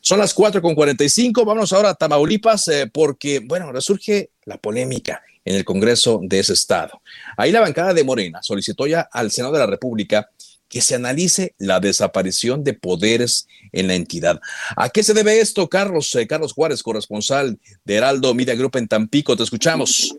Son 0.01 0.21
las 0.21 0.33
4 0.33 0.63
con 0.63 0.77
45. 0.77 1.45
Vamos 1.45 1.73
ahora 1.73 1.91
a 1.91 1.95
Tamaulipas 1.97 2.69
eh, 2.69 2.89
porque, 2.93 3.41
bueno, 3.41 3.73
resurge 3.73 4.31
la 4.47 4.57
polémica 4.57 5.23
en 5.45 5.57
el 5.57 5.65
Congreso 5.65 6.21
de 6.23 6.39
ese 6.39 6.55
estado. 6.55 7.03
Ahí 7.37 7.53
la 7.53 7.61
bancada 7.61 7.93
de 7.93 8.05
Morena 8.05 8.43
solicitó 8.43 8.87
ya 8.87 9.07
al 9.13 9.31
Senado 9.31 9.53
de 9.53 9.61
la 9.61 9.67
República 9.67 10.29
que 10.69 10.81
se 10.81 10.97
analice 10.97 11.55
la 11.59 11.79
desaparición 11.79 12.65
de 12.65 12.75
poderes 12.75 13.49
en 13.73 13.87
la 13.87 13.95
entidad. 13.95 14.41
¿A 14.77 14.89
qué 14.89 15.03
se 15.03 15.15
debe 15.15 15.41
esto, 15.41 15.69
Carlos? 15.69 16.13
Eh, 16.17 16.27
Carlos 16.27 16.53
Juárez, 16.53 16.83
corresponsal 16.83 17.59
de 17.85 17.95
Heraldo 17.95 18.35
Media 18.35 18.57
Group 18.57 18.77
en 18.77 18.89
Tampico. 18.89 19.37
Te 19.37 19.45
escuchamos. 19.45 20.19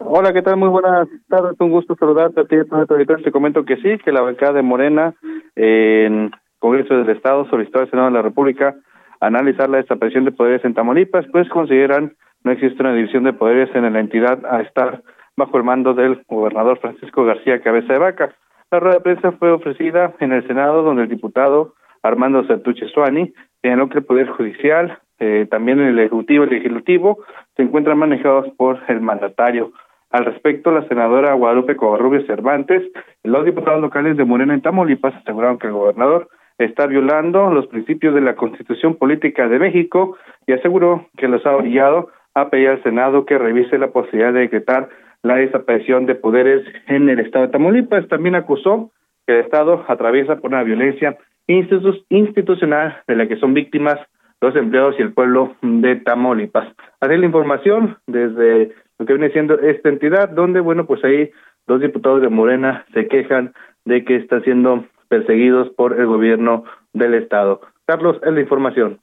Hola, 0.00 0.32
¿qué 0.32 0.42
tal? 0.42 0.56
Muy 0.56 0.68
buenas 0.68 1.08
tardes. 1.28 1.54
Un 1.60 1.70
gusto 1.70 1.96
saludarte 1.98 2.40
a 2.40 2.44
ti 2.44 2.56
y 2.56 3.22
Te 3.22 3.32
comento 3.32 3.64
que 3.64 3.76
sí, 3.76 3.98
que 4.04 4.10
la 4.10 4.20
bancada 4.20 4.54
de 4.54 4.62
Morena 4.62 5.14
en 5.54 6.32
Congreso 6.58 6.94
del 6.94 7.08
Estado 7.10 7.48
solicitó 7.48 7.78
al 7.78 7.90
Senado 7.90 8.08
de 8.08 8.14
la 8.14 8.22
República 8.22 8.74
analizar 9.20 9.70
la 9.70 9.78
desaparición 9.78 10.24
de 10.24 10.32
poderes 10.32 10.64
en 10.64 10.74
Tamaulipas, 10.74 11.24
pues 11.30 11.48
consideran 11.48 12.14
no 12.44 12.52
existe 12.52 12.82
una 12.82 12.94
división 12.94 13.24
de 13.24 13.32
poderes 13.32 13.74
en 13.74 13.92
la 13.92 14.00
entidad 14.00 14.44
a 14.46 14.60
estar 14.62 15.02
bajo 15.36 15.56
el 15.56 15.64
mando 15.64 15.94
del 15.94 16.22
gobernador 16.28 16.78
Francisco 16.78 17.24
García 17.24 17.62
Cabeza 17.62 17.92
de 17.92 17.98
Vaca. 17.98 18.34
La 18.70 18.80
rueda 18.80 18.96
de 18.96 19.00
prensa 19.02 19.32
fue 19.32 19.50
ofrecida 19.50 20.14
en 20.20 20.32
el 20.32 20.46
Senado, 20.46 20.82
donde 20.82 21.02
el 21.02 21.08
diputado 21.08 21.74
Armando 22.02 22.44
Sertuche 22.46 22.88
Suani 22.88 23.32
señaló 23.60 23.88
que 23.88 23.98
el 23.98 24.04
Poder 24.04 24.28
Judicial, 24.28 24.98
eh, 25.18 25.46
también 25.50 25.80
el 25.80 25.98
Ejecutivo 25.98 26.44
y 26.44 26.48
el 26.48 26.54
Legislativo, 26.54 27.18
se 27.56 27.62
encuentran 27.62 27.98
manejados 27.98 28.48
por 28.56 28.80
el 28.88 29.00
mandatario. 29.00 29.72
Al 30.10 30.26
respecto, 30.26 30.72
la 30.72 30.86
senadora 30.88 31.32
Guadalupe 31.34 31.76
Covarrubias 31.76 32.26
Cervantes 32.26 32.82
los 33.24 33.44
diputados 33.44 33.80
locales 33.80 34.16
de 34.16 34.24
Morena 34.24 34.52
en 34.52 34.62
Tamaulipas 34.62 35.14
aseguraron 35.14 35.58
que 35.58 35.68
el 35.68 35.72
gobernador 35.72 36.28
está 36.58 36.86
violando 36.86 37.50
los 37.50 37.66
principios 37.68 38.14
de 38.14 38.20
la 38.20 38.36
Constitución 38.36 38.96
Política 38.96 39.48
de 39.48 39.58
México 39.58 40.16
y 40.46 40.52
aseguró 40.52 41.06
que 41.16 41.28
los 41.28 41.44
ha 41.46 41.56
orillado 41.56 42.10
a 42.34 42.50
pedir 42.50 42.68
al 42.68 42.82
Senado 42.82 43.24
que 43.24 43.38
revise 43.38 43.78
la 43.78 43.92
posibilidad 43.92 44.32
de 44.32 44.40
decretar 44.40 44.88
la 45.22 45.36
desaparición 45.36 46.06
de 46.06 46.14
poderes 46.14 46.64
en 46.88 47.08
el 47.08 47.20
Estado 47.20 47.46
de 47.46 47.52
Tamaulipas. 47.52 48.08
También 48.08 48.34
acusó 48.34 48.90
que 49.26 49.38
el 49.38 49.44
Estado 49.44 49.84
atraviesa 49.88 50.36
por 50.36 50.50
una 50.50 50.62
violencia 50.62 51.18
institucional 51.46 53.02
de 53.06 53.16
la 53.16 53.28
que 53.28 53.36
son 53.36 53.54
víctimas 53.54 53.98
los 54.40 54.56
empleados 54.56 54.96
y 54.98 55.02
el 55.02 55.12
pueblo 55.12 55.54
de 55.62 55.96
Tamaulipas. 55.96 56.68
Así 57.00 57.16
la 57.16 57.26
información 57.26 57.98
desde 58.06 58.72
lo 58.98 59.06
que 59.06 59.14
viene 59.14 59.32
siendo 59.32 59.58
esta 59.60 59.88
entidad, 59.88 60.28
donde, 60.28 60.60
bueno, 60.60 60.86
pues 60.86 61.02
ahí 61.04 61.30
dos 61.66 61.80
diputados 61.80 62.20
de 62.20 62.28
Morena 62.28 62.84
se 62.92 63.06
quejan 63.06 63.52
de 63.84 64.04
que 64.04 64.16
está 64.16 64.40
siendo 64.40 64.84
perseguidos 65.08 65.70
por 65.70 65.98
el 65.98 66.06
gobierno 66.06 66.64
del 66.92 67.14
Estado. 67.14 67.60
Carlos, 67.86 68.18
es 68.24 68.32
la 68.32 68.40
información. 68.40 69.00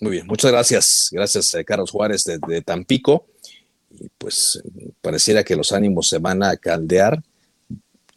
Muy 0.00 0.12
bien, 0.12 0.26
muchas 0.26 0.50
gracias. 0.50 1.08
Gracias, 1.12 1.54
eh, 1.54 1.64
Carlos 1.64 1.90
Juárez 1.90 2.24
de, 2.24 2.62
Tampico. 2.62 3.26
Y 3.90 4.08
pues 4.18 4.62
pareciera 5.00 5.44
que 5.44 5.54
los 5.54 5.72
ánimos 5.72 6.08
se 6.08 6.18
van 6.18 6.42
a 6.42 6.56
caldear 6.56 7.22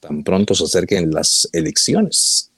tan 0.06 0.24
pronto 0.24 0.54
se 0.54 0.66
acerquen 0.66 1.12
las 1.12 1.50
elecciones, 1.52 2.52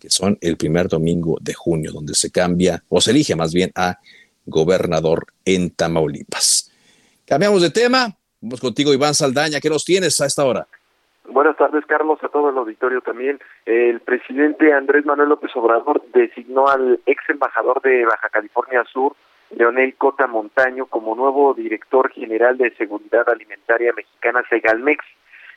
que 0.00 0.10
son 0.10 0.36
el 0.40 0.56
primer 0.56 0.88
domingo 0.88 1.38
de 1.40 1.54
junio, 1.54 1.92
donde 1.92 2.14
se 2.14 2.30
cambia, 2.30 2.82
o 2.88 3.00
se 3.00 3.12
elige 3.12 3.36
más 3.36 3.54
bien 3.54 3.70
a 3.74 3.98
gobernador 4.44 5.26
en 5.44 5.70
Tamaulipas. 5.70 6.70
Cambiamos 7.26 7.62
de 7.62 7.70
tema. 7.70 8.16
Vamos 8.40 8.60
contigo, 8.60 8.92
Iván 8.92 9.14
Saldaña. 9.14 9.60
¿Qué 9.60 9.68
nos 9.68 9.84
tienes 9.84 10.20
a 10.20 10.26
esta 10.26 10.44
hora? 10.44 10.66
Buenas 11.28 11.56
tardes, 11.56 11.84
Carlos, 11.86 12.18
a 12.22 12.28
todo 12.28 12.50
el 12.50 12.58
auditorio 12.58 13.00
también. 13.02 13.38
El 13.66 14.00
presidente 14.00 14.72
Andrés 14.72 15.04
Manuel 15.04 15.28
López 15.28 15.54
Obrador 15.54 16.02
designó 16.12 16.68
al 16.68 17.00
ex 17.06 17.28
embajador 17.28 17.82
de 17.82 18.04
Baja 18.04 18.28
California 18.30 18.84
Sur, 18.84 19.14
Leonel 19.50 19.94
Cota 19.96 20.26
Montaño, 20.26 20.86
como 20.86 21.14
nuevo 21.14 21.54
director 21.54 22.10
general 22.10 22.56
de 22.56 22.74
Seguridad 22.76 23.28
Alimentaria 23.28 23.92
Mexicana 23.92 24.42
Segalmex. 24.48 25.04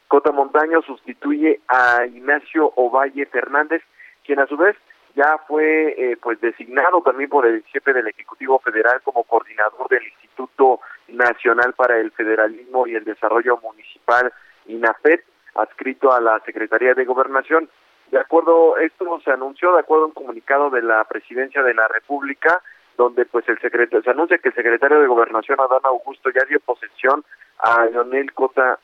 Cota 0.08 0.32
Montaño 0.32 0.82
sustituye 0.82 1.62
a 1.68 2.06
Ignacio 2.06 2.72
Ovalle 2.76 3.26
Fernández, 3.28 3.82
quien 4.26 4.40
a 4.40 4.48
su 4.48 4.58
vez 4.58 4.76
ya 5.16 5.38
fue 5.48 5.94
eh, 5.98 6.18
pues 6.22 6.42
designado 6.42 7.02
también 7.02 7.30
por 7.30 7.46
el 7.46 7.64
jefe 7.66 7.94
del 7.94 8.08
Ejecutivo 8.08 8.60
Federal 8.60 9.02
como 9.04 9.24
coordinador 9.24 9.88
del 9.90 10.04
Instituto 10.04 10.82
Nacional 11.08 11.74
para 11.74 12.00
el 12.00 12.12
Federalismo 12.12 12.88
y 12.88 12.96
el 12.96 13.04
Desarrollo 13.04 13.60
Municipal 13.62 14.34
INAFET 14.66 15.24
adscrito 15.56 16.12
a 16.12 16.20
la 16.20 16.40
Secretaría 16.46 16.94
de 16.96 17.06
Gobernación. 17.06 17.70
De 18.14 18.20
acuerdo, 18.20 18.78
esto 18.78 19.20
se 19.26 19.32
anunció 19.32 19.74
de 19.74 19.80
acuerdo 19.80 20.04
a 20.04 20.08
un 20.10 20.14
comunicado 20.14 20.70
de 20.70 20.84
la 20.84 21.04
Presidencia 21.06 21.64
de 21.64 21.74
la 21.74 21.88
República, 21.88 22.62
donde 22.96 23.26
pues 23.26 23.50
el 23.50 23.60
secretario, 23.60 24.04
se 24.04 24.12
anuncia 24.12 24.38
que 24.38 24.50
el 24.50 24.54
secretario 24.54 25.00
de 25.00 25.08
Gobernación, 25.08 25.60
Adán 25.60 25.82
Augusto, 25.84 26.30
ya 26.30 26.46
dio 26.48 26.60
posesión 26.60 27.26
a 27.58 27.86
Leonel 27.86 28.32
Cota 28.34 28.78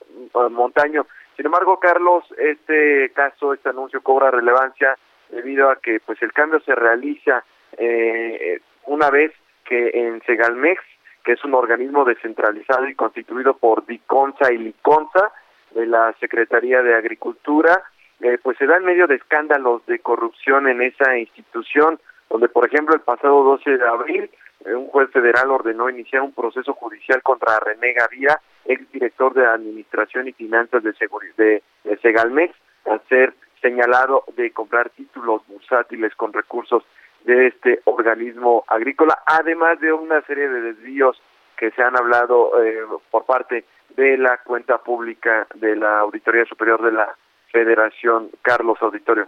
Montaño. 0.50 1.06
Sin 1.38 1.46
embargo, 1.46 1.80
Carlos, 1.80 2.24
este 2.40 3.12
caso, 3.14 3.54
este 3.54 3.70
anuncio 3.70 4.02
cobra 4.02 4.32
relevancia 4.32 4.98
debido 5.30 5.70
a 5.70 5.76
que 5.76 6.00
pues 6.00 6.20
el 6.24 6.34
cambio 6.34 6.60
se 6.62 6.74
realiza 6.74 7.44
eh, 7.78 8.60
una 8.88 9.12
vez 9.12 9.32
que 9.64 9.92
en 9.94 10.24
Segalmex, 10.24 10.82
que 11.24 11.34
es 11.34 11.46
un 11.46 11.54
organismo 11.54 12.04
descentralizado 12.04 12.88
y 12.88 12.96
constituido 12.96 13.54
por 13.54 13.86
DICONSA 13.86 14.52
y 14.54 14.58
LICONSA, 14.58 15.32
de 15.76 15.86
la 15.86 16.16
Secretaría 16.20 16.82
de 16.82 16.96
Agricultura, 16.96 17.84
eh, 18.22 18.38
pues 18.42 18.58
se 18.58 18.66
da 18.66 18.78
en 18.78 18.86
medio 18.86 19.08
de 19.08 19.16
escándalos 19.16 19.86
de 19.86 20.00
corrupción 20.00 20.68
en 20.68 20.82
esa 20.82 21.18
institución, 21.18 22.00
donde 22.30 22.50
por 22.50 22.66
ejemplo 22.66 22.96
el 22.96 23.02
pasado 23.02 23.44
12 23.44 23.78
de 23.78 23.88
abril 23.88 24.30
eh, 24.66 24.76
un 24.76 24.88
juez 24.88 25.10
federal 25.12 25.52
ordenó 25.52 25.90
iniciar 25.90 26.22
un 26.22 26.34
proceso 26.34 26.74
judicial 26.74 27.22
contra 27.22 27.60
René 27.60 27.94
Gavira, 27.94 28.42
exdirector 28.66 29.34
de 29.34 29.46
Administración 29.46 30.28
y 30.28 30.34
Finanzas 30.34 30.84
de, 30.84 30.94
de, 31.38 31.64
de 31.84 31.98
Segalmex, 31.98 32.54
al 32.86 33.02
ser 33.08 33.34
señalado 33.62 34.24
de 34.36 34.52
comprar 34.52 34.90
títulos 34.90 35.42
bursátiles 35.48 36.14
con 36.16 36.34
recursos 36.34 36.84
de 37.26 37.48
este 37.48 37.82
organismo 37.86 38.64
agrícola, 38.68 39.20
además 39.26 39.80
de 39.80 39.92
una 39.92 40.22
serie 40.22 40.48
de 40.48 40.62
desvíos 40.62 41.22
que 41.58 41.72
se 41.72 41.84
han 41.84 41.98
hablado 41.98 42.64
eh, 42.64 42.82
por 43.12 43.26
parte 43.26 43.66
de 43.90 44.18
la 44.18 44.38
cuenta 44.38 44.78
pública 44.78 45.46
de 45.56 45.76
la 45.76 46.00
Auditoría 46.00 46.46
Superior 46.46 46.82
de 46.82 46.94
la 46.94 47.16
Federación 47.52 48.30
Carlos 48.42 48.78
Auditorio. 48.82 49.28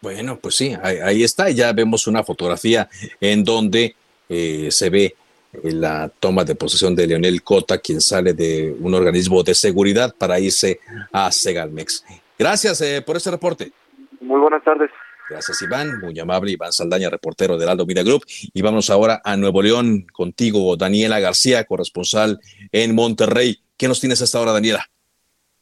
Bueno, 0.00 0.38
pues 0.38 0.54
sí, 0.54 0.74
ahí, 0.82 1.22
está, 1.22 1.50
ya 1.50 1.72
vemos 1.72 2.06
una 2.06 2.24
fotografía 2.24 2.88
en 3.20 3.44
donde 3.44 3.94
eh, 4.28 4.68
se 4.70 4.88
ve 4.88 5.14
la 5.62 6.08
toma 6.08 6.44
de 6.44 6.54
posesión 6.54 6.94
de 6.94 7.06
Leonel 7.06 7.42
Cota, 7.42 7.78
quien 7.78 8.00
sale 8.00 8.32
de 8.32 8.74
un 8.80 8.94
organismo 8.94 9.42
de 9.42 9.54
seguridad 9.54 10.14
para 10.16 10.40
irse 10.40 10.80
a 11.12 11.30
Segalmex. 11.30 12.04
Gracias 12.38 12.80
eh, 12.80 13.02
por 13.02 13.16
este 13.16 13.30
reporte. 13.30 13.72
Muy 14.20 14.40
buenas 14.40 14.62
tardes. 14.64 14.90
Gracias, 15.28 15.62
Iván. 15.62 16.00
Muy 16.00 16.18
amable. 16.18 16.52
Iván 16.52 16.72
Saldaña, 16.72 17.10
reportero 17.10 17.56
del 17.56 17.68
Aldo 17.68 17.86
Media 17.86 18.02
Group. 18.02 18.24
Y 18.52 18.62
vamos 18.62 18.90
ahora 18.90 19.20
a 19.24 19.36
Nuevo 19.36 19.62
León 19.62 20.06
contigo, 20.12 20.76
Daniela 20.76 21.20
García, 21.20 21.64
corresponsal 21.64 22.40
en 22.72 22.94
Monterrey. 22.94 23.58
¿Qué 23.76 23.86
nos 23.86 24.00
tienes 24.00 24.20
hasta 24.22 24.38
ahora, 24.38 24.52
Daniela? 24.52 24.86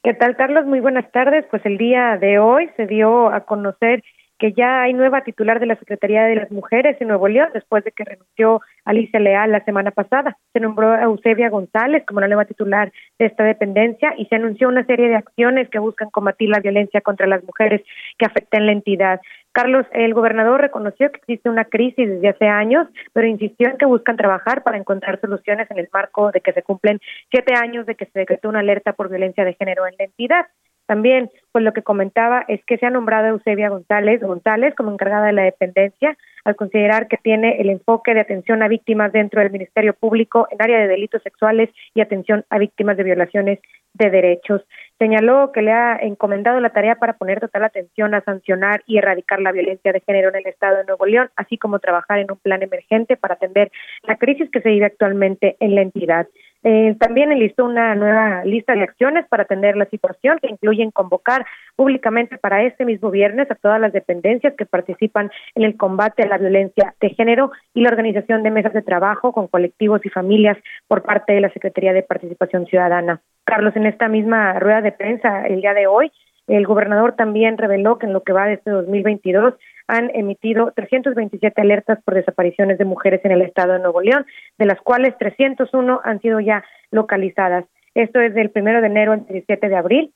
¿Qué 0.02 0.14
tal, 0.14 0.36
Carlos? 0.36 0.64
Muy 0.64 0.78
buenas 0.78 1.10
tardes. 1.10 1.44
Pues 1.50 1.64
el 1.66 1.76
día 1.76 2.16
de 2.18 2.38
hoy 2.38 2.70
se 2.76 2.86
dio 2.86 3.30
a 3.30 3.44
conocer 3.44 4.02
que 4.38 4.52
ya 4.52 4.82
hay 4.82 4.92
nueva 4.92 5.22
titular 5.22 5.60
de 5.60 5.66
la 5.66 5.76
Secretaría 5.76 6.24
de 6.24 6.36
las 6.36 6.50
Mujeres 6.50 6.96
en 7.00 7.08
Nuevo 7.08 7.28
León 7.28 7.48
después 7.52 7.84
de 7.84 7.92
que 7.92 8.04
renunció 8.04 8.60
Alicia 8.84 9.18
Leal 9.18 9.50
la 9.50 9.64
semana 9.64 9.90
pasada. 9.90 10.36
Se 10.52 10.60
nombró 10.60 10.92
a 10.92 11.02
Eusebia 11.02 11.50
González 11.50 12.04
como 12.06 12.20
la 12.20 12.28
nueva 12.28 12.44
titular 12.44 12.92
de 13.18 13.26
esta 13.26 13.44
dependencia 13.44 14.14
y 14.16 14.26
se 14.26 14.36
anunció 14.36 14.68
una 14.68 14.86
serie 14.86 15.08
de 15.08 15.16
acciones 15.16 15.68
que 15.68 15.78
buscan 15.78 16.10
combatir 16.10 16.48
la 16.48 16.60
violencia 16.60 17.00
contra 17.00 17.26
las 17.26 17.42
mujeres 17.44 17.82
que 18.16 18.26
afectan 18.26 18.66
la 18.66 18.72
entidad. 18.72 19.20
Carlos, 19.52 19.86
el 19.92 20.14
gobernador 20.14 20.60
reconoció 20.60 21.10
que 21.10 21.18
existe 21.18 21.48
una 21.48 21.64
crisis 21.64 22.08
desde 22.08 22.28
hace 22.28 22.46
años, 22.46 22.86
pero 23.12 23.26
insistió 23.26 23.68
en 23.68 23.76
que 23.76 23.86
buscan 23.86 24.16
trabajar 24.16 24.62
para 24.62 24.78
encontrar 24.78 25.20
soluciones 25.20 25.68
en 25.70 25.78
el 25.78 25.88
marco 25.92 26.30
de 26.30 26.40
que 26.40 26.52
se 26.52 26.62
cumplen 26.62 27.00
siete 27.30 27.54
años 27.54 27.86
de 27.86 27.96
que 27.96 28.06
se 28.06 28.20
decretó 28.20 28.48
una 28.48 28.60
alerta 28.60 28.92
por 28.92 29.08
violencia 29.08 29.44
de 29.44 29.54
género 29.54 29.86
en 29.86 29.94
la 29.98 30.04
entidad. 30.04 30.46
También, 30.88 31.30
pues 31.52 31.62
lo 31.62 31.74
que 31.74 31.82
comentaba 31.82 32.46
es 32.48 32.64
que 32.64 32.78
se 32.78 32.86
ha 32.86 32.90
nombrado 32.90 33.26
a 33.26 33.28
Eusebia 33.28 33.68
González 33.68 34.22
González 34.22 34.74
como 34.74 34.90
encargada 34.90 35.26
de 35.26 35.34
la 35.34 35.42
dependencia, 35.42 36.16
al 36.44 36.56
considerar 36.56 37.08
que 37.08 37.18
tiene 37.18 37.60
el 37.60 37.68
enfoque 37.68 38.14
de 38.14 38.20
atención 38.20 38.62
a 38.62 38.68
víctimas 38.68 39.12
dentro 39.12 39.42
del 39.42 39.50
Ministerio 39.50 39.92
Público 39.92 40.48
en 40.50 40.62
área 40.62 40.78
de 40.78 40.88
delitos 40.88 41.22
sexuales 41.22 41.68
y 41.92 42.00
atención 42.00 42.46
a 42.48 42.56
víctimas 42.56 42.96
de 42.96 43.04
violaciones 43.04 43.58
de 43.92 44.08
derechos. 44.08 44.62
Señaló 44.98 45.52
que 45.52 45.60
le 45.60 45.72
ha 45.72 45.96
encomendado 46.00 46.58
la 46.58 46.70
tarea 46.70 46.94
para 46.94 47.18
poner 47.18 47.38
total 47.38 47.64
atención 47.64 48.14
a 48.14 48.22
sancionar 48.22 48.82
y 48.86 48.96
erradicar 48.96 49.40
la 49.42 49.52
violencia 49.52 49.92
de 49.92 50.00
género 50.00 50.30
en 50.30 50.36
el 50.36 50.46
Estado 50.46 50.78
de 50.78 50.84
Nuevo 50.84 51.04
León, 51.04 51.28
así 51.36 51.58
como 51.58 51.80
trabajar 51.80 52.18
en 52.18 52.30
un 52.30 52.38
plan 52.38 52.62
emergente 52.62 53.18
para 53.18 53.34
atender 53.34 53.70
la 54.04 54.16
crisis 54.16 54.50
que 54.50 54.62
se 54.62 54.70
vive 54.70 54.86
actualmente 54.86 55.56
en 55.60 55.74
la 55.74 55.82
entidad. 55.82 56.28
Eh, 56.64 56.96
también 56.98 57.30
enlistó 57.30 57.64
una 57.64 57.94
nueva 57.94 58.44
lista 58.44 58.74
de 58.74 58.82
acciones 58.82 59.26
para 59.28 59.44
atender 59.44 59.76
la 59.76 59.86
situación 59.86 60.38
que 60.40 60.48
incluyen 60.48 60.90
convocar 60.90 61.46
públicamente 61.76 62.36
para 62.36 62.64
este 62.64 62.84
mismo 62.84 63.10
viernes 63.10 63.50
a 63.50 63.54
todas 63.54 63.80
las 63.80 63.92
dependencias 63.92 64.54
que 64.54 64.66
participan 64.66 65.30
en 65.54 65.62
el 65.62 65.76
combate 65.76 66.24
a 66.24 66.28
la 66.28 66.38
violencia 66.38 66.94
de 67.00 67.10
género 67.10 67.52
y 67.74 67.82
la 67.82 67.90
organización 67.90 68.42
de 68.42 68.50
mesas 68.50 68.72
de 68.72 68.82
trabajo 68.82 69.32
con 69.32 69.46
colectivos 69.46 70.04
y 70.04 70.08
familias 70.08 70.58
por 70.88 71.02
parte 71.02 71.32
de 71.32 71.40
la 71.40 71.50
Secretaría 71.50 71.92
de 71.92 72.02
Participación 72.02 72.66
Ciudadana. 72.66 73.20
Carlos, 73.44 73.76
en 73.76 73.86
esta 73.86 74.08
misma 74.08 74.58
rueda 74.58 74.80
de 74.80 74.92
prensa 74.92 75.46
el 75.46 75.60
día 75.60 75.74
de 75.74 75.86
hoy, 75.86 76.10
el 76.48 76.66
gobernador 76.66 77.12
también 77.12 77.58
reveló 77.58 77.98
que 77.98 78.06
en 78.06 78.14
lo 78.14 78.22
que 78.22 78.32
va 78.32 78.46
de 78.46 78.54
este 78.54 78.70
2022 78.70 79.54
han 79.88 80.10
emitido 80.14 80.72
327 80.72 81.60
alertas 81.60 81.98
por 82.04 82.14
desapariciones 82.14 82.78
de 82.78 82.84
mujeres 82.84 83.24
en 83.24 83.32
el 83.32 83.42
estado 83.42 83.72
de 83.72 83.80
Nuevo 83.80 84.00
León, 84.02 84.26
de 84.58 84.66
las 84.66 84.80
cuales 84.80 85.16
301 85.18 86.00
han 86.04 86.20
sido 86.20 86.38
ya 86.40 86.62
localizadas. 86.90 87.64
Esto 87.94 88.20
es 88.20 88.34
del 88.34 88.50
primero 88.50 88.80
de 88.80 88.86
enero 88.86 89.12
al 89.12 89.26
17 89.26 89.68
de 89.68 89.76
abril 89.76 90.12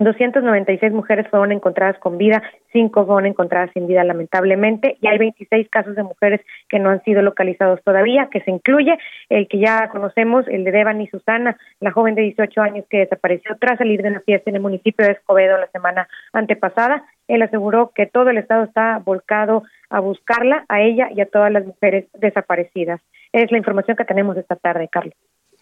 296 0.00 0.92
mujeres 0.94 1.28
fueron 1.28 1.52
encontradas 1.52 1.98
con 1.98 2.16
vida, 2.16 2.42
cinco 2.72 3.04
fueron 3.04 3.26
encontradas 3.26 3.70
sin 3.74 3.86
vida 3.86 4.02
lamentablemente 4.02 4.96
y 5.02 5.06
hay 5.06 5.18
26 5.18 5.68
casos 5.68 5.94
de 5.94 6.02
mujeres 6.02 6.40
que 6.70 6.78
no 6.78 6.88
han 6.88 7.04
sido 7.04 7.20
localizados 7.20 7.82
todavía, 7.84 8.28
que 8.30 8.40
se 8.40 8.50
incluye 8.50 8.98
el 9.28 9.46
que 9.46 9.58
ya 9.58 9.90
conocemos, 9.90 10.48
el 10.48 10.64
de 10.64 10.72
Devani 10.72 11.06
Susana, 11.08 11.58
la 11.80 11.92
joven 11.92 12.14
de 12.14 12.22
18 12.22 12.62
años 12.62 12.86
que 12.88 13.00
desapareció 13.00 13.54
tras 13.60 13.76
salir 13.76 14.00
de 14.00 14.08
una 14.08 14.20
fiesta 14.20 14.48
en 14.48 14.56
el 14.56 14.62
municipio 14.62 15.04
de 15.04 15.12
Escobedo 15.12 15.58
la 15.58 15.68
semana 15.68 16.08
antepasada. 16.32 17.04
Él 17.28 17.42
aseguró 17.42 17.92
que 17.94 18.06
todo 18.06 18.30
el 18.30 18.38
estado 18.38 18.64
está 18.64 19.02
volcado 19.04 19.64
a 19.90 20.00
buscarla, 20.00 20.64
a 20.70 20.80
ella 20.80 21.10
y 21.14 21.20
a 21.20 21.26
todas 21.26 21.52
las 21.52 21.66
mujeres 21.66 22.06
desaparecidas. 22.14 23.02
Es 23.34 23.52
la 23.52 23.58
información 23.58 23.98
que 23.98 24.04
tenemos 24.06 24.36
esta 24.38 24.56
tarde, 24.56 24.88
Carlos. 24.88 25.14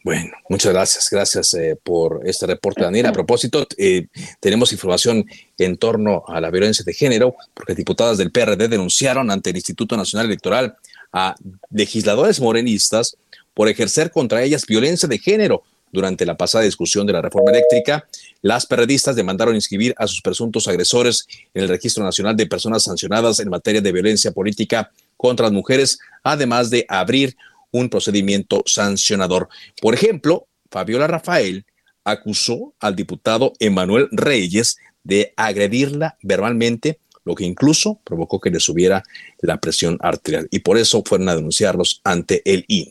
Bueno, 0.04 0.30
muchas 0.48 0.72
gracias, 0.72 1.08
gracias 1.10 1.54
eh, 1.54 1.76
por 1.82 2.22
este 2.24 2.46
reporte, 2.46 2.82
Daniel. 2.82 3.06
A 3.06 3.12
propósito, 3.12 3.66
eh, 3.76 4.06
tenemos 4.40 4.72
información 4.72 5.24
en 5.58 5.76
torno 5.76 6.22
a 6.28 6.40
la 6.40 6.50
violencia 6.50 6.84
de 6.84 6.94
género, 6.94 7.34
porque 7.52 7.74
diputadas 7.74 8.16
del 8.16 8.30
PRD 8.30 8.68
denunciaron 8.68 9.30
ante 9.30 9.50
el 9.50 9.56
Instituto 9.56 9.96
Nacional 9.96 10.26
Electoral 10.26 10.76
a 11.12 11.34
legisladores 11.70 12.40
morenistas 12.40 13.16
por 13.54 13.68
ejercer 13.68 14.10
contra 14.12 14.42
ellas 14.42 14.66
violencia 14.66 15.08
de 15.08 15.18
género. 15.18 15.64
Durante 15.90 16.26
la 16.26 16.36
pasada 16.36 16.64
discusión 16.64 17.06
de 17.06 17.14
la 17.14 17.22
reforma 17.22 17.50
eléctrica, 17.50 18.06
las 18.42 18.66
perredistas 18.66 19.16
demandaron 19.16 19.54
inscribir 19.54 19.94
a 19.96 20.06
sus 20.06 20.20
presuntos 20.20 20.68
agresores 20.68 21.26
en 21.54 21.62
el 21.62 21.68
Registro 21.68 22.04
Nacional 22.04 22.36
de 22.36 22.46
Personas 22.46 22.84
Sancionadas 22.84 23.40
en 23.40 23.48
materia 23.48 23.80
de 23.80 23.90
violencia 23.90 24.30
política 24.30 24.92
contra 25.16 25.46
las 25.46 25.52
mujeres, 25.52 25.98
además 26.22 26.70
de 26.70 26.84
abrir 26.88 27.36
un 27.70 27.88
procedimiento 27.88 28.62
sancionador. 28.66 29.48
Por 29.80 29.94
ejemplo, 29.94 30.48
Fabiola 30.70 31.06
Rafael 31.06 31.64
acusó 32.04 32.74
al 32.80 32.96
diputado 32.96 33.52
Emanuel 33.58 34.08
Reyes 34.12 34.78
de 35.02 35.32
agredirla 35.36 36.16
verbalmente, 36.22 37.00
lo 37.24 37.34
que 37.34 37.44
incluso 37.44 38.00
provocó 38.04 38.40
que 38.40 38.50
le 38.50 38.60
subiera 38.60 39.02
la 39.40 39.58
presión 39.58 39.98
arterial 40.00 40.48
y 40.50 40.60
por 40.60 40.78
eso 40.78 41.02
fueron 41.04 41.28
a 41.28 41.36
denunciarlos 41.36 42.00
ante 42.04 42.42
el 42.44 42.64
INE. 42.68 42.90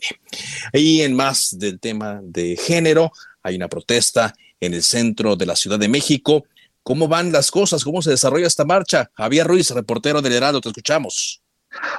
Y 0.72 1.02
en 1.02 1.14
más 1.14 1.58
del 1.58 1.80
tema 1.80 2.20
de 2.22 2.56
género, 2.56 3.12
hay 3.42 3.56
una 3.56 3.68
protesta 3.68 4.34
en 4.60 4.74
el 4.74 4.82
centro 4.82 5.36
de 5.36 5.46
la 5.46 5.56
Ciudad 5.56 5.78
de 5.78 5.88
México. 5.88 6.44
¿Cómo 6.82 7.08
van 7.08 7.32
las 7.32 7.50
cosas? 7.50 7.84
¿Cómo 7.84 8.02
se 8.02 8.10
desarrolla 8.10 8.46
esta 8.46 8.64
marcha? 8.64 9.10
Javier 9.14 9.46
Ruiz, 9.46 9.70
reportero 9.70 10.22
del 10.22 10.32
Heraldo, 10.32 10.60
te 10.60 10.68
escuchamos. 10.68 11.42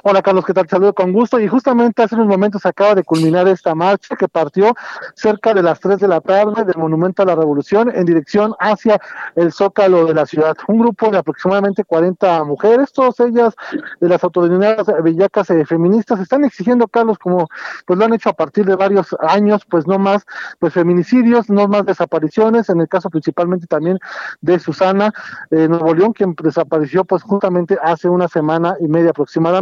Hola 0.02 0.20
Carlos, 0.20 0.44
¿qué 0.44 0.52
tal? 0.52 0.68
Saludo 0.68 0.94
con 0.94 1.12
gusto. 1.12 1.38
Y 1.38 1.46
justamente 1.46 2.02
hace 2.02 2.16
unos 2.16 2.26
momentos 2.26 2.66
acaba 2.66 2.94
de 2.94 3.04
culminar 3.04 3.46
esta 3.48 3.74
marcha 3.74 4.16
que 4.16 4.28
partió 4.28 4.74
cerca 5.14 5.54
de 5.54 5.62
las 5.62 5.78
3 5.78 5.98
de 6.00 6.08
la 6.08 6.20
tarde 6.20 6.64
del 6.64 6.76
Monumento 6.76 7.22
a 7.22 7.26
la 7.26 7.36
Revolución 7.36 7.90
en 7.94 8.04
dirección 8.04 8.54
hacia 8.58 9.00
el 9.36 9.52
Zócalo 9.52 10.06
de 10.06 10.14
la 10.14 10.26
ciudad. 10.26 10.56
Un 10.66 10.80
grupo 10.80 11.10
de 11.10 11.18
aproximadamente 11.18 11.84
40 11.84 12.44
mujeres, 12.44 12.92
todas 12.92 13.20
ellas 13.20 13.54
de 14.00 14.08
las 14.08 14.24
autoridades 14.24 14.86
villacas 15.04 15.50
eh, 15.50 15.64
feministas, 15.64 16.18
están 16.18 16.44
exigiendo, 16.44 16.88
Carlos, 16.88 17.18
como 17.18 17.48
pues 17.86 17.98
lo 17.98 18.04
han 18.04 18.14
hecho 18.14 18.30
a 18.30 18.34
partir 18.34 18.66
de 18.66 18.74
varios 18.74 19.14
años, 19.20 19.62
pues 19.68 19.86
no 19.86 19.98
más 19.98 20.24
pues 20.58 20.72
feminicidios, 20.72 21.48
no 21.48 21.68
más 21.68 21.86
desapariciones, 21.86 22.68
en 22.70 22.80
el 22.80 22.88
caso 22.88 23.08
principalmente 23.08 23.66
también 23.66 23.98
de 24.40 24.58
Susana 24.58 25.12
eh, 25.50 25.68
Nuevo 25.68 25.94
León, 25.94 26.12
quien 26.12 26.34
desapareció 26.42 27.04
pues 27.04 27.22
justamente 27.22 27.78
hace 27.82 28.08
una 28.08 28.26
semana 28.26 28.76
y 28.80 28.88
media 28.88 29.10
aproximadamente 29.10 29.59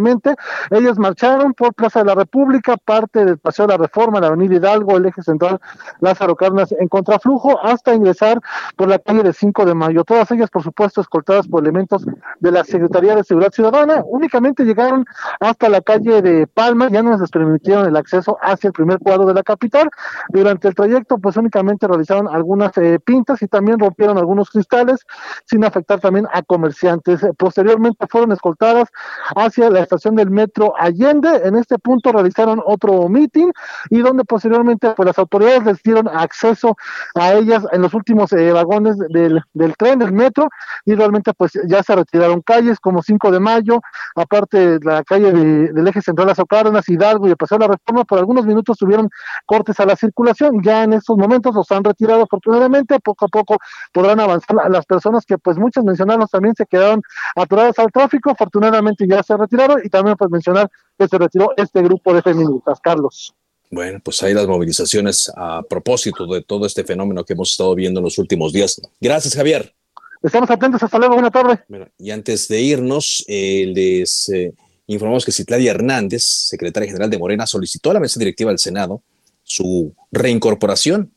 ellos 0.71 0.99
marcharon 0.99 1.55
por 1.55 1.75
Plaza 1.75 2.01
de 2.01 2.07
la 2.07 2.15
República, 2.15 2.77
parte 2.77 3.25
del 3.25 3.39
Paseo 3.39 3.67
de 3.67 3.75
la 3.75 3.79
Reforma, 3.79 4.21
la 4.21 4.29
Avenida 4.29 4.57
Hidalgo, 4.57 4.97
el 4.97 5.07
eje 5.07 5.23
central 5.23 5.61
Lázaro 6.01 6.37
Cárdenas 6.37 6.73
en 6.73 6.89
contraflujo, 6.89 7.59
hasta 7.65 7.95
ingresar 7.95 8.41
por 8.77 8.89
la 8.89 8.99
calle 8.99 9.23
de 9.23 9.33
5 9.33 9.65
de 9.65 9.75
Mayo. 9.75 10.05
Todas 10.05 10.31
ellas, 10.31 10.51
por 10.51 10.63
supuesto, 10.63 11.01
escoltadas 11.01 11.49
por 11.49 11.63
elementos 11.63 12.05
de 12.41 12.53
la 12.53 12.65
Secretaría 12.65 13.15
de 13.15 13.25
Seguridad 13.25 13.53
Ciudadana. 13.53 14.03
Únicamente 14.07 14.65
llegaron 14.65 15.05
hasta 15.41 15.69
la 15.69 15.81
calle 15.81 16.23
de 16.23 16.47
Palma, 16.47 16.89
ya 16.89 17.03
no 17.03 17.17
les 17.17 17.31
permitieron 17.31 17.87
el 17.87 17.97
acceso 17.97 18.39
hacia 18.43 18.69
el 18.69 18.73
primer 18.73 18.99
cuadro 18.99 19.27
de 19.27 19.35
la 19.35 19.43
capital. 19.43 19.91
Durante 20.31 20.69
el 20.69 20.75
trayecto, 20.75 21.19
pues 21.19 21.37
únicamente 21.37 21.87
realizaron 21.87 22.29
algunas 22.29 22.77
eh, 22.79 22.99
pintas 23.01 23.43
y 23.43 23.49
también 23.49 23.79
rompieron 23.79 24.19
algunos 24.19 24.51
cristales, 24.51 25.07
sin 25.45 25.65
afectar 25.65 26.01
también 26.01 26.27
a 26.33 26.43
comerciantes. 26.43 27.21
Posteriormente 27.37 28.07
fueron 28.09 28.33
escoltadas 28.33 28.89
hacia 29.37 29.71
la 29.71 29.81
estación 29.89 30.15
del 30.15 30.31
metro 30.31 30.75
Allende. 30.79 31.43
En 31.45 31.57
este 31.57 31.79
punto 31.79 32.13
realizaron 32.13 32.63
otro 32.65 33.09
meeting 33.09 33.51
y 33.91 34.01
donde 34.01 34.25
posteriormente 34.25 34.93
pues 34.95 35.07
las 35.07 35.19
autoridades 35.19 35.65
les 35.65 35.83
dieron 35.83 36.09
acceso 36.09 36.77
a 37.15 37.33
ellas 37.33 37.65
en 37.73 37.83
los 37.83 37.95
últimos 37.95 38.33
eh, 38.33 38.53
vagones 38.53 38.99
del, 38.99 39.43
del 39.55 39.77
tren, 39.77 39.99
del 39.99 40.13
metro, 40.13 40.49
y 40.85 40.95
realmente 40.95 41.33
pues 41.35 41.53
ya 41.67 41.83
se 41.83 41.95
retiraron 41.97 42.43
calles 42.43 42.79
como 42.81 43.03
5 43.03 43.31
de 43.31 43.41
mayo, 43.41 43.81
aparte 44.15 44.79
de 44.79 44.85
la 44.85 45.03
calle 45.05 45.33
del 45.33 45.89
eje 45.89 46.03
central 46.03 46.29
Las 46.29 46.89
Hidalgo 46.89 47.27
y 47.27 47.31
el 47.31 47.37
Paseo 47.37 47.59
de 47.59 47.67
la 47.67 47.75
Reforma, 47.75 48.05
por 48.05 48.19
algunos 48.19 48.45
minutos 48.45 48.77
tuvieron 48.77 49.09
cortes 49.47 49.81
a 49.81 49.87
la 49.87 49.97
circulación. 49.97 50.63
Ya 50.63 50.85
en 50.85 50.93
estos 50.93 51.17
momentos 51.17 51.55
los 51.55 51.71
han 51.73 51.85
retirado 51.85 52.23
afortunadamente, 52.23 52.99
poco 53.01 53.25
a 53.25 53.29
poco 53.29 53.57
podrán 53.93 54.21
avanzar 54.21 54.57
las 54.71 54.87
personas 54.87 55.25
que 55.25 55.39
pues 55.39 55.57
muchas 55.59 55.85
mencionaron 55.85 56.27
también 56.27 56.55
se 56.55 56.67
quedaron 56.67 57.03
atoradas 57.37 57.79
al 57.79 57.91
tráfico, 57.91 58.31
afortunadamente 58.31 59.07
ya 59.07 59.23
se 59.23 59.37
retiraron 59.37 59.78
y 59.85 59.89
también 59.89 60.17
pues 60.17 60.31
mencionar 60.31 60.71
que 60.99 61.09
se 61.09 61.19
retiró 61.19 61.53
este 61.57 61.83
grupo 61.83 62.15
de 62.15 62.23
feministas, 62.23 62.79
Carlos. 62.81 63.35
Bueno, 63.71 64.01
pues 64.03 64.23
hay 64.23 64.33
las 64.33 64.47
movilizaciones 64.47 65.31
a 65.37 65.63
propósito 65.63 66.27
de 66.27 66.43
todo 66.43 66.67
este 66.67 66.85
fenómeno 66.85 67.25
que 67.25 67.35
hemos 67.35 67.51
estado 67.51 67.75
viendo 67.75 68.01
en 68.01 68.05
los 68.05 68.19
últimos 68.19 68.53
días. 68.53 68.81
Gracias, 69.01 69.35
Javier. 69.35 69.75
Estamos 70.23 70.51
atentos, 70.51 70.83
hasta 70.83 70.99
luego, 70.99 71.15
buena 71.15 71.31
tarde. 71.31 71.61
y 71.99 72.11
antes 72.11 72.49
de 72.49 72.61
irnos, 72.61 73.25
eh, 73.29 73.71
les 73.73 74.29
eh, 74.31 74.53
informamos 74.87 75.25
que 75.25 75.33
Citlali 75.33 75.69
Hernández, 75.69 76.25
secretaria 76.25 76.89
general 76.89 77.11
de 77.11 77.19
Morena, 77.19 77.47
solicitó 77.47 77.91
a 77.91 77.95
la 77.95 78.01
mesa 78.01 78.19
directiva 78.19 78.51
del 78.51 78.59
Senado 78.59 79.03
su 79.45 79.95
reincorporación 80.11 81.13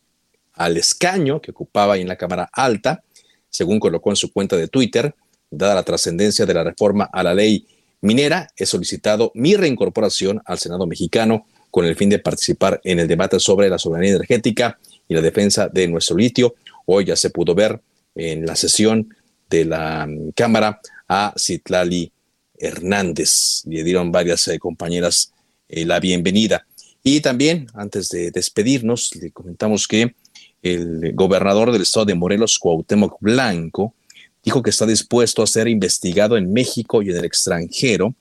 al 0.54 0.78
escaño 0.78 1.42
que 1.42 1.52
ocupaba 1.52 1.98
en 1.98 2.08
la 2.08 2.16
Cámara 2.16 2.50
Alta, 2.52 3.04
según 3.50 3.80
colocó 3.80 4.10
en 4.12 4.16
su 4.18 4.32
cuenta 4.32 4.56
de 4.56 4.68
Twitter, 4.68 5.16
dada 5.50 5.76
la 5.76 5.84
trascendencia 5.84 6.46
de 6.46 6.54
la 6.54 6.64
reforma 6.64 7.10
a 7.12 7.24
la 7.24 7.34
ley 7.34 7.66
minera, 8.02 8.50
he 8.56 8.66
solicitado 8.66 9.32
mi 9.36 9.56
reincorporación 9.56 10.42
al 10.46 10.60
Senado 10.60 10.86
mexicano 10.86 11.46
con 11.70 11.86
el 11.86 11.96
fin 11.96 12.10
de 12.10 12.20
participar 12.20 12.82
en 12.84 13.00
el 13.00 13.08
debate 13.08 13.40
sobre 13.40 13.70
la 13.70 13.78
soberanía 13.78 14.16
energética 14.16 14.78
y 15.08 15.14
la 15.14 15.22
defensa 15.22 15.70
de 15.70 15.88
nuestro 15.88 16.18
litio. 16.18 16.56
Hoy 16.86 17.06
ya 17.06 17.16
se 17.16 17.30
pudo 17.30 17.56
ver 17.56 17.80
en 18.16 18.46
la 18.46 18.56
sesión 18.56 19.16
de 19.50 19.66
la 19.66 20.06
mm, 20.08 20.32
Cámara 20.32 20.82
a 21.08 21.34
Citlali 21.38 22.12
Hernández. 22.58 23.64
Le 23.66 23.84
dieron 23.84 24.12
varias 24.12 24.48
eh, 24.48 24.60
compañeras 24.60 25.32
eh, 25.70 25.86
la 25.86 26.00
bienvenida. 26.00 26.66
Y 27.04 27.22
también, 27.22 27.68
antes 27.74 28.10
de 28.10 28.32
despedirnos, 28.32 29.16
le 29.16 29.32
comentamos 29.32 29.88
que 29.88 30.14
el 30.62 31.14
gobernador 31.16 31.72
del 31.72 31.82
estado 31.82 32.06
de 32.06 32.16
Morelos, 32.16 32.60
Cuauhtémoc 32.60 33.18
Blanco, 33.20 33.96
dijo 34.44 34.62
que 34.62 34.70
está 34.70 34.86
dispuesto 34.86 35.44
a 35.44 35.48
ser 35.48 35.68
investigado 35.68 36.38
en 36.38 36.52
México 36.52 37.02
y 37.02 37.10
en 37.10 37.18
el 37.18 37.26
extranjero 37.26 38.16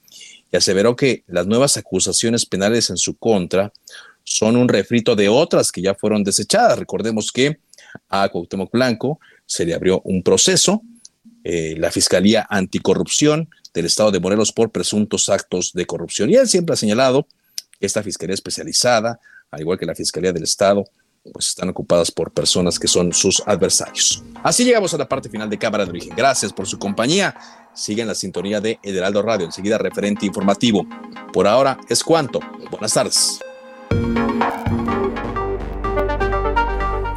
y 0.53 0.57
aseveró 0.57 0.97
que 0.97 1.25
las 1.27 1.47
nuevas 1.47 1.77
acusaciones 1.77 2.45
penales 2.45 2.91
en 2.91 2.97
su 2.97 3.17
contra 3.17 3.73
son 4.25 4.57
un 4.57 4.69
refrito 4.69 5.17
de 5.17 5.29
otras 5.29 5.73
que 5.73 5.83
ya 5.83 5.95
fueron 5.95 6.25
desechadas. 6.25 6.79
Recordemos 6.79 7.33
que 7.33 7.59
a 8.09 8.29
Cuauhtémoc 8.29 8.71
Blanco 8.71 9.21
se 9.47 9.65
le 9.65 9.75
abrió 9.75 10.01
un 10.05 10.23
proceso, 10.23 10.83
eh, 11.45 11.75
la 11.79 11.91
Fiscalía 11.91 12.47
Anticorrupción 12.49 13.49
del 13.73 13.87
Estado 13.87 14.11
de 14.11 14.21
Morelos 14.21 14.53
por 14.53 14.71
presuntos 14.71 15.29
actos 15.29 15.73
de 15.73 15.87
corrupción. 15.87 16.31
Y 16.31 16.35
él 16.35 16.49
siempre 16.49 16.75
ha 16.75 16.77
señalado 16.77 17.27
que 17.79 17.87
esta 17.87 18.03
Fiscalía 18.03 18.35
especializada, 18.35 19.21
al 19.51 19.61
igual 19.61 19.79
que 19.79 19.87
la 19.87 19.95
Fiscalía 19.95 20.33
del 20.33 20.45
Estado, 20.45 20.85
pues 21.33 21.49
están 21.49 21.69
ocupadas 21.69 22.11
por 22.11 22.33
personas 22.33 22.79
que 22.79 22.89
son 22.89 23.13
sus 23.13 23.43
adversarios. 23.47 24.23
Así 24.43 24.65
llegamos 24.65 24.95
a 24.95 24.99
la 24.99 25.09
parte 25.09 25.29
final 25.29 25.51
de 25.51 25.59
Cámara 25.59 25.85
de 25.85 25.91
Origen. 25.91 26.15
Gracias 26.17 26.53
por 26.53 26.67
su 26.67 26.79
compañía. 26.79 27.37
Sigan 27.75 28.09
la 28.09 28.15
sintonía 28.15 28.61
de 28.61 28.79
Ederaldo 28.83 29.23
Radio, 29.23 29.47
enseguida 29.47 29.79
referente 29.79 30.27
informativo. 30.27 30.87
Por 31.33 31.47
ahora 31.47 31.79
es 31.89 32.03
cuanto. 32.03 32.41
Buenas 32.71 32.95
tardes. 32.95 33.41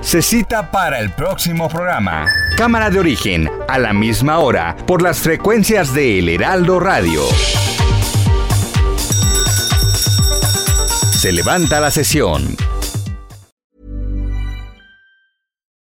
Se 0.01 0.21
cita 0.21 0.69
para 0.69 0.99
el 0.99 1.11
próximo 1.13 1.69
programa. 1.69 2.27
Cámara 2.57 2.89
de 2.89 2.99
Origen, 2.99 3.49
a 3.67 3.79
la 3.79 3.93
misma 3.93 4.39
hora, 4.39 4.75
por 4.85 5.01
las 5.01 5.19
frecuencias 5.19 5.93
de 5.93 6.19
El 6.19 6.29
Heraldo 6.29 6.79
Radio. 6.79 7.23
Se 11.13 11.31
levanta 11.31 11.79
la 11.79 11.89
sesión. 11.89 12.55